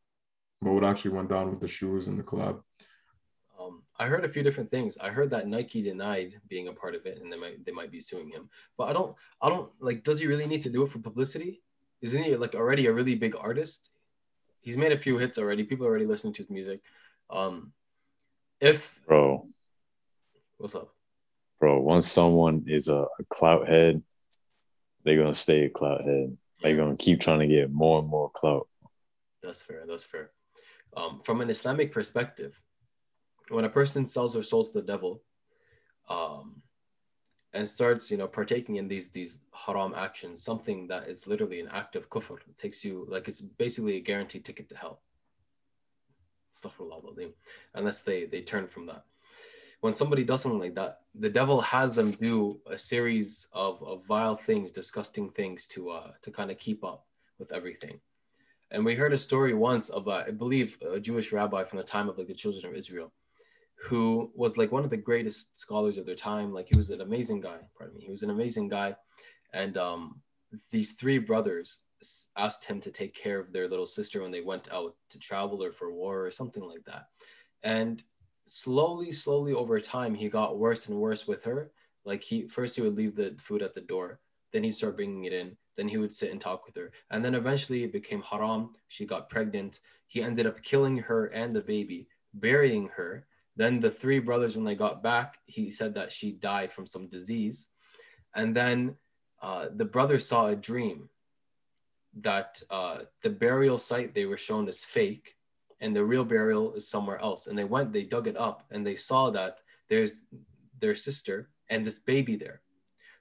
But 0.62 0.74
what 0.74 0.84
actually 0.86 1.12
went 1.12 1.30
down 1.30 1.52
with 1.52 1.60
the 1.60 1.68
shoes 1.68 2.08
and 2.08 2.18
the 2.18 2.24
collab? 2.24 2.62
I 4.00 4.08
heard 4.08 4.26
a 4.26 4.30
few 4.30 4.42
different 4.42 4.72
things. 4.72 4.98
I 4.98 5.10
heard 5.10 5.30
that 5.30 5.48
Nike 5.48 5.82
denied 5.82 6.40
being 6.50 6.68
a 6.68 6.74
part 6.74 6.96
of 6.96 7.06
it, 7.06 7.22
and 7.22 7.32
they 7.32 7.38
might 7.38 7.64
they 7.66 7.72
might 7.72 7.92
be 7.92 8.02
suing 8.02 8.30
him. 8.30 8.50
But 8.78 8.86
I 8.86 8.94
don't 8.94 9.16
I 9.42 9.50
don't 9.50 9.70
like. 9.80 10.04
Does 10.04 10.20
he 10.20 10.28
really 10.28 10.48
need 10.48 10.64
to 10.64 10.70
do 10.70 10.84
it 10.84 10.90
for 10.90 11.00
publicity? 11.00 11.62
Isn't 12.02 12.24
he 12.24 12.36
like 12.36 12.56
already 12.56 12.88
a 12.88 12.94
really 12.94 13.16
big 13.16 13.36
artist? 13.36 13.90
He's 14.62 14.78
made 14.78 14.92
a 14.92 14.98
few 14.98 15.18
hits 15.18 15.38
already. 15.38 15.64
People 15.64 15.86
are 15.86 15.90
already 15.90 16.06
listening 16.06 16.34
to 16.34 16.42
his 16.42 16.50
music. 16.50 16.82
Um, 17.30 17.74
if 18.60 19.00
Bro, 19.08 19.48
what's 20.58 20.76
up? 20.76 20.94
bro, 21.60 21.80
once 21.80 22.12
someone 22.12 22.64
is 22.68 22.88
a, 22.88 23.06
a 23.20 23.24
clout 23.30 23.68
head, 23.68 24.02
they're 25.04 25.18
gonna 25.18 25.36
stay 25.36 25.66
a 25.66 25.70
clout 25.70 26.04
head. 26.04 26.38
They're 26.62 26.76
gonna 26.78 26.98
keep 26.98 27.20
trying 27.20 27.40
to 27.40 27.48
get 27.48 27.72
more 27.72 28.00
and 28.00 28.08
more 28.08 28.30
clout. 28.32 28.68
That's 29.42 29.62
fair. 29.62 29.84
That's 29.88 30.04
fair. 30.04 30.32
Um, 30.96 31.22
from 31.24 31.42
an 31.42 31.50
Islamic 31.50 31.92
perspective, 31.92 32.58
when 33.50 33.66
a 33.66 33.70
person 33.70 34.06
sells 34.06 34.34
their 34.34 34.44
soul 34.44 34.66
to 34.66 34.74
the 34.74 34.82
devil, 34.82 35.22
um, 36.10 36.62
and 37.54 37.70
starts, 37.70 38.10
you 38.10 38.18
know, 38.18 38.28
partaking 38.28 38.78
in 38.78 38.88
these 38.88 39.10
these 39.10 39.42
haram 39.52 39.94
actions, 39.96 40.44
something 40.44 40.88
that 40.88 41.08
is 41.08 41.28
literally 41.28 41.60
an 41.60 41.70
act 41.72 41.96
of 41.96 42.10
kufr, 42.10 42.38
it 42.38 42.58
takes 42.58 42.84
you 42.84 43.06
like 43.10 43.28
it's 43.28 43.42
basically 43.42 43.98
a 43.98 44.02
guaranteed 44.02 44.44
ticket 44.44 44.68
to 44.70 44.76
hell. 44.76 45.02
Unless 47.76 48.04
they 48.04 48.26
they 48.26 48.42
turn 48.42 48.68
from 48.68 48.86
that. 48.88 49.04
When 49.82 49.94
somebody 49.94 50.24
does 50.24 50.42
something 50.42 50.62
like 50.62 50.76
that, 50.76 51.02
the 51.14 51.30
devil 51.30 51.60
has 51.62 51.96
them 51.96 52.12
do 52.12 52.60
a 52.66 52.78
series 52.78 53.48
of, 53.52 53.84
of 53.84 54.06
vile 54.06 54.38
things, 54.38 54.72
disgusting 54.72 55.30
things 55.30 55.68
to 55.68 55.90
uh 55.92 56.12
to 56.22 56.32
kind 56.32 56.50
of 56.50 56.58
keep 56.58 56.84
up 56.84 57.06
with 57.38 57.52
everything. 57.52 58.00
And 58.72 58.84
we 58.84 58.96
heard 58.96 59.14
a 59.14 59.20
story 59.20 59.54
once 59.54 59.90
of, 59.90 60.08
uh, 60.08 60.24
I 60.28 60.32
believe, 60.32 60.80
a 60.82 61.00
Jewish 61.00 61.32
rabbi 61.32 61.64
from 61.64 61.78
the 61.78 61.84
time 61.84 62.10
of 62.10 62.18
like 62.18 62.28
the 62.28 62.34
children 62.34 62.66
of 62.66 62.76
Israel, 62.76 63.12
who 63.76 64.32
was 64.36 64.58
like 64.58 64.72
one 64.72 64.84
of 64.84 64.90
the 64.90 64.98
greatest 64.98 65.58
scholars 65.58 65.98
of 65.98 66.06
their 66.06 66.16
time. 66.16 66.54
Like 66.54 66.68
he 66.70 66.78
was 66.78 66.90
an 66.90 67.02
amazing 67.02 67.42
guy. 67.42 67.58
Pardon 67.78 67.98
me. 67.98 68.04
He 68.04 68.12
was 68.12 68.24
an 68.24 68.30
amazing 68.30 68.70
guy, 68.70 68.96
and 69.54 69.78
um, 69.78 70.22
these 70.72 70.92
three 70.94 71.18
brothers 71.18 71.80
asked 72.38 72.66
him 72.66 72.82
to 72.82 72.92
take 72.92 73.16
care 73.16 73.40
of 73.40 73.52
their 73.52 73.68
little 73.68 73.86
sister 73.86 74.22
when 74.22 74.32
they 74.32 74.42
went 74.42 74.72
out 74.72 74.96
to 75.10 75.20
travel 75.20 75.64
or 75.64 75.72
for 75.72 75.94
war 75.94 76.26
or 76.26 76.32
something 76.32 76.64
like 76.64 76.84
that. 76.86 77.08
And 77.64 78.04
slowly, 78.46 79.12
slowly 79.12 79.54
over 79.54 79.80
time, 79.80 80.14
he 80.14 80.30
got 80.30 80.60
worse 80.60 80.88
and 80.88 80.98
worse 80.98 81.28
with 81.28 81.44
her. 81.46 81.72
Like 82.06 82.22
he 82.22 82.48
first 82.48 82.76
he 82.76 82.82
would 82.82 82.98
leave 82.98 83.16
the 83.16 83.36
food 83.40 83.62
at 83.62 83.74
the 83.74 83.82
door, 83.82 84.20
then 84.52 84.64
he'd 84.64 84.76
start 84.76 84.98
bringing 84.98 85.26
it 85.26 85.34
in. 85.34 85.58
Then 85.76 85.88
he 85.88 85.98
would 85.98 86.14
sit 86.14 86.32
and 86.32 86.40
talk 86.40 86.66
with 86.66 86.76
her. 86.76 86.92
And 87.10 87.26
then 87.26 87.34
eventually 87.34 87.84
it 87.84 87.92
became 87.92 88.22
haram. 88.22 88.76
She 88.90 89.06
got 89.06 89.30
pregnant. 89.30 89.80
He 90.08 90.22
ended 90.22 90.46
up 90.46 90.62
killing 90.62 90.98
her 90.98 91.26
and 91.34 91.50
the 91.50 91.62
baby, 91.62 92.08
burying 92.36 92.90
her. 92.96 93.26
Then 93.56 93.80
the 93.80 93.92
three 93.92 94.20
brothers, 94.20 94.56
when 94.56 94.66
they 94.66 94.76
got 94.76 95.04
back, 95.04 95.38
he 95.46 95.70
said 95.70 95.94
that 95.96 96.12
she 96.12 96.32
died 96.32 96.74
from 96.74 96.88
some 96.88 97.08
disease. 97.08 97.68
And 98.36 98.56
then 98.56 98.96
uh, 99.42 99.68
the 99.76 99.86
brothers 99.86 100.28
saw 100.28 100.48
a 100.48 100.56
dream 100.56 101.10
that 102.22 102.62
uh, 102.70 103.00
the 103.22 103.30
burial 103.30 103.78
site 103.78 104.14
they 104.14 104.26
were 104.26 104.38
shown 104.38 104.68
is 104.68 104.84
fake 104.84 105.36
and 105.84 105.94
the 105.94 106.04
real 106.04 106.24
burial 106.24 106.74
is 106.76 106.88
somewhere 106.88 107.20
else. 107.20 107.48
And 107.48 107.58
they 107.58 107.66
went, 107.66 107.92
they 107.92 108.04
dug 108.04 108.28
it 108.28 108.38
up, 108.38 108.64
and 108.72 108.88
they 108.88 108.96
saw 108.96 109.30
that 109.32 109.62
there's 109.90 110.22
their 110.80 110.96
sister 110.96 111.50
and 111.70 111.86
this 111.86 112.00
baby 112.00 112.38
there. 112.38 112.62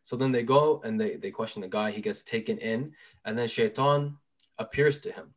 So 0.04 0.16
then 0.16 0.30
they 0.30 0.44
go 0.44 0.80
and 0.84 1.00
they, 1.00 1.16
they 1.16 1.32
question 1.32 1.62
the 1.62 1.68
guy. 1.68 1.90
He 1.90 2.00
gets 2.00 2.22
taken 2.22 2.58
in, 2.58 2.92
and 3.24 3.36
then 3.36 3.48
Shaitan 3.48 4.16
appears 4.58 5.00
to 5.00 5.12
him. 5.12 5.34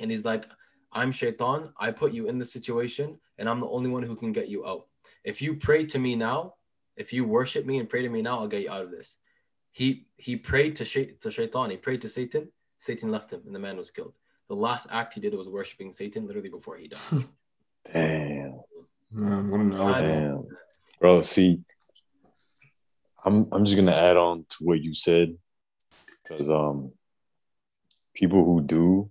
And 0.00 0.12
he's 0.12 0.24
like, 0.24 0.46
I'm 0.92 1.10
Shaitan. 1.10 1.72
I 1.76 1.90
put 1.90 2.12
you 2.12 2.28
in 2.28 2.38
the 2.38 2.44
situation, 2.44 3.18
and 3.38 3.48
I'm 3.48 3.60
the 3.60 3.68
only 3.68 3.90
one 3.90 4.02
who 4.02 4.16
can 4.16 4.32
get 4.32 4.48
you 4.48 4.66
out. 4.66 4.86
If 5.24 5.40
you 5.40 5.54
pray 5.56 5.86
to 5.86 5.98
me 5.98 6.16
now, 6.16 6.54
if 6.96 7.12
you 7.12 7.24
worship 7.24 7.66
me 7.66 7.78
and 7.78 7.88
pray 7.88 8.02
to 8.02 8.08
me 8.08 8.22
now, 8.22 8.38
I'll 8.38 8.48
get 8.48 8.62
you 8.62 8.70
out 8.70 8.84
of 8.84 8.90
this. 8.90 9.16
He 9.72 10.06
he 10.16 10.36
prayed 10.36 10.76
to, 10.76 10.84
Shay, 10.84 11.12
to 11.20 11.30
Shaitan. 11.30 11.70
He 11.70 11.76
prayed 11.76 12.02
to 12.02 12.08
Satan. 12.08 12.48
Satan 12.78 13.10
left 13.10 13.32
him, 13.32 13.42
and 13.46 13.54
the 13.54 13.58
man 13.58 13.76
was 13.76 13.90
killed. 13.90 14.14
The 14.48 14.54
last 14.54 14.86
act 14.90 15.14
he 15.14 15.20
did 15.20 15.34
was 15.34 15.48
worshiping 15.48 15.92
Satan 15.92 16.26
literally 16.26 16.50
before 16.50 16.76
he 16.76 16.88
died. 16.88 17.00
Damn. 17.92 18.60
Man, 19.10 19.50
what 19.50 19.60
an 19.60 19.70
Damn. 19.70 20.48
Bro, 21.00 21.18
see, 21.22 21.60
I'm 23.24 23.48
I'm 23.52 23.64
just 23.64 23.76
gonna 23.76 23.92
add 23.92 24.16
on 24.16 24.44
to 24.50 24.56
what 24.60 24.82
you 24.82 24.94
said. 24.94 25.36
Cause 26.28 26.50
um 26.50 26.92
people 28.14 28.44
who 28.44 28.66
do 28.66 29.10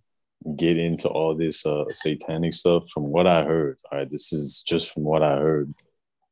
get 0.58 0.78
into 0.78 1.08
all 1.10 1.36
this 1.36 1.66
uh 1.66 1.86
satanic 1.92 2.54
stuff, 2.54 2.90
from 2.90 3.04
what 3.06 3.28
I 3.28 3.44
heard, 3.44 3.78
all 3.92 4.00
right, 4.00 4.10
this 4.10 4.34
is 4.34 4.64
just 4.66 4.94
from 4.94 5.04
what 5.04 5.24
I 5.24 5.38
heard. 5.38 5.74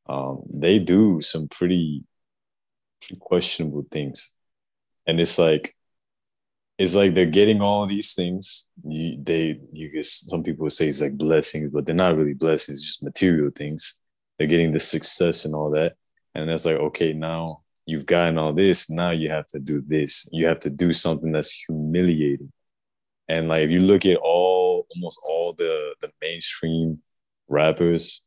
Um, 0.07 0.43
they 0.53 0.79
do 0.79 1.21
some 1.21 1.47
pretty, 1.47 2.03
pretty 3.01 3.19
questionable 3.19 3.85
things. 3.91 4.31
And 5.07 5.19
it's 5.19 5.37
like 5.39 5.75
it's 6.77 6.95
like 6.95 7.13
they're 7.13 7.25
getting 7.27 7.61
all 7.61 7.85
these 7.85 8.13
things. 8.15 8.67
You 8.83 9.17
they 9.23 9.59
you 9.71 9.89
guess 9.89 10.25
some 10.27 10.43
people 10.43 10.69
say 10.69 10.87
it's 10.87 11.01
like 11.01 11.17
blessings, 11.17 11.71
but 11.71 11.85
they're 11.85 11.95
not 11.95 12.17
really 12.17 12.33
blessings, 12.33 12.83
just 12.83 13.03
material 13.03 13.51
things. 13.55 13.99
They're 14.37 14.47
getting 14.47 14.73
the 14.73 14.79
success 14.79 15.45
and 15.45 15.53
all 15.53 15.69
that. 15.71 15.93
And 16.33 16.49
that's 16.49 16.65
like, 16.65 16.77
okay, 16.77 17.13
now 17.13 17.61
you've 17.85 18.05
gotten 18.05 18.37
all 18.37 18.53
this. 18.53 18.89
Now 18.89 19.11
you 19.11 19.29
have 19.29 19.47
to 19.49 19.59
do 19.59 19.81
this. 19.81 20.27
You 20.31 20.47
have 20.47 20.59
to 20.61 20.69
do 20.69 20.93
something 20.93 21.31
that's 21.31 21.53
humiliating. 21.65 22.51
And 23.31 23.47
like 23.47 23.61
if 23.61 23.71
you 23.71 23.79
look 23.79 24.05
at 24.05 24.17
all 24.17 24.85
almost 24.93 25.17
all 25.29 25.53
the 25.53 25.95
the 26.01 26.11
mainstream 26.21 27.01
rappers, 27.47 28.23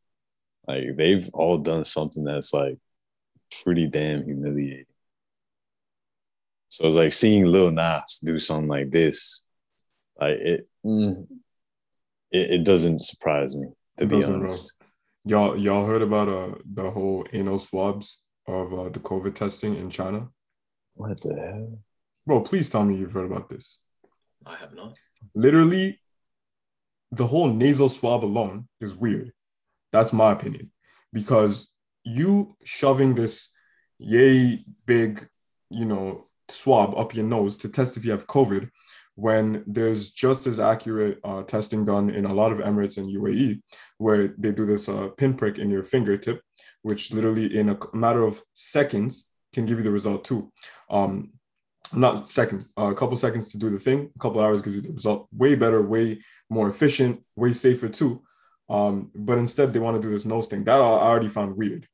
like 0.67 0.97
they've 0.97 1.29
all 1.31 1.59
done 1.59 1.85
something 1.85 2.23
that's 2.23 2.55
like 2.55 2.79
pretty 3.63 3.85
damn 3.85 4.23
humiliating. 4.25 4.85
So 6.69 6.87
it's 6.87 6.95
like 6.95 7.13
seeing 7.13 7.45
Lil 7.45 7.69
Nas 7.69 8.19
do 8.23 8.39
something 8.39 8.67
like 8.67 8.89
this, 8.89 9.43
like 10.19 10.39
it, 10.39 10.67
mm, 10.83 11.27
it, 12.31 12.61
it 12.61 12.63
doesn't 12.63 13.05
surprise 13.05 13.55
me 13.55 13.67
to 13.97 14.05
It 14.05 14.09
be 14.09 14.23
honest. 14.23 14.75
Y'all, 15.23 15.55
y'all 15.55 15.85
heard 15.85 16.01
about 16.01 16.29
uh 16.29 16.55
the 16.65 16.89
whole 16.89 17.27
anal 17.31 17.59
swabs 17.59 18.23
of 18.47 18.73
uh, 18.73 18.89
the 18.89 18.99
COVID 18.99 19.35
testing 19.35 19.75
in 19.75 19.91
China? 19.91 20.29
What 20.95 21.21
the 21.21 21.35
hell? 21.35 21.79
Bro, 22.25 22.41
please 22.41 22.71
tell 22.71 22.83
me 22.83 22.97
you've 22.97 23.13
heard 23.13 23.31
about 23.31 23.49
this. 23.49 23.79
I 24.45 24.57
have 24.57 24.73
not. 24.73 24.97
Literally, 25.33 25.99
the 27.11 27.27
whole 27.27 27.51
nasal 27.51 27.89
swab 27.89 28.23
alone 28.23 28.67
is 28.79 28.95
weird. 28.95 29.31
That's 29.91 30.13
my 30.13 30.31
opinion. 30.31 30.71
Because 31.13 31.73
you 32.03 32.53
shoving 32.63 33.15
this 33.15 33.51
yay 33.97 34.63
big, 34.85 35.27
you 35.69 35.85
know, 35.85 36.27
swab 36.49 36.95
up 36.95 37.15
your 37.15 37.25
nose 37.25 37.57
to 37.57 37.69
test 37.69 37.97
if 37.97 38.05
you 38.05 38.11
have 38.11 38.27
COVID 38.27 38.69
when 39.15 39.63
there's 39.65 40.11
just 40.11 40.45
as 40.45 40.59
accurate 40.59 41.19
uh, 41.23 41.41
testing 41.43 41.85
done 41.85 42.09
in 42.09 42.25
a 42.25 42.33
lot 42.33 42.51
of 42.51 42.59
Emirates 42.59 42.97
and 42.97 43.09
UAE, 43.09 43.61
where 43.97 44.27
they 44.37 44.51
do 44.51 44.65
this 44.65 44.89
uh, 44.89 45.07
pinprick 45.17 45.57
in 45.57 45.69
your 45.69 45.83
fingertip, 45.83 46.41
which 46.81 47.13
literally 47.13 47.57
in 47.57 47.69
a 47.69 47.77
matter 47.93 48.23
of 48.23 48.41
seconds 48.53 49.29
can 49.53 49.65
give 49.65 49.77
you 49.77 49.83
the 49.83 49.91
result 49.91 50.25
too. 50.25 50.51
Um, 50.89 51.31
not 51.95 52.27
seconds, 52.27 52.73
uh, 52.77 52.91
a 52.91 52.95
couple 52.95 53.17
seconds 53.17 53.51
to 53.51 53.57
do 53.57 53.69
the 53.69 53.79
thing, 53.79 54.11
a 54.15 54.19
couple 54.19 54.41
hours 54.41 54.61
gives 54.61 54.75
you 54.75 54.81
the 54.81 54.93
result. 54.93 55.27
Way 55.33 55.55
better, 55.55 55.81
way 55.81 56.19
more 56.49 56.69
efficient, 56.69 57.23
way 57.35 57.53
safer 57.53 57.89
too. 57.89 58.21
Um, 58.69 59.11
but 59.15 59.37
instead, 59.37 59.73
they 59.73 59.79
want 59.79 60.01
to 60.01 60.01
do 60.01 60.11
this 60.11 60.25
nose 60.25 60.47
thing. 60.47 60.63
That 60.63 60.81
I 60.81 60.83
already 60.83 61.29
found 61.29 61.57
weird. 61.57 61.87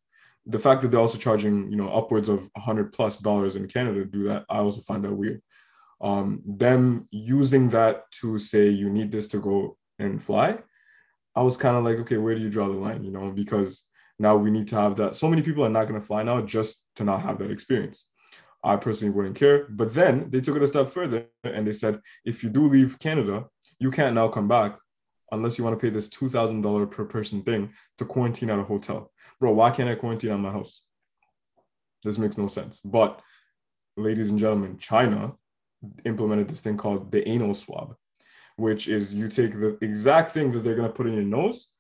The 0.46 0.60
fact 0.60 0.82
that 0.82 0.90
they're 0.90 1.00
also 1.00 1.18
charging, 1.18 1.70
you 1.70 1.78
know, 1.78 1.94
upwards 1.94 2.30
of 2.30 2.50
100 2.54 2.92
plus 2.92 3.18
dollars 3.20 3.56
in 3.56 3.68
Canada 3.68 4.00
to 4.00 4.06
do 4.06 4.24
that, 4.24 4.46
I 4.50 4.58
also 4.60 4.82
find 4.82 5.04
that 5.04 5.14
weird. 5.14 5.42
Um, 6.00 6.42
them 6.46 7.08
using 7.12 7.70
that 7.70 8.12
to 8.22 8.40
say 8.40 8.70
you 8.70 8.90
need 8.90 9.12
this 9.12 9.28
to 9.30 9.38
go 9.38 9.78
and 10.00 10.22
fly, 10.22 10.60
I 11.36 11.44
was 11.44 11.58
kind 11.58 11.78
of 11.78 11.84
like, 11.84 11.98
okay, 12.00 12.18
where 12.18 12.36
do 12.36 12.42
you 12.42 12.50
draw 12.50 12.68
the 12.68 12.74
line? 12.74 13.04
You 13.04 13.12
know, 13.12 13.32
because 13.34 13.88
now 14.18 14.36
we 14.36 14.52
need 14.52 14.68
to 14.70 14.76
have 14.76 14.96
that. 14.98 15.16
So 15.16 15.28
many 15.30 15.42
people 15.42 15.64
are 15.66 15.70
not 15.70 15.88
going 15.88 16.00
to 16.00 16.06
fly 16.06 16.24
now 16.24 16.42
just 16.42 16.86
to 16.96 17.04
not 17.04 17.22
have 17.22 17.38
that 17.40 17.52
experience. 17.52 18.08
I 18.64 18.76
personally 18.76 19.14
wouldn't 19.14 19.36
care. 19.36 19.66
But 19.70 19.94
then 19.94 20.30
they 20.30 20.42
took 20.42 20.56
it 20.56 20.64
a 20.64 20.68
step 20.68 20.90
further 20.90 21.28
and 21.44 21.66
they 21.66 21.74
said, 21.74 22.02
if 22.26 22.44
you 22.44 22.50
do 22.50 22.68
leave 22.68 23.00
Canada, 23.00 23.48
you 23.80 23.92
can't 23.92 24.16
now 24.16 24.28
come 24.28 24.48
back 24.48 24.78
unless 25.32 25.58
you 25.58 25.64
want 25.64 25.80
to 25.80 25.84
pay 25.84 25.90
this 25.90 26.10
$2,000 26.10 26.92
per 26.92 27.06
person 27.06 27.42
thing 27.42 27.72
to 27.98 28.06
quarantine 28.06 28.50
at 28.50 28.60
a 28.60 28.64
hotel. 28.64 29.12
Bro, 29.40 29.54
why 29.54 29.72
can't 29.72 29.90
I 29.90 29.96
quarantine 29.96 30.32
at 30.32 30.40
my 30.40 30.52
house? 30.52 30.86
This 32.04 32.18
makes 32.18 32.38
no 32.38 32.48
sense. 32.48 32.80
But, 32.82 33.22
ladies 33.98 34.30
and 34.30 34.40
gentlemen, 34.40 34.78
China 34.78 35.36
implemented 36.06 36.50
this 36.50 36.62
thing 36.62 36.78
called 36.78 37.12
the 37.12 37.28
anal 37.28 37.54
swab, 37.54 37.96
which 38.56 38.88
is 38.88 39.16
you 39.16 39.30
take 39.30 39.54
the 39.54 39.78
exact 39.82 40.32
thing 40.32 40.52
that 40.52 40.60
they're 40.60 40.76
gonna 40.76 40.90
put 40.90 41.08
in 41.08 41.14
your 41.14 41.24
nose, 41.24 41.74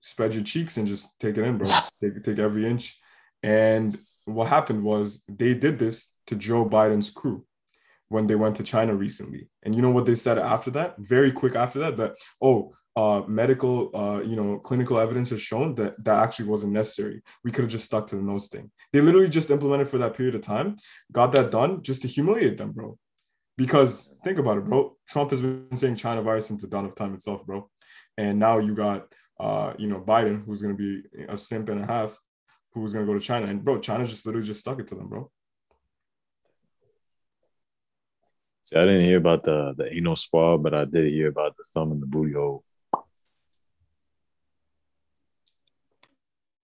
spread 0.00 0.34
your 0.34 0.42
cheeks, 0.42 0.76
and 0.76 0.86
just 0.86 1.18
take 1.20 1.36
it 1.36 1.44
in, 1.44 1.58
bro. 1.58 1.68
take 2.02 2.22
take 2.24 2.38
every 2.38 2.66
inch. 2.66 2.98
And 3.42 3.98
what 4.34 4.48
happened 4.48 4.84
was 4.84 5.24
they 5.28 5.58
did 5.58 5.78
this 5.78 6.16
to 6.26 6.36
Joe 6.36 6.68
Biden's 6.68 7.10
crew 7.10 7.44
when 8.08 8.26
they 8.26 8.34
went 8.34 8.56
to 8.56 8.62
China 8.62 8.94
recently. 8.94 9.48
And 9.62 9.74
you 9.74 9.82
know 9.82 9.90
what 9.90 10.06
they 10.06 10.14
said 10.14 10.38
after 10.38 10.70
that? 10.72 10.96
Very 10.98 11.32
quick 11.32 11.54
after 11.54 11.78
that, 11.80 11.96
that 11.96 12.14
oh, 12.40 12.74
uh, 12.94 13.22
medical, 13.26 13.90
uh, 13.94 14.20
you 14.22 14.36
know, 14.36 14.58
clinical 14.58 14.98
evidence 14.98 15.30
has 15.30 15.40
shown 15.40 15.74
that 15.76 16.02
that 16.04 16.22
actually 16.22 16.46
wasn't 16.46 16.72
necessary. 16.72 17.22
We 17.42 17.50
could 17.50 17.62
have 17.62 17.70
just 17.70 17.86
stuck 17.86 18.06
to 18.08 18.16
the 18.16 18.22
nose 18.22 18.48
thing. 18.48 18.70
They 18.92 19.00
literally 19.00 19.30
just 19.30 19.50
implemented 19.50 19.88
for 19.88 19.98
that 19.98 20.14
period 20.14 20.34
of 20.34 20.42
time, 20.42 20.76
got 21.10 21.32
that 21.32 21.50
done 21.50 21.82
just 21.82 22.02
to 22.02 22.08
humiliate 22.08 22.58
them, 22.58 22.72
bro. 22.72 22.98
Because 23.56 24.14
think 24.24 24.38
about 24.38 24.58
it, 24.58 24.66
bro. 24.66 24.96
Trump 25.08 25.30
has 25.30 25.40
been 25.40 25.74
saying 25.74 25.96
China 25.96 26.22
virus 26.22 26.46
since 26.46 26.62
the 26.62 26.68
dawn 26.68 26.84
of 26.84 26.94
time 26.94 27.14
itself, 27.14 27.46
bro. 27.46 27.70
And 28.18 28.38
now 28.38 28.58
you 28.58 28.74
got, 28.74 29.06
uh, 29.40 29.72
you 29.78 29.88
know, 29.88 30.02
Biden, 30.02 30.44
who's 30.44 30.60
going 30.60 30.76
to 30.76 30.78
be 30.78 31.24
a 31.28 31.36
simp 31.36 31.70
and 31.70 31.80
a 31.80 31.86
half, 31.86 32.18
who's 32.74 32.92
going 32.92 33.06
to 33.06 33.12
go 33.12 33.18
to 33.18 33.24
China. 33.24 33.46
And 33.46 33.64
bro, 33.64 33.78
China 33.80 34.06
just 34.06 34.24
literally 34.26 34.46
just 34.46 34.60
stuck 34.60 34.78
it 34.80 34.86
to 34.88 34.94
them, 34.94 35.08
bro. 35.08 35.30
See, 38.64 38.76
I 38.76 38.84
didn't 38.84 39.04
hear 39.04 39.18
about 39.18 39.42
the 39.44 39.74
the 39.76 39.92
anal 39.92 40.16
swab, 40.16 40.62
but 40.62 40.72
I 40.74 40.84
did 40.84 41.12
hear 41.12 41.28
about 41.28 41.56
the 41.56 41.64
thumb 41.74 41.92
and 41.92 42.00
the 42.00 42.06
booty 42.06 42.34
hole. 42.34 42.64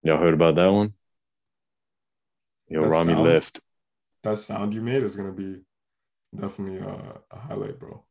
Y'all 0.02 0.18
heard 0.18 0.34
about 0.34 0.54
that 0.54 0.68
one? 0.72 0.94
Yo, 2.68 2.82
That 2.82 2.88
Rami 2.88 3.12
sound- 3.14 3.24
left. 3.24 3.60
That 4.22 4.36
sound 4.38 4.74
you 4.74 4.80
made 4.80 5.02
is 5.02 5.16
going 5.16 5.28
to 5.28 5.36
be 5.36 5.62
definitely 6.36 6.80
uh, 6.80 7.18
a 7.30 7.38
highlight, 7.38 7.78
bro. 7.78 8.04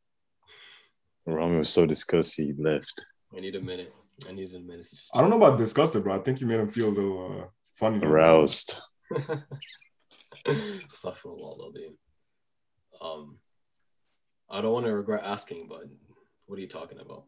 Rami 1.26 1.58
was 1.58 1.70
so 1.70 1.86
disgusted 1.86 2.45
he 2.48 2.54
left. 2.62 3.06
I 3.36 3.41
need 3.41 3.56
a 3.56 3.62
minute. 3.62 3.93
I 4.28 4.32
need 4.32 4.54
a 4.54 4.60
minute. 4.60 4.88
I 5.14 5.22
don't 5.22 5.30
know 5.30 5.38
about 5.38 5.58
disgusted, 5.60 6.04
bro. 6.04 6.16
I 6.16 6.20
think 6.20 6.39
you 6.39 6.48
made 6.48 6.60
him 6.60 6.70
feel 6.70 6.88
a 6.88 6.95
little 6.95 7.41
uh, 7.41 7.45
funny. 7.78 8.06
Aroused. 8.06 8.74
Stuff 10.94 11.20
from 11.20 11.32
a 11.32 11.36
while, 11.36 11.72
dude. 11.74 11.94
Um, 13.02 13.38
I 14.50 14.62
don't 14.62 14.74
want 14.74 14.86
to 14.86 14.94
regret 14.96 15.24
asking, 15.24 15.68
but 15.70 15.84
what 16.46 16.58
are 16.58 16.62
you 16.62 16.68
talking 16.68 17.00
about? 17.00 17.24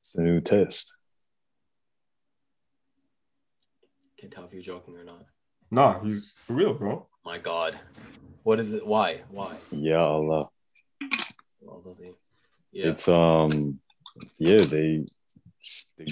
It's 0.00 0.14
a 0.16 0.22
new 0.22 0.40
test. 0.40 0.94
Can't 4.20 4.32
tell 4.32 4.44
if 4.44 4.52
you're 4.52 4.62
joking 4.62 4.96
or 4.96 5.04
not. 5.04 5.24
Nah, 5.70 6.00
he's 6.02 6.32
for 6.36 6.54
real, 6.54 6.74
bro. 6.74 7.06
My 7.24 7.38
God, 7.38 7.78
what 8.44 8.60
is 8.60 8.72
it? 8.72 8.86
Why? 8.86 9.22
Why? 9.30 9.56
Yeah, 9.70 9.96
Allah. 10.02 10.48
Well, 11.60 11.82
they- 12.00 12.12
Yeah, 12.72 12.90
It's 12.90 13.08
um 13.08 13.80
yeah, 14.38 14.62
they 14.62 15.06
they 15.98 16.06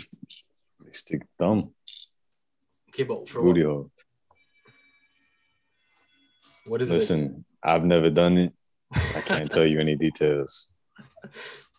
stick 0.95 1.23
thumb, 1.39 1.75
okay, 2.91 3.05
but 3.05 3.29
for 3.29 3.43
booty 3.43 3.65
what, 3.65 3.73
hole. 3.73 3.91
what 6.67 6.83
is 6.83 6.91
it? 6.91 6.95
Listen, 6.95 7.45
I've 7.63 7.85
never 7.85 8.11
done 8.11 8.39
it. 8.39 8.53
I 8.93 9.21
can't 9.21 9.51
tell 9.51 9.67
you 9.67 9.81
any 9.81 9.97
details. 9.97 10.69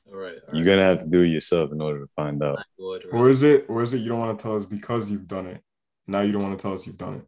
All 0.07 0.17
right, 0.21 0.35
all 0.47 0.53
You're 0.53 0.63
right. 0.63 0.65
gonna 0.65 0.83
have 0.83 1.01
to 1.03 1.09
do 1.09 1.23
it 1.23 1.29
yourself 1.29 1.71
in 1.71 1.81
order 1.81 1.99
to 2.01 2.09
find 2.15 2.41
out. 2.43 2.59
Would, 2.77 3.05
Or 3.11 3.27
is 3.27 3.41
it, 3.41 3.65
or 3.67 3.81
is 3.81 3.93
it 3.93 3.97
you 3.99 4.09
don't 4.09 4.19
want 4.19 4.37
to 4.37 4.43
tell 4.43 4.55
us 4.55 4.65
because 4.65 5.09
you've 5.11 5.27
done 5.27 5.47
it? 5.47 5.61
Now 6.07 6.21
you 6.21 6.31
don't 6.31 6.43
want 6.43 6.57
to 6.57 6.61
tell 6.61 6.73
us 6.73 6.85
you've 6.85 6.97
done 6.97 7.15
it. 7.15 7.25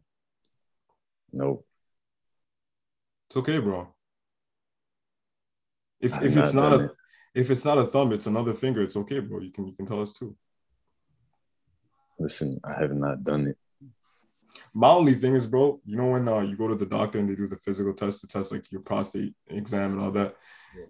Nope. 1.32 1.66
It's 3.28 3.36
okay, 3.36 3.58
bro. 3.58 3.92
If 6.00 6.14
I've 6.14 6.22
if 6.22 6.36
it's 6.36 6.54
not 6.54 6.70
not 6.70 6.80
a 6.80 6.84
it. 6.84 6.90
if 7.34 7.50
it's 7.50 7.64
not 7.64 7.78
a 7.78 7.84
thumb, 7.84 8.12
it's 8.12 8.26
another 8.26 8.54
finger. 8.54 8.80
It's 8.82 8.96
okay, 8.96 9.18
bro. 9.18 9.40
You 9.40 9.50
can 9.50 9.66
you 9.66 9.74
can 9.74 9.84
tell 9.84 10.00
us 10.00 10.12
too. 10.12 10.36
Listen, 12.18 12.60
I 12.64 12.80
have 12.80 12.92
not 12.94 13.22
done 13.22 13.48
it. 13.48 13.56
My 14.74 14.88
only 14.90 15.12
thing 15.12 15.34
is, 15.34 15.46
bro, 15.46 15.80
you 15.84 15.96
know 15.96 16.10
when 16.10 16.28
uh, 16.28 16.40
you 16.40 16.56
go 16.56 16.68
to 16.68 16.74
the 16.74 16.86
doctor 16.86 17.18
and 17.18 17.28
they 17.28 17.34
do 17.34 17.46
the 17.46 17.56
physical 17.56 17.94
test 17.94 18.20
to 18.20 18.26
test 18.26 18.52
like 18.52 18.70
your 18.72 18.80
prostate 18.80 19.34
exam 19.48 19.92
and 19.92 20.00
all 20.00 20.10
that. 20.12 20.34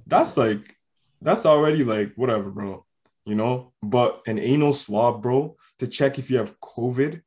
That's 0.07 0.37
like 0.37 0.77
that's 1.21 1.47
already 1.47 1.85
like 1.85 2.13
whatever, 2.17 2.51
bro. 2.51 2.85
You 3.25 3.35
know, 3.35 3.73
but 3.83 4.23
an 4.27 4.39
anal 4.39 4.73
swab, 4.73 5.23
bro, 5.23 5.57
to 5.79 5.87
check 5.87 6.19
if 6.19 6.31
you 6.31 6.39
have 6.39 6.59
COVID. 6.61 7.21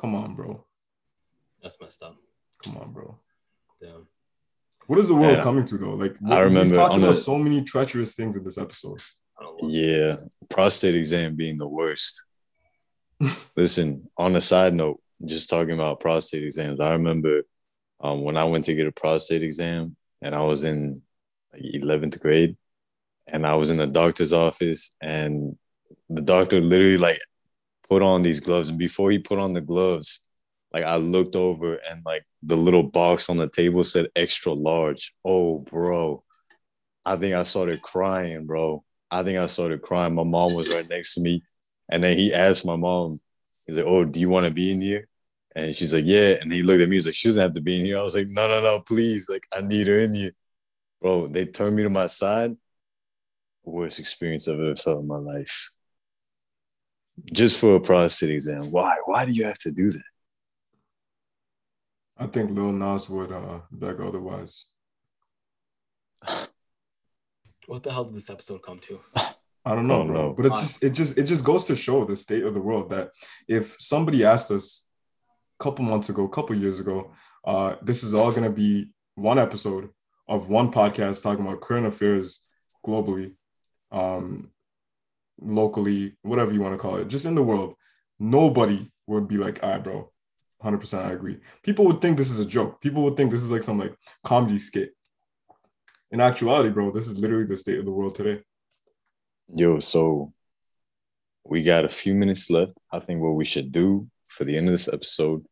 Come 0.00 0.14
on, 0.14 0.34
bro. 0.34 0.64
That's 1.62 1.78
messed 1.80 2.02
up. 2.02 2.16
Come 2.64 2.76
on, 2.78 2.92
bro. 2.92 3.18
Damn. 3.80 4.06
What 4.86 4.98
is 4.98 5.08
the 5.08 5.14
world 5.14 5.36
Yeah. 5.36 5.42
coming 5.42 5.66
to 5.66 5.76
though? 5.76 5.94
Like 5.94 6.16
I 6.26 6.40
remember 6.40 6.64
we've 6.70 6.74
talked 6.74 6.96
about 6.96 7.08
the- 7.08 7.14
so 7.14 7.36
many 7.36 7.62
treacherous 7.62 8.14
things 8.14 8.36
in 8.36 8.44
this 8.44 8.58
episode. 8.58 9.00
I 9.38 9.42
don't 9.44 9.62
know. 9.62 9.68
Yeah, 9.68 10.16
prostate 10.48 10.94
exam 10.94 11.36
being 11.36 11.58
the 11.58 11.68
worst. 11.68 12.24
Listen, 13.56 14.08
on 14.16 14.36
a 14.36 14.40
side 14.40 14.74
note, 14.74 15.00
just 15.24 15.50
talking 15.50 15.74
about 15.74 16.00
prostate 16.00 16.44
exams, 16.44 16.80
I 16.80 16.92
remember 16.92 17.42
um, 18.00 18.22
when 18.22 18.36
I 18.36 18.44
went 18.44 18.64
to 18.66 18.74
get 18.74 18.86
a 18.86 18.92
prostate 18.92 19.42
exam 19.42 19.96
and 20.22 20.34
I 20.34 20.42
was 20.42 20.64
in 20.64 21.02
like, 21.52 21.62
11th 21.62 22.20
grade 22.20 22.56
and 23.26 23.46
I 23.46 23.54
was 23.54 23.70
in 23.70 23.78
the 23.78 23.86
doctor's 23.86 24.32
office 24.32 24.94
and 25.00 25.56
the 26.08 26.22
doctor 26.22 26.60
literally 26.60 26.98
like 26.98 27.18
put 27.88 28.02
on 28.02 28.22
these 28.22 28.40
gloves 28.40 28.68
and 28.68 28.78
before 28.78 29.10
he 29.10 29.18
put 29.18 29.38
on 29.38 29.52
the 29.52 29.60
gloves 29.60 30.22
like 30.72 30.84
I 30.84 30.96
looked 30.96 31.36
over 31.36 31.76
and 31.76 32.02
like 32.04 32.24
the 32.42 32.56
little 32.56 32.82
box 32.82 33.30
on 33.30 33.36
the 33.36 33.48
table 33.48 33.84
said 33.84 34.08
extra 34.14 34.52
large. 34.52 35.14
Oh, 35.24 35.64
bro. 35.70 36.22
I 37.04 37.16
think 37.16 37.34
I 37.34 37.44
started 37.44 37.80
crying, 37.82 38.46
bro. 38.46 38.84
I 39.10 39.22
think 39.22 39.38
I 39.38 39.46
started 39.46 39.80
crying. 39.82 40.14
My 40.14 40.24
mom 40.24 40.54
was 40.54 40.68
right 40.68 40.88
next 40.88 41.14
to 41.14 41.22
me. 41.22 41.42
And 41.88 42.02
then 42.02 42.16
he 42.16 42.32
asked 42.32 42.66
my 42.66 42.76
mom, 42.76 43.20
he's 43.66 43.76
like, 43.76 43.86
Oh, 43.86 44.04
do 44.04 44.20
you 44.20 44.28
want 44.28 44.46
to 44.46 44.52
be 44.52 44.72
in 44.72 44.80
here? 44.80 45.08
And 45.54 45.74
she's 45.74 45.92
like, 45.92 46.04
Yeah. 46.06 46.36
And 46.40 46.52
he 46.52 46.62
looked 46.62 46.80
at 46.80 46.88
me, 46.88 46.96
he's 46.96 47.06
like, 47.06 47.14
She 47.14 47.28
doesn't 47.28 47.42
have 47.42 47.54
to 47.54 47.60
be 47.60 47.80
in 47.80 47.86
here. 47.86 47.98
I 47.98 48.02
was 48.02 48.14
like, 48.14 48.28
No, 48.28 48.48
no, 48.48 48.60
no, 48.60 48.80
please. 48.80 49.28
Like, 49.28 49.46
I 49.52 49.60
need 49.60 49.86
her 49.86 50.00
in 50.00 50.12
here. 50.12 50.32
Bro, 51.00 51.28
they 51.28 51.46
turned 51.46 51.76
me 51.76 51.84
to 51.84 51.90
my 51.90 52.06
side. 52.06 52.56
Worst 53.64 53.98
experience 53.98 54.48
I've 54.48 54.58
ever 54.58 54.74
felt 54.74 55.02
in 55.02 55.06
my 55.06 55.18
life. 55.18 55.70
Just 57.32 57.60
for 57.60 57.76
a 57.76 57.80
prostate 57.80 58.30
exam. 58.30 58.70
Why? 58.70 58.96
Why 59.04 59.24
do 59.24 59.32
you 59.32 59.44
have 59.44 59.58
to 59.60 59.70
do 59.70 59.90
that? 59.90 60.02
I 62.16 62.26
think 62.26 62.50
Lil 62.50 62.72
Nas 62.72 63.08
would 63.08 63.30
uh, 63.30 63.60
beg 63.70 64.00
otherwise. 64.00 64.66
What 67.66 67.82
the 67.82 67.92
hell 67.92 68.04
did 68.04 68.16
this 68.16 68.30
episode 68.30 68.62
come 68.62 68.80
to? 68.80 69.00
I 69.68 69.74
don't 69.74 69.86
know, 69.86 70.02
Oh, 70.02 70.06
bro. 70.06 70.14
no. 70.28 70.32
But 70.36 70.46
it 70.46 70.50
just 70.50 70.82
it 70.82 70.92
just 70.94 71.18
it 71.18 71.24
just 71.24 71.44
goes 71.44 71.66
to 71.66 71.76
show 71.76 72.04
the 72.04 72.16
state 72.16 72.44
of 72.44 72.54
the 72.54 72.60
world 72.68 72.90
that 72.90 73.10
if 73.46 73.76
somebody 73.78 74.24
asked 74.24 74.50
us 74.50 74.88
a 75.60 75.62
couple 75.64 75.84
months 75.84 76.08
ago, 76.08 76.24
a 76.24 76.28
couple 76.36 76.56
years 76.56 76.80
ago, 76.80 77.12
uh, 77.44 77.76
this 77.82 78.02
is 78.02 78.14
all 78.14 78.32
gonna 78.32 78.52
be 78.52 78.90
one 79.14 79.38
episode 79.38 79.90
of 80.26 80.48
one 80.48 80.70
podcast 80.72 81.22
talking 81.22 81.44
about 81.44 81.60
current 81.60 81.86
affairs 81.86 82.42
globally, 82.86 83.34
um, 83.92 84.50
locally, 85.40 86.16
whatever 86.22 86.52
you 86.52 86.60
want 86.62 86.74
to 86.74 86.78
call 86.78 86.96
it, 86.96 87.08
just 87.08 87.26
in 87.26 87.34
the 87.34 87.42
world, 87.42 87.74
nobody 88.18 88.80
would 89.06 89.28
be 89.28 89.36
like, 89.36 89.62
all 89.62 89.70
right, 89.70 89.84
bro, 89.84 90.10
100% 90.62 91.04
I 91.04 91.12
agree. 91.12 91.38
People 91.62 91.84
would 91.86 92.00
think 92.00 92.16
this 92.18 92.30
is 92.30 92.38
a 92.40 92.46
joke. 92.46 92.80
People 92.80 93.02
would 93.04 93.16
think 93.16 93.30
this 93.30 93.42
is 93.42 93.50
like 93.52 93.62
some 93.62 93.78
like 93.78 93.94
comedy 94.24 94.58
skit. 94.58 94.90
In 96.10 96.20
actuality, 96.20 96.70
bro, 96.70 96.90
this 96.90 97.06
is 97.08 97.18
literally 97.18 97.44
the 97.46 97.56
state 97.56 97.78
of 97.78 97.84
the 97.84 97.92
world 97.92 98.14
today. 98.14 98.42
Yo, 99.54 99.78
so 99.78 100.32
we 101.44 101.62
got 101.62 101.84
a 101.84 101.88
few 101.88 102.14
minutes 102.14 102.50
left. 102.50 102.72
I 102.92 103.00
think 103.00 103.22
what 103.22 103.34
we 103.34 103.46
should 103.46 103.72
do 103.72 104.06
for 104.24 104.44
the 104.44 104.56
end 104.56 104.68
of 104.68 104.72
this 104.72 104.92
episode 104.92 105.44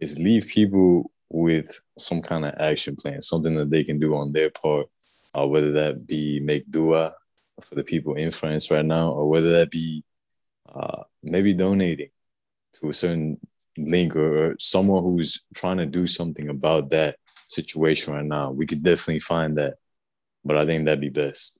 is 0.00 0.18
leave 0.18 0.46
people 0.46 1.10
with 1.28 1.80
some 1.98 2.22
kind 2.22 2.44
of 2.44 2.54
action 2.60 2.94
plan, 2.94 3.20
something 3.20 3.54
that 3.54 3.70
they 3.70 3.82
can 3.82 3.98
do 3.98 4.14
on 4.14 4.32
their 4.32 4.50
part, 4.50 4.86
uh, 5.36 5.46
whether 5.46 5.72
that 5.72 6.06
be 6.06 6.38
make 6.40 6.70
dua 6.70 7.12
for 7.60 7.74
the 7.74 7.84
people 7.84 8.14
in 8.14 8.30
France 8.30 8.70
right 8.70 8.84
now, 8.84 9.10
or 9.10 9.28
whether 9.28 9.50
that 9.58 9.70
be 9.70 10.04
uh, 10.72 11.02
maybe 11.22 11.52
donating 11.52 12.10
to 12.74 12.88
a 12.88 12.92
certain 12.92 13.38
link 13.76 14.14
or, 14.14 14.50
or 14.50 14.56
someone 14.60 15.02
who's 15.02 15.44
trying 15.56 15.78
to 15.78 15.86
do 15.86 16.06
something 16.06 16.48
about 16.48 16.90
that 16.90 17.16
situation 17.48 18.14
right 18.14 18.24
now. 18.24 18.52
We 18.52 18.66
could 18.66 18.84
definitely 18.84 19.20
find 19.20 19.58
that, 19.58 19.74
but 20.44 20.56
I 20.56 20.64
think 20.66 20.84
that'd 20.84 21.00
be 21.00 21.08
best. 21.08 21.59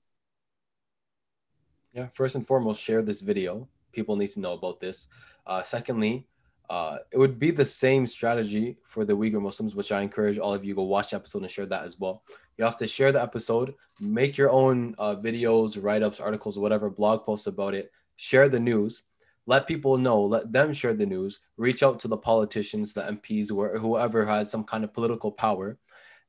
Yeah, 1.93 2.07
first 2.13 2.35
and 2.35 2.45
foremost, 2.45 2.81
share 2.81 3.01
this 3.01 3.21
video. 3.21 3.67
People 3.91 4.15
need 4.15 4.29
to 4.29 4.39
know 4.39 4.53
about 4.53 4.79
this. 4.79 5.07
Uh, 5.45 5.61
secondly, 5.61 6.25
uh, 6.69 6.99
it 7.11 7.17
would 7.17 7.37
be 7.37 7.51
the 7.51 7.65
same 7.65 8.07
strategy 8.07 8.77
for 8.85 9.03
the 9.03 9.15
Uyghur 9.15 9.41
Muslims, 9.41 9.75
which 9.75 9.91
I 9.91 10.01
encourage 10.01 10.37
all 10.37 10.53
of 10.53 10.63
you 10.63 10.73
go 10.73 10.83
watch 10.83 11.09
the 11.09 11.17
episode 11.17 11.41
and 11.41 11.51
share 11.51 11.65
that 11.65 11.83
as 11.83 11.99
well. 11.99 12.23
You 12.57 12.63
have 12.63 12.77
to 12.77 12.87
share 12.87 13.11
the 13.11 13.21
episode, 13.21 13.73
make 13.99 14.37
your 14.37 14.51
own 14.51 14.95
uh, 14.97 15.15
videos, 15.15 15.81
write 15.81 16.03
ups, 16.03 16.21
articles, 16.21 16.57
whatever, 16.57 16.89
blog 16.89 17.25
posts 17.25 17.47
about 17.47 17.73
it. 17.73 17.91
Share 18.15 18.47
the 18.47 18.59
news 18.59 19.03
let 19.47 19.67
people 19.67 19.97
know, 19.97 20.21
let 20.21 20.51
them 20.51 20.73
share 20.73 20.93
the 20.93 21.05
news, 21.05 21.39
reach 21.57 21.83
out 21.83 21.99
to 21.99 22.07
the 22.07 22.17
politicians, 22.17 22.93
the 22.93 23.01
MPs, 23.01 23.51
or 23.51 23.77
whoever 23.77 24.25
has 24.25 24.51
some 24.51 24.63
kind 24.63 24.83
of 24.83 24.93
political 24.93 25.31
power, 25.31 25.77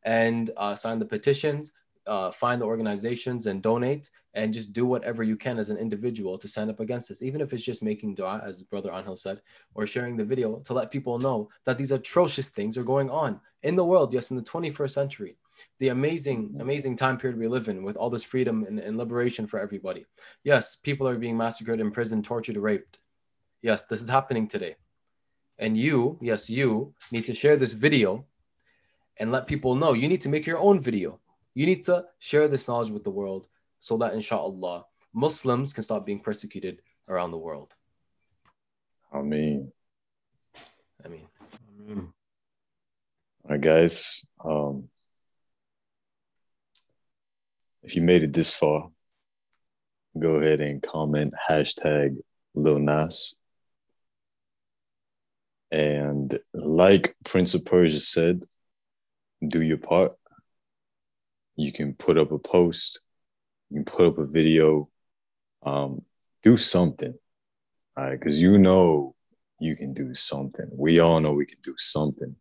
and 0.05 0.51
uh, 0.57 0.75
sign 0.75 0.99
the 0.99 1.05
petitions, 1.05 1.73
uh, 2.07 2.31
find 2.31 2.61
the 2.61 2.67
organizations 2.67 3.47
and 3.47 3.63
donate, 3.63 4.11
and 4.35 4.55
just 4.55 4.73
do 4.73 4.87
whatever 4.87 5.23
you 5.23 5.37
can 5.37 5.59
as 5.59 5.71
an 5.71 5.77
individual 5.77 6.39
to 6.39 6.49
stand 6.49 6.71
up 6.71 6.81
against 6.81 7.09
this, 7.09 7.23
even 7.23 7.41
if 7.41 7.53
it's 7.53 7.63
just 7.63 7.83
making 7.83 8.15
dua, 8.15 8.43
as 8.45 8.63
Brother 8.63 8.91
Angel 8.93 9.17
said, 9.17 9.43
or 9.75 9.87
sharing 9.87 10.17
the 10.17 10.25
video 10.25 10.57
to 10.61 10.73
let 10.73 10.91
people 10.91 11.19
know 11.19 11.51
that 11.65 11.77
these 11.77 11.93
atrocious 11.93 12.49
things 12.49 12.79
are 12.79 12.85
going 12.85 13.11
on 13.11 13.41
in 13.63 13.77
the 13.77 13.85
world, 13.85 14.13
yes, 14.13 14.31
in 14.31 14.37
the 14.37 14.43
21st 14.43 14.91
century. 14.91 15.37
The 15.81 15.89
amazing, 15.89 16.57
amazing 16.61 16.97
time 16.97 17.19
period 17.19 17.39
we 17.39 17.47
live 17.47 17.69
in 17.69 17.83
with 17.83 17.97
all 17.97 18.11
this 18.11 18.25
freedom 18.25 18.65
and, 18.65 18.79
and 18.79 18.97
liberation 18.97 19.47
for 19.47 19.61
everybody. 19.61 20.07
Yes, 20.45 20.77
people 20.77 21.07
are 21.07 21.19
being 21.19 21.37
massacred, 21.37 21.79
imprisoned, 21.79 22.25
tortured, 22.25 22.57
raped. 22.57 23.01
Yes, 23.61 23.85
this 23.85 24.03
is 24.03 24.09
happening 24.09 24.49
today. 24.49 24.77
And 25.59 25.77
you, 25.77 26.19
yes, 26.21 26.49
you 26.49 26.95
need 27.13 27.27
to 27.27 27.35
share 27.35 27.57
this 27.57 27.75
video 27.75 28.25
and 29.19 29.31
let 29.31 29.47
people 29.47 29.75
know. 29.75 29.93
You 29.93 30.09
need 30.09 30.23
to 30.23 30.29
make 30.29 30.47
your 30.47 30.59
own 30.59 30.81
video. 30.81 31.21
You 31.55 31.67
need 31.67 31.85
to 31.85 32.07
share 32.19 32.49
this 32.49 32.67
knowledge 32.69 32.91
with 32.91 33.05
the 33.05 33.11
world 33.11 33.47
so 33.81 33.97
that 33.99 34.15
inshallah 34.15 34.85
Muslims 35.13 35.73
can 35.73 35.83
stop 35.83 36.07
being 36.07 36.21
persecuted 36.21 36.81
around 37.09 37.31
the 37.31 37.39
world. 37.39 37.75
I 39.13 39.21
mean, 39.21 39.73
I 41.05 41.09
mean, 41.09 41.27
Amen. 41.89 42.13
all 43.45 43.51
right, 43.51 43.61
guys. 43.61 44.25
Um, 44.43 44.89
if 47.83 47.97
you 47.97 48.03
made 48.03 48.23
it 48.23 48.33
this 48.33 48.55
far, 48.55 48.91
go 50.19 50.37
ahead 50.37 50.61
and 50.61 50.83
comment 50.83 51.35
hashtag 51.51 52.17
Lil 52.55 52.79
Nas. 52.79 53.35
And 55.71 56.39
like 56.55 57.17
Prince 57.25 57.55
of 57.55 57.65
Persia 57.65 57.99
said, 57.99 58.45
do 59.47 59.63
your 59.63 59.79
part. 59.79 60.13
You 61.57 61.73
can 61.73 61.95
put 61.95 62.19
up 62.19 62.33
a 62.33 62.39
post, 62.39 63.01
you 63.71 63.83
can 63.83 63.85
put 63.85 64.07
up 64.07 64.19
a 64.19 64.27
video, 64.27 64.87
um, 65.65 66.03
do 66.43 66.57
something. 66.57 67.15
Right, 67.97 68.19
because 68.19 68.41
you 68.41 68.57
know 68.57 69.15
you 69.61 69.77
can 69.77 69.93
do 69.93 70.15
something. 70.15 70.69
We 70.73 70.99
all 70.99 71.21
know 71.21 71.33
we 71.33 71.47
can 71.47 71.59
do 71.63 71.75
something. 71.77 72.37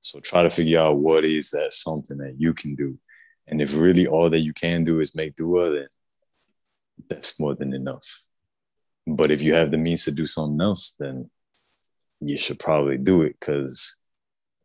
So 0.00 0.18
try 0.20 0.42
to 0.42 0.50
figure 0.50 0.80
out 0.80 0.98
what 0.98 1.24
is 1.24 1.50
that 1.50 1.72
something 1.72 2.18
that 2.18 2.34
you 2.38 2.54
can 2.54 2.74
do. 2.74 2.98
And 3.46 3.60
if 3.60 3.76
really 3.76 4.06
all 4.06 4.30
that 4.30 4.38
you 4.38 4.52
can 4.52 4.84
do 4.84 5.00
is 5.00 5.14
make 5.14 5.36
dua, 5.36 5.72
then 5.72 5.88
that's 7.08 7.38
more 7.38 7.54
than 7.54 7.72
enough. 7.72 8.24
But 9.06 9.30
if 9.30 9.42
you 9.42 9.54
have 9.54 9.70
the 9.70 9.78
means 9.78 10.04
to 10.04 10.10
do 10.10 10.26
something 10.26 10.60
else, 10.60 10.94
then 10.98 11.30
you 12.20 12.36
should 12.36 12.58
probably 12.58 12.98
do 12.98 13.22
it 13.22 13.36
because 13.40 13.96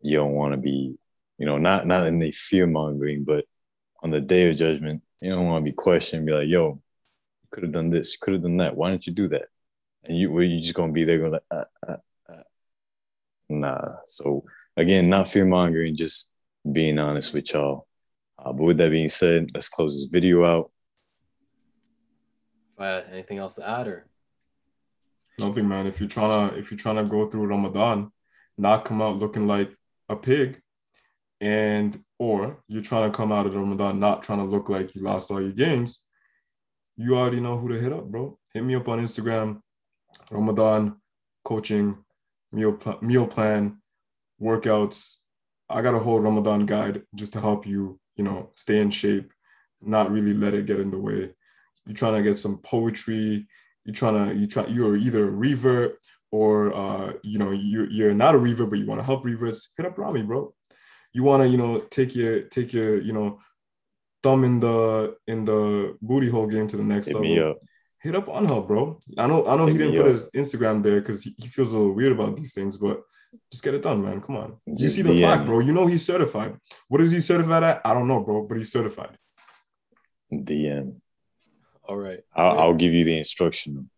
you 0.04 0.18
don't 0.18 0.34
want 0.34 0.54
to 0.54 0.58
be, 0.58 0.96
you 1.38 1.46
know, 1.46 1.58
not 1.58 1.88
not 1.88 2.08
in 2.08 2.20
the 2.20 2.32
fear 2.32 2.68
mongering, 2.68 3.24
but 3.24 3.46
on 4.06 4.12
the 4.12 4.22
day 4.22 4.52
of 4.52 4.56
judgment, 4.56 5.02
you 5.20 5.32
don't 5.32 5.48
want 5.48 5.66
to 5.66 5.72
be 5.72 5.76
questioned, 5.76 6.28
be 6.28 6.32
like, 6.32 6.48
yo, 6.48 6.80
you 7.42 7.48
could 7.50 7.64
have 7.64 7.72
done 7.72 7.90
this, 7.90 8.18
could 8.18 8.36
have 8.36 8.44
done 8.44 8.58
that. 8.58 8.78
Why 8.78 8.92
didn't 8.92 9.08
you 9.08 9.14
do 9.14 9.28
that? 9.30 9.48
And 10.04 10.16
you 10.16 10.30
were 10.30 10.44
you 10.44 10.60
just 10.60 10.76
gonna 10.76 10.94
be 10.94 11.06
there 11.06 11.18
going 11.18 11.32
like, 11.32 11.42
uh, 11.50 11.64
uh, 11.88 11.98
uh. 12.30 12.44
nah. 13.50 13.96
So 14.06 14.44
again, 14.78 15.10
not 15.10 15.28
fear 15.28 15.44
mongering, 15.44 15.96
just 15.96 16.30
being 16.72 17.00
honest 17.00 17.34
with 17.34 17.52
y'all. 17.52 17.88
Uh, 18.38 18.54
but 18.54 18.64
with 18.64 18.78
that 18.78 18.92
being 18.92 19.10
said, 19.10 19.50
let's 19.56 19.70
close 19.70 20.00
this 20.00 20.12
video 20.12 20.46
out. 20.46 20.72
Uh, 22.78 23.02
anything 23.12 23.40
else 23.40 23.56
to 23.56 23.68
add 23.68 23.88
or? 23.88 24.06
Nothing, 25.40 25.68
man. 25.68 25.88
If 25.88 26.00
you're 26.00 26.08
trying 26.08 26.52
to 26.52 26.60
if 26.60 26.70
you're 26.70 26.78
trying 26.78 27.04
to 27.04 27.10
go 27.10 27.28
through 27.28 27.48
Ramadan, 27.48 28.12
not 28.56 28.86
come 28.86 29.02
out 29.02 29.18
looking 29.18 29.48
like 29.48 29.76
a 30.10 30.16
pig, 30.16 30.62
and 31.42 32.05
or 32.20 32.64
you're 32.68 32.82
trying 32.82 33.12
to 33.12 33.16
come 33.16 33.32
out 33.32 33.46
of 33.46 33.56
Ramadan 33.56 34.00
not 34.00 34.24
trying 34.24 34.40
to 34.40 34.46
look 34.46 34.70
like 34.70 34.96
you 34.96 35.02
lost 35.02 35.32
all 35.32 35.42
your 35.42 35.52
gains, 35.54 36.06
you 36.96 37.18
already 37.18 37.42
know 37.42 37.58
who 37.58 37.70
to 37.70 37.76
hit 37.80 37.92
up, 37.92 38.06
bro. 38.06 38.38
Hit 38.54 38.64
me 38.64 38.76
up 38.76 38.88
on 38.88 39.00
Instagram, 39.00 39.60
Ramadan 40.32 40.98
coaching, 41.44 42.04
meal 42.54 42.74
pl- 42.74 43.00
meal 43.02 43.28
plan, 43.28 43.82
workouts. 44.42 45.16
I 45.70 45.82
got 45.82 45.96
a 45.96 46.00
whole 46.00 46.20
Ramadan 46.20 46.66
guide 46.66 47.04
just 47.16 47.34
to 47.34 47.42
help 47.42 47.68
you, 47.68 48.00
you 48.16 48.24
know, 48.24 48.52
stay 48.56 48.80
in 48.80 48.92
shape, 48.92 49.32
not 49.82 50.12
really 50.12 50.34
let 50.34 50.54
it 50.54 50.68
get 50.68 50.80
in 50.80 50.92
the 50.92 51.00
way. 51.00 51.34
You're 51.86 51.96
trying 51.96 52.16
to 52.16 52.28
get 52.30 52.38
some 52.38 52.60
poetry. 52.60 53.48
You're 53.84 53.94
trying 53.94 54.30
to 54.30 54.36
you 54.36 54.48
try 54.48 54.66
you're 54.68 54.96
either 54.96 55.28
a 55.28 55.32
revert 55.32 56.00
or 56.32 56.74
uh, 56.74 57.14
you 57.24 57.40
know 57.40 57.52
you're 57.52 57.90
you're 57.90 58.14
not 58.14 58.36
a 58.36 58.38
revert 58.38 58.70
but 58.70 58.80
you 58.80 58.88
want 58.88 59.00
to 59.00 59.06
help 59.06 59.26
reverts. 59.26 59.74
Hit 59.78 59.86
up 59.86 59.98
Rami, 59.98 60.24
bro. 60.24 60.54
You 61.16 61.24
want 61.24 61.44
to 61.44 61.48
you 61.48 61.58
know 61.58 61.80
take 61.98 62.14
your 62.14 62.42
take 62.56 62.74
your 62.74 62.92
you 63.08 63.14
know 63.14 63.40
thumb 64.22 64.44
in 64.44 64.60
the 64.60 65.16
in 65.28 65.46
the 65.46 65.98
booty 66.02 66.30
hole 66.30 66.48
game 66.48 66.68
to 66.68 66.78
the 66.78 66.84
next 66.84 67.08
Hit 67.08 67.16
level 67.16 67.30
me 67.30 67.40
up. 67.40 67.58
hit 68.02 68.16
up 68.20 68.28
Angel, 68.28 68.62
bro. 68.64 69.00
I 69.18 69.26
know 69.28 69.48
I 69.48 69.56
know 69.56 69.66
he 69.68 69.78
Hit 69.78 69.80
me 69.80 69.86
didn't 69.92 70.02
put 70.02 70.08
up. 70.08 70.12
his 70.12 70.30
Instagram 70.42 70.84
there 70.84 71.00
because 71.00 71.24
he, 71.24 71.34
he 71.42 71.48
feels 71.48 71.72
a 71.72 71.78
little 71.78 71.96
weird 71.96 72.12
about 72.12 72.36
these 72.36 72.54
things, 72.54 72.76
but 72.76 73.02
just 73.50 73.64
get 73.64 73.74
it 73.76 73.84
done, 73.84 74.04
man. 74.04 74.20
Come 74.20 74.36
on. 74.36 74.58
you 74.66 74.90
see 74.90 75.04
the 75.04 75.12
DM 75.14 75.22
plaque, 75.22 75.46
bro. 75.46 75.60
You 75.62 75.72
know 75.74 75.88
he's 75.88 76.06
certified. 76.06 76.58
What 76.90 77.00
is 77.02 77.12
he 77.14 77.22
certified 77.22 77.64
at? 77.64 77.82
I 77.86 77.94
don't 77.94 78.10
know, 78.10 78.22
bro, 78.26 78.46
but 78.46 78.58
he's 78.58 78.72
certified. 78.74 79.18
DM. 80.34 80.96
All 81.88 81.98
right. 81.98 82.20
I'll, 82.36 82.60
I'll 82.60 82.74
give 82.74 82.92
you 82.94 83.04
the 83.06 83.18
instruction. 83.18 83.90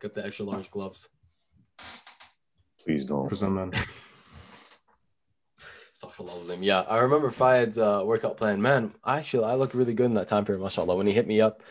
Get 0.00 0.14
the 0.14 0.24
extra 0.26 0.44
large 0.44 0.70
gloves. 0.70 1.08
Please 2.82 3.08
don't. 3.08 3.26
Percent, 3.28 3.52
man. 3.52 3.72
Astaghfirullah. 5.98 6.58
Yeah, 6.60 6.80
I 6.82 6.98
remember 6.98 7.30
Faiz's 7.30 7.78
uh, 7.78 8.02
workout 8.04 8.36
plan. 8.36 8.60
Man, 8.60 8.94
actually, 9.06 9.44
I 9.44 9.54
looked 9.54 9.74
really 9.74 9.94
good 9.94 10.06
in 10.06 10.14
that 10.14 10.28
time 10.28 10.44
period, 10.44 10.62
mashallah. 10.62 10.96
When 10.96 11.06
he 11.06 11.12
hit 11.12 11.26
me 11.26 11.40
up, 11.40 11.62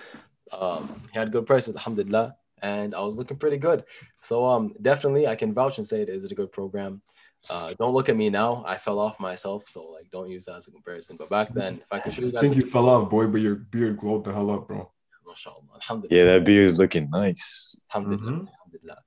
um, 0.51 1.01
he 1.11 1.19
had 1.19 1.32
good 1.32 1.45
prices, 1.45 1.75
alhamdulillah, 1.75 2.36
and 2.61 2.93
I 2.93 3.01
was 3.01 3.15
looking 3.15 3.38
pretty 3.38 3.57
good. 3.57 3.84
So, 4.21 4.45
um, 4.45 4.73
definitely, 4.82 5.28
I 5.28 5.36
can 5.36 5.53
vouch 5.53 5.78
and 5.78 5.88
say 5.88 6.01
it 6.01 6.09
is 6.09 6.30
a 6.32 6.36
good 6.36 6.51
program. 6.51 7.01
Uh, 7.49 7.73
don't 7.78 7.93
look 7.93 8.09
at 8.09 8.17
me 8.17 8.30
now. 8.30 8.63
I 8.67 8.78
fell 8.78 8.99
off 8.99 9.19
myself, 9.19 9.63
so 9.67 9.84
like, 9.86 10.09
don't 10.11 10.30
use 10.30 10.45
that 10.45 10.55
as 10.55 10.67
a 10.67 10.71
comparison. 10.71 11.15
But 11.17 11.30
back 11.30 11.49
then, 11.49 11.75
if 11.75 11.91
I 11.91 11.99
could 11.99 12.13
show 12.13 12.23
you 12.23 12.32
guys, 12.32 12.39
I 12.39 12.47
think 12.47 12.55
you 12.55 12.63
fell 12.63 12.89
off, 12.89 13.09
boy, 13.09 13.28
but 13.28 13.41
your 13.41 13.55
beard 13.55 13.97
glowed 13.97 14.23
the 14.23 14.34
hell 14.34 14.51
up, 14.51 14.67
bro. 14.67 14.91
mashallah, 15.25 15.61
alhamdulillah, 15.75 16.17
Yeah, 16.17 16.25
that 16.34 16.45
beard 16.45 16.65
is 16.65 16.80
looking 16.80 17.09
nice. 17.11 17.78
alhamdulillah, 17.93 18.32
Mhm. 18.32 18.47
alhamdulillah. 18.49 18.97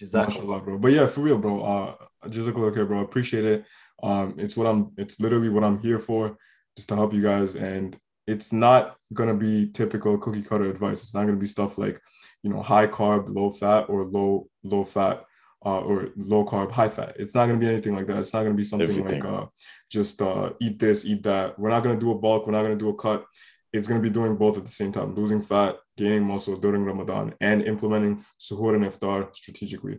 Jazakallah. 0.00 0.24
Mashallah, 0.24 0.60
bro. 0.62 0.78
But 0.78 0.92
yeah, 0.92 1.06
for 1.06 1.20
real, 1.20 1.38
bro. 1.38 1.62
Uh, 1.62 2.28
just 2.28 2.46
look 2.48 2.56
okay, 2.56 2.84
bro. 2.84 3.00
Appreciate 3.00 3.44
it. 3.44 3.64
Um, 4.02 4.34
it's 4.38 4.56
what 4.56 4.66
I'm. 4.66 4.92
It's 4.96 5.20
literally 5.20 5.48
what 5.50 5.64
I'm 5.64 5.78
here 5.78 5.98
for, 5.98 6.36
just 6.76 6.88
to 6.90 6.96
help 6.96 7.12
you 7.12 7.22
guys. 7.22 7.56
And 7.56 7.98
it's 8.26 8.52
not 8.52 8.96
gonna 9.12 9.36
be 9.36 9.70
typical 9.72 10.18
cookie 10.18 10.42
cutter 10.42 10.70
advice. 10.70 11.02
It's 11.02 11.14
not 11.14 11.26
gonna 11.26 11.38
be 11.38 11.46
stuff 11.46 11.78
like, 11.78 12.00
you 12.42 12.50
know, 12.50 12.62
high 12.62 12.86
carb, 12.86 13.24
low 13.28 13.50
fat, 13.50 13.86
or 13.88 14.04
low 14.04 14.48
low 14.62 14.84
fat, 14.84 15.24
uh, 15.64 15.80
or 15.80 16.10
low 16.16 16.44
carb, 16.44 16.70
high 16.70 16.88
fat. 16.90 17.16
It's 17.18 17.34
not 17.34 17.46
gonna 17.46 17.58
be 17.58 17.66
anything 17.66 17.94
like 17.96 18.06
that. 18.06 18.18
It's 18.18 18.32
not 18.32 18.42
gonna 18.42 18.54
be 18.54 18.64
something 18.64 18.88
Everything. 18.88 19.22
like 19.22 19.32
uh, 19.32 19.46
just 19.90 20.20
uh, 20.22 20.52
eat 20.60 20.78
this, 20.78 21.04
eat 21.04 21.22
that. 21.24 21.58
We're 21.58 21.70
not 21.70 21.82
gonna 21.82 21.98
do 21.98 22.12
a 22.12 22.18
bulk. 22.18 22.46
We're 22.46 22.52
not 22.52 22.62
gonna 22.62 22.76
do 22.76 22.90
a 22.90 22.94
cut. 22.94 23.24
It's 23.72 23.88
gonna 23.88 24.02
be 24.02 24.10
doing 24.10 24.36
both 24.36 24.56
at 24.58 24.64
the 24.64 24.70
same 24.70 24.92
time: 24.92 25.14
losing 25.14 25.42
fat, 25.42 25.76
gaining 25.96 26.24
muscle 26.24 26.56
during 26.56 26.84
Ramadan, 26.84 27.34
and 27.40 27.62
implementing 27.62 28.24
suhoor 28.38 28.74
and 28.74 28.84
iftar 28.84 29.34
strategically. 29.34 29.98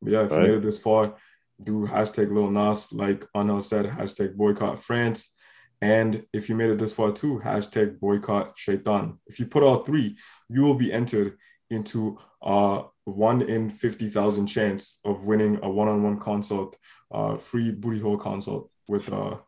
But 0.00 0.12
yeah, 0.12 0.24
if 0.24 0.30
Right. 0.30 0.42
you 0.42 0.46
made 0.48 0.56
it 0.58 0.62
this 0.62 0.80
far, 0.80 1.16
do 1.62 1.86
hashtag 1.86 2.30
Lil 2.30 2.50
Nas, 2.50 2.92
like 2.92 3.24
Anel 3.34 3.62
said, 3.62 3.86
hashtag 3.86 4.36
boycott 4.36 4.82
France. 4.82 5.34
And 5.80 6.24
if 6.32 6.48
you 6.48 6.54
made 6.56 6.70
it 6.70 6.78
this 6.78 6.94
far 6.94 7.12
too, 7.12 7.40
hashtag 7.44 8.00
boycott 8.00 8.56
Shaitan. 8.56 9.18
If 9.26 9.38
you 9.38 9.46
put 9.46 9.62
all 9.62 9.84
three, 9.84 10.16
you 10.48 10.62
will 10.62 10.74
be 10.74 10.92
entered 10.92 11.36
into 11.70 12.18
a 12.42 12.82
one 13.04 13.42
in 13.42 13.70
50,000 13.70 14.46
chance 14.46 15.00
of 15.04 15.26
winning 15.26 15.58
a 15.62 15.70
one 15.70 15.88
on 15.88 16.02
one 16.02 16.18
consult, 16.18 16.76
uh, 17.10 17.36
free 17.36 17.74
booty 17.74 18.00
hole 18.00 18.18
consult 18.18 18.70
with, 18.88 19.10
uh, 19.12 19.38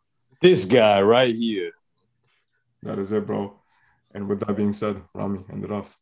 This 0.41 0.65
guy 0.65 1.03
right 1.03 1.35
here. 1.35 1.73
that 2.83 2.99
is 2.99 3.13
it, 3.13 3.27
bro. 3.27 3.61
And 4.15 4.29
with 4.29 4.41
that 4.41 4.57
being 4.57 4.73
said, 4.73 5.03
Rami, 5.15 5.41
end 5.53 5.65
it 5.65 5.71
off. 5.71 5.99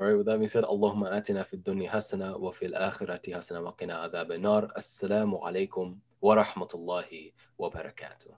All 0.00 0.06
right, 0.06 0.16
with 0.16 0.26
that 0.26 0.38
being 0.38 0.46
said, 0.46 0.62
Allahumma 0.62 1.10
atina 1.10 1.44
fi 1.44 1.56
dunni 1.56 1.88
hasana 1.88 2.38
wa 2.38 2.52
fil 2.52 2.70
akhirati 2.70 3.34
hasana 3.34 3.60
wa 3.60 3.72
qina 3.72 4.08
adhab 4.08 4.30
النار. 4.30 4.70
Assalamu 4.76 5.42
alaikum 5.42 5.96
wa 6.20 6.36
rahmatullahi 6.36 7.32
wa 7.58 7.68
barakatuh. 7.68 8.30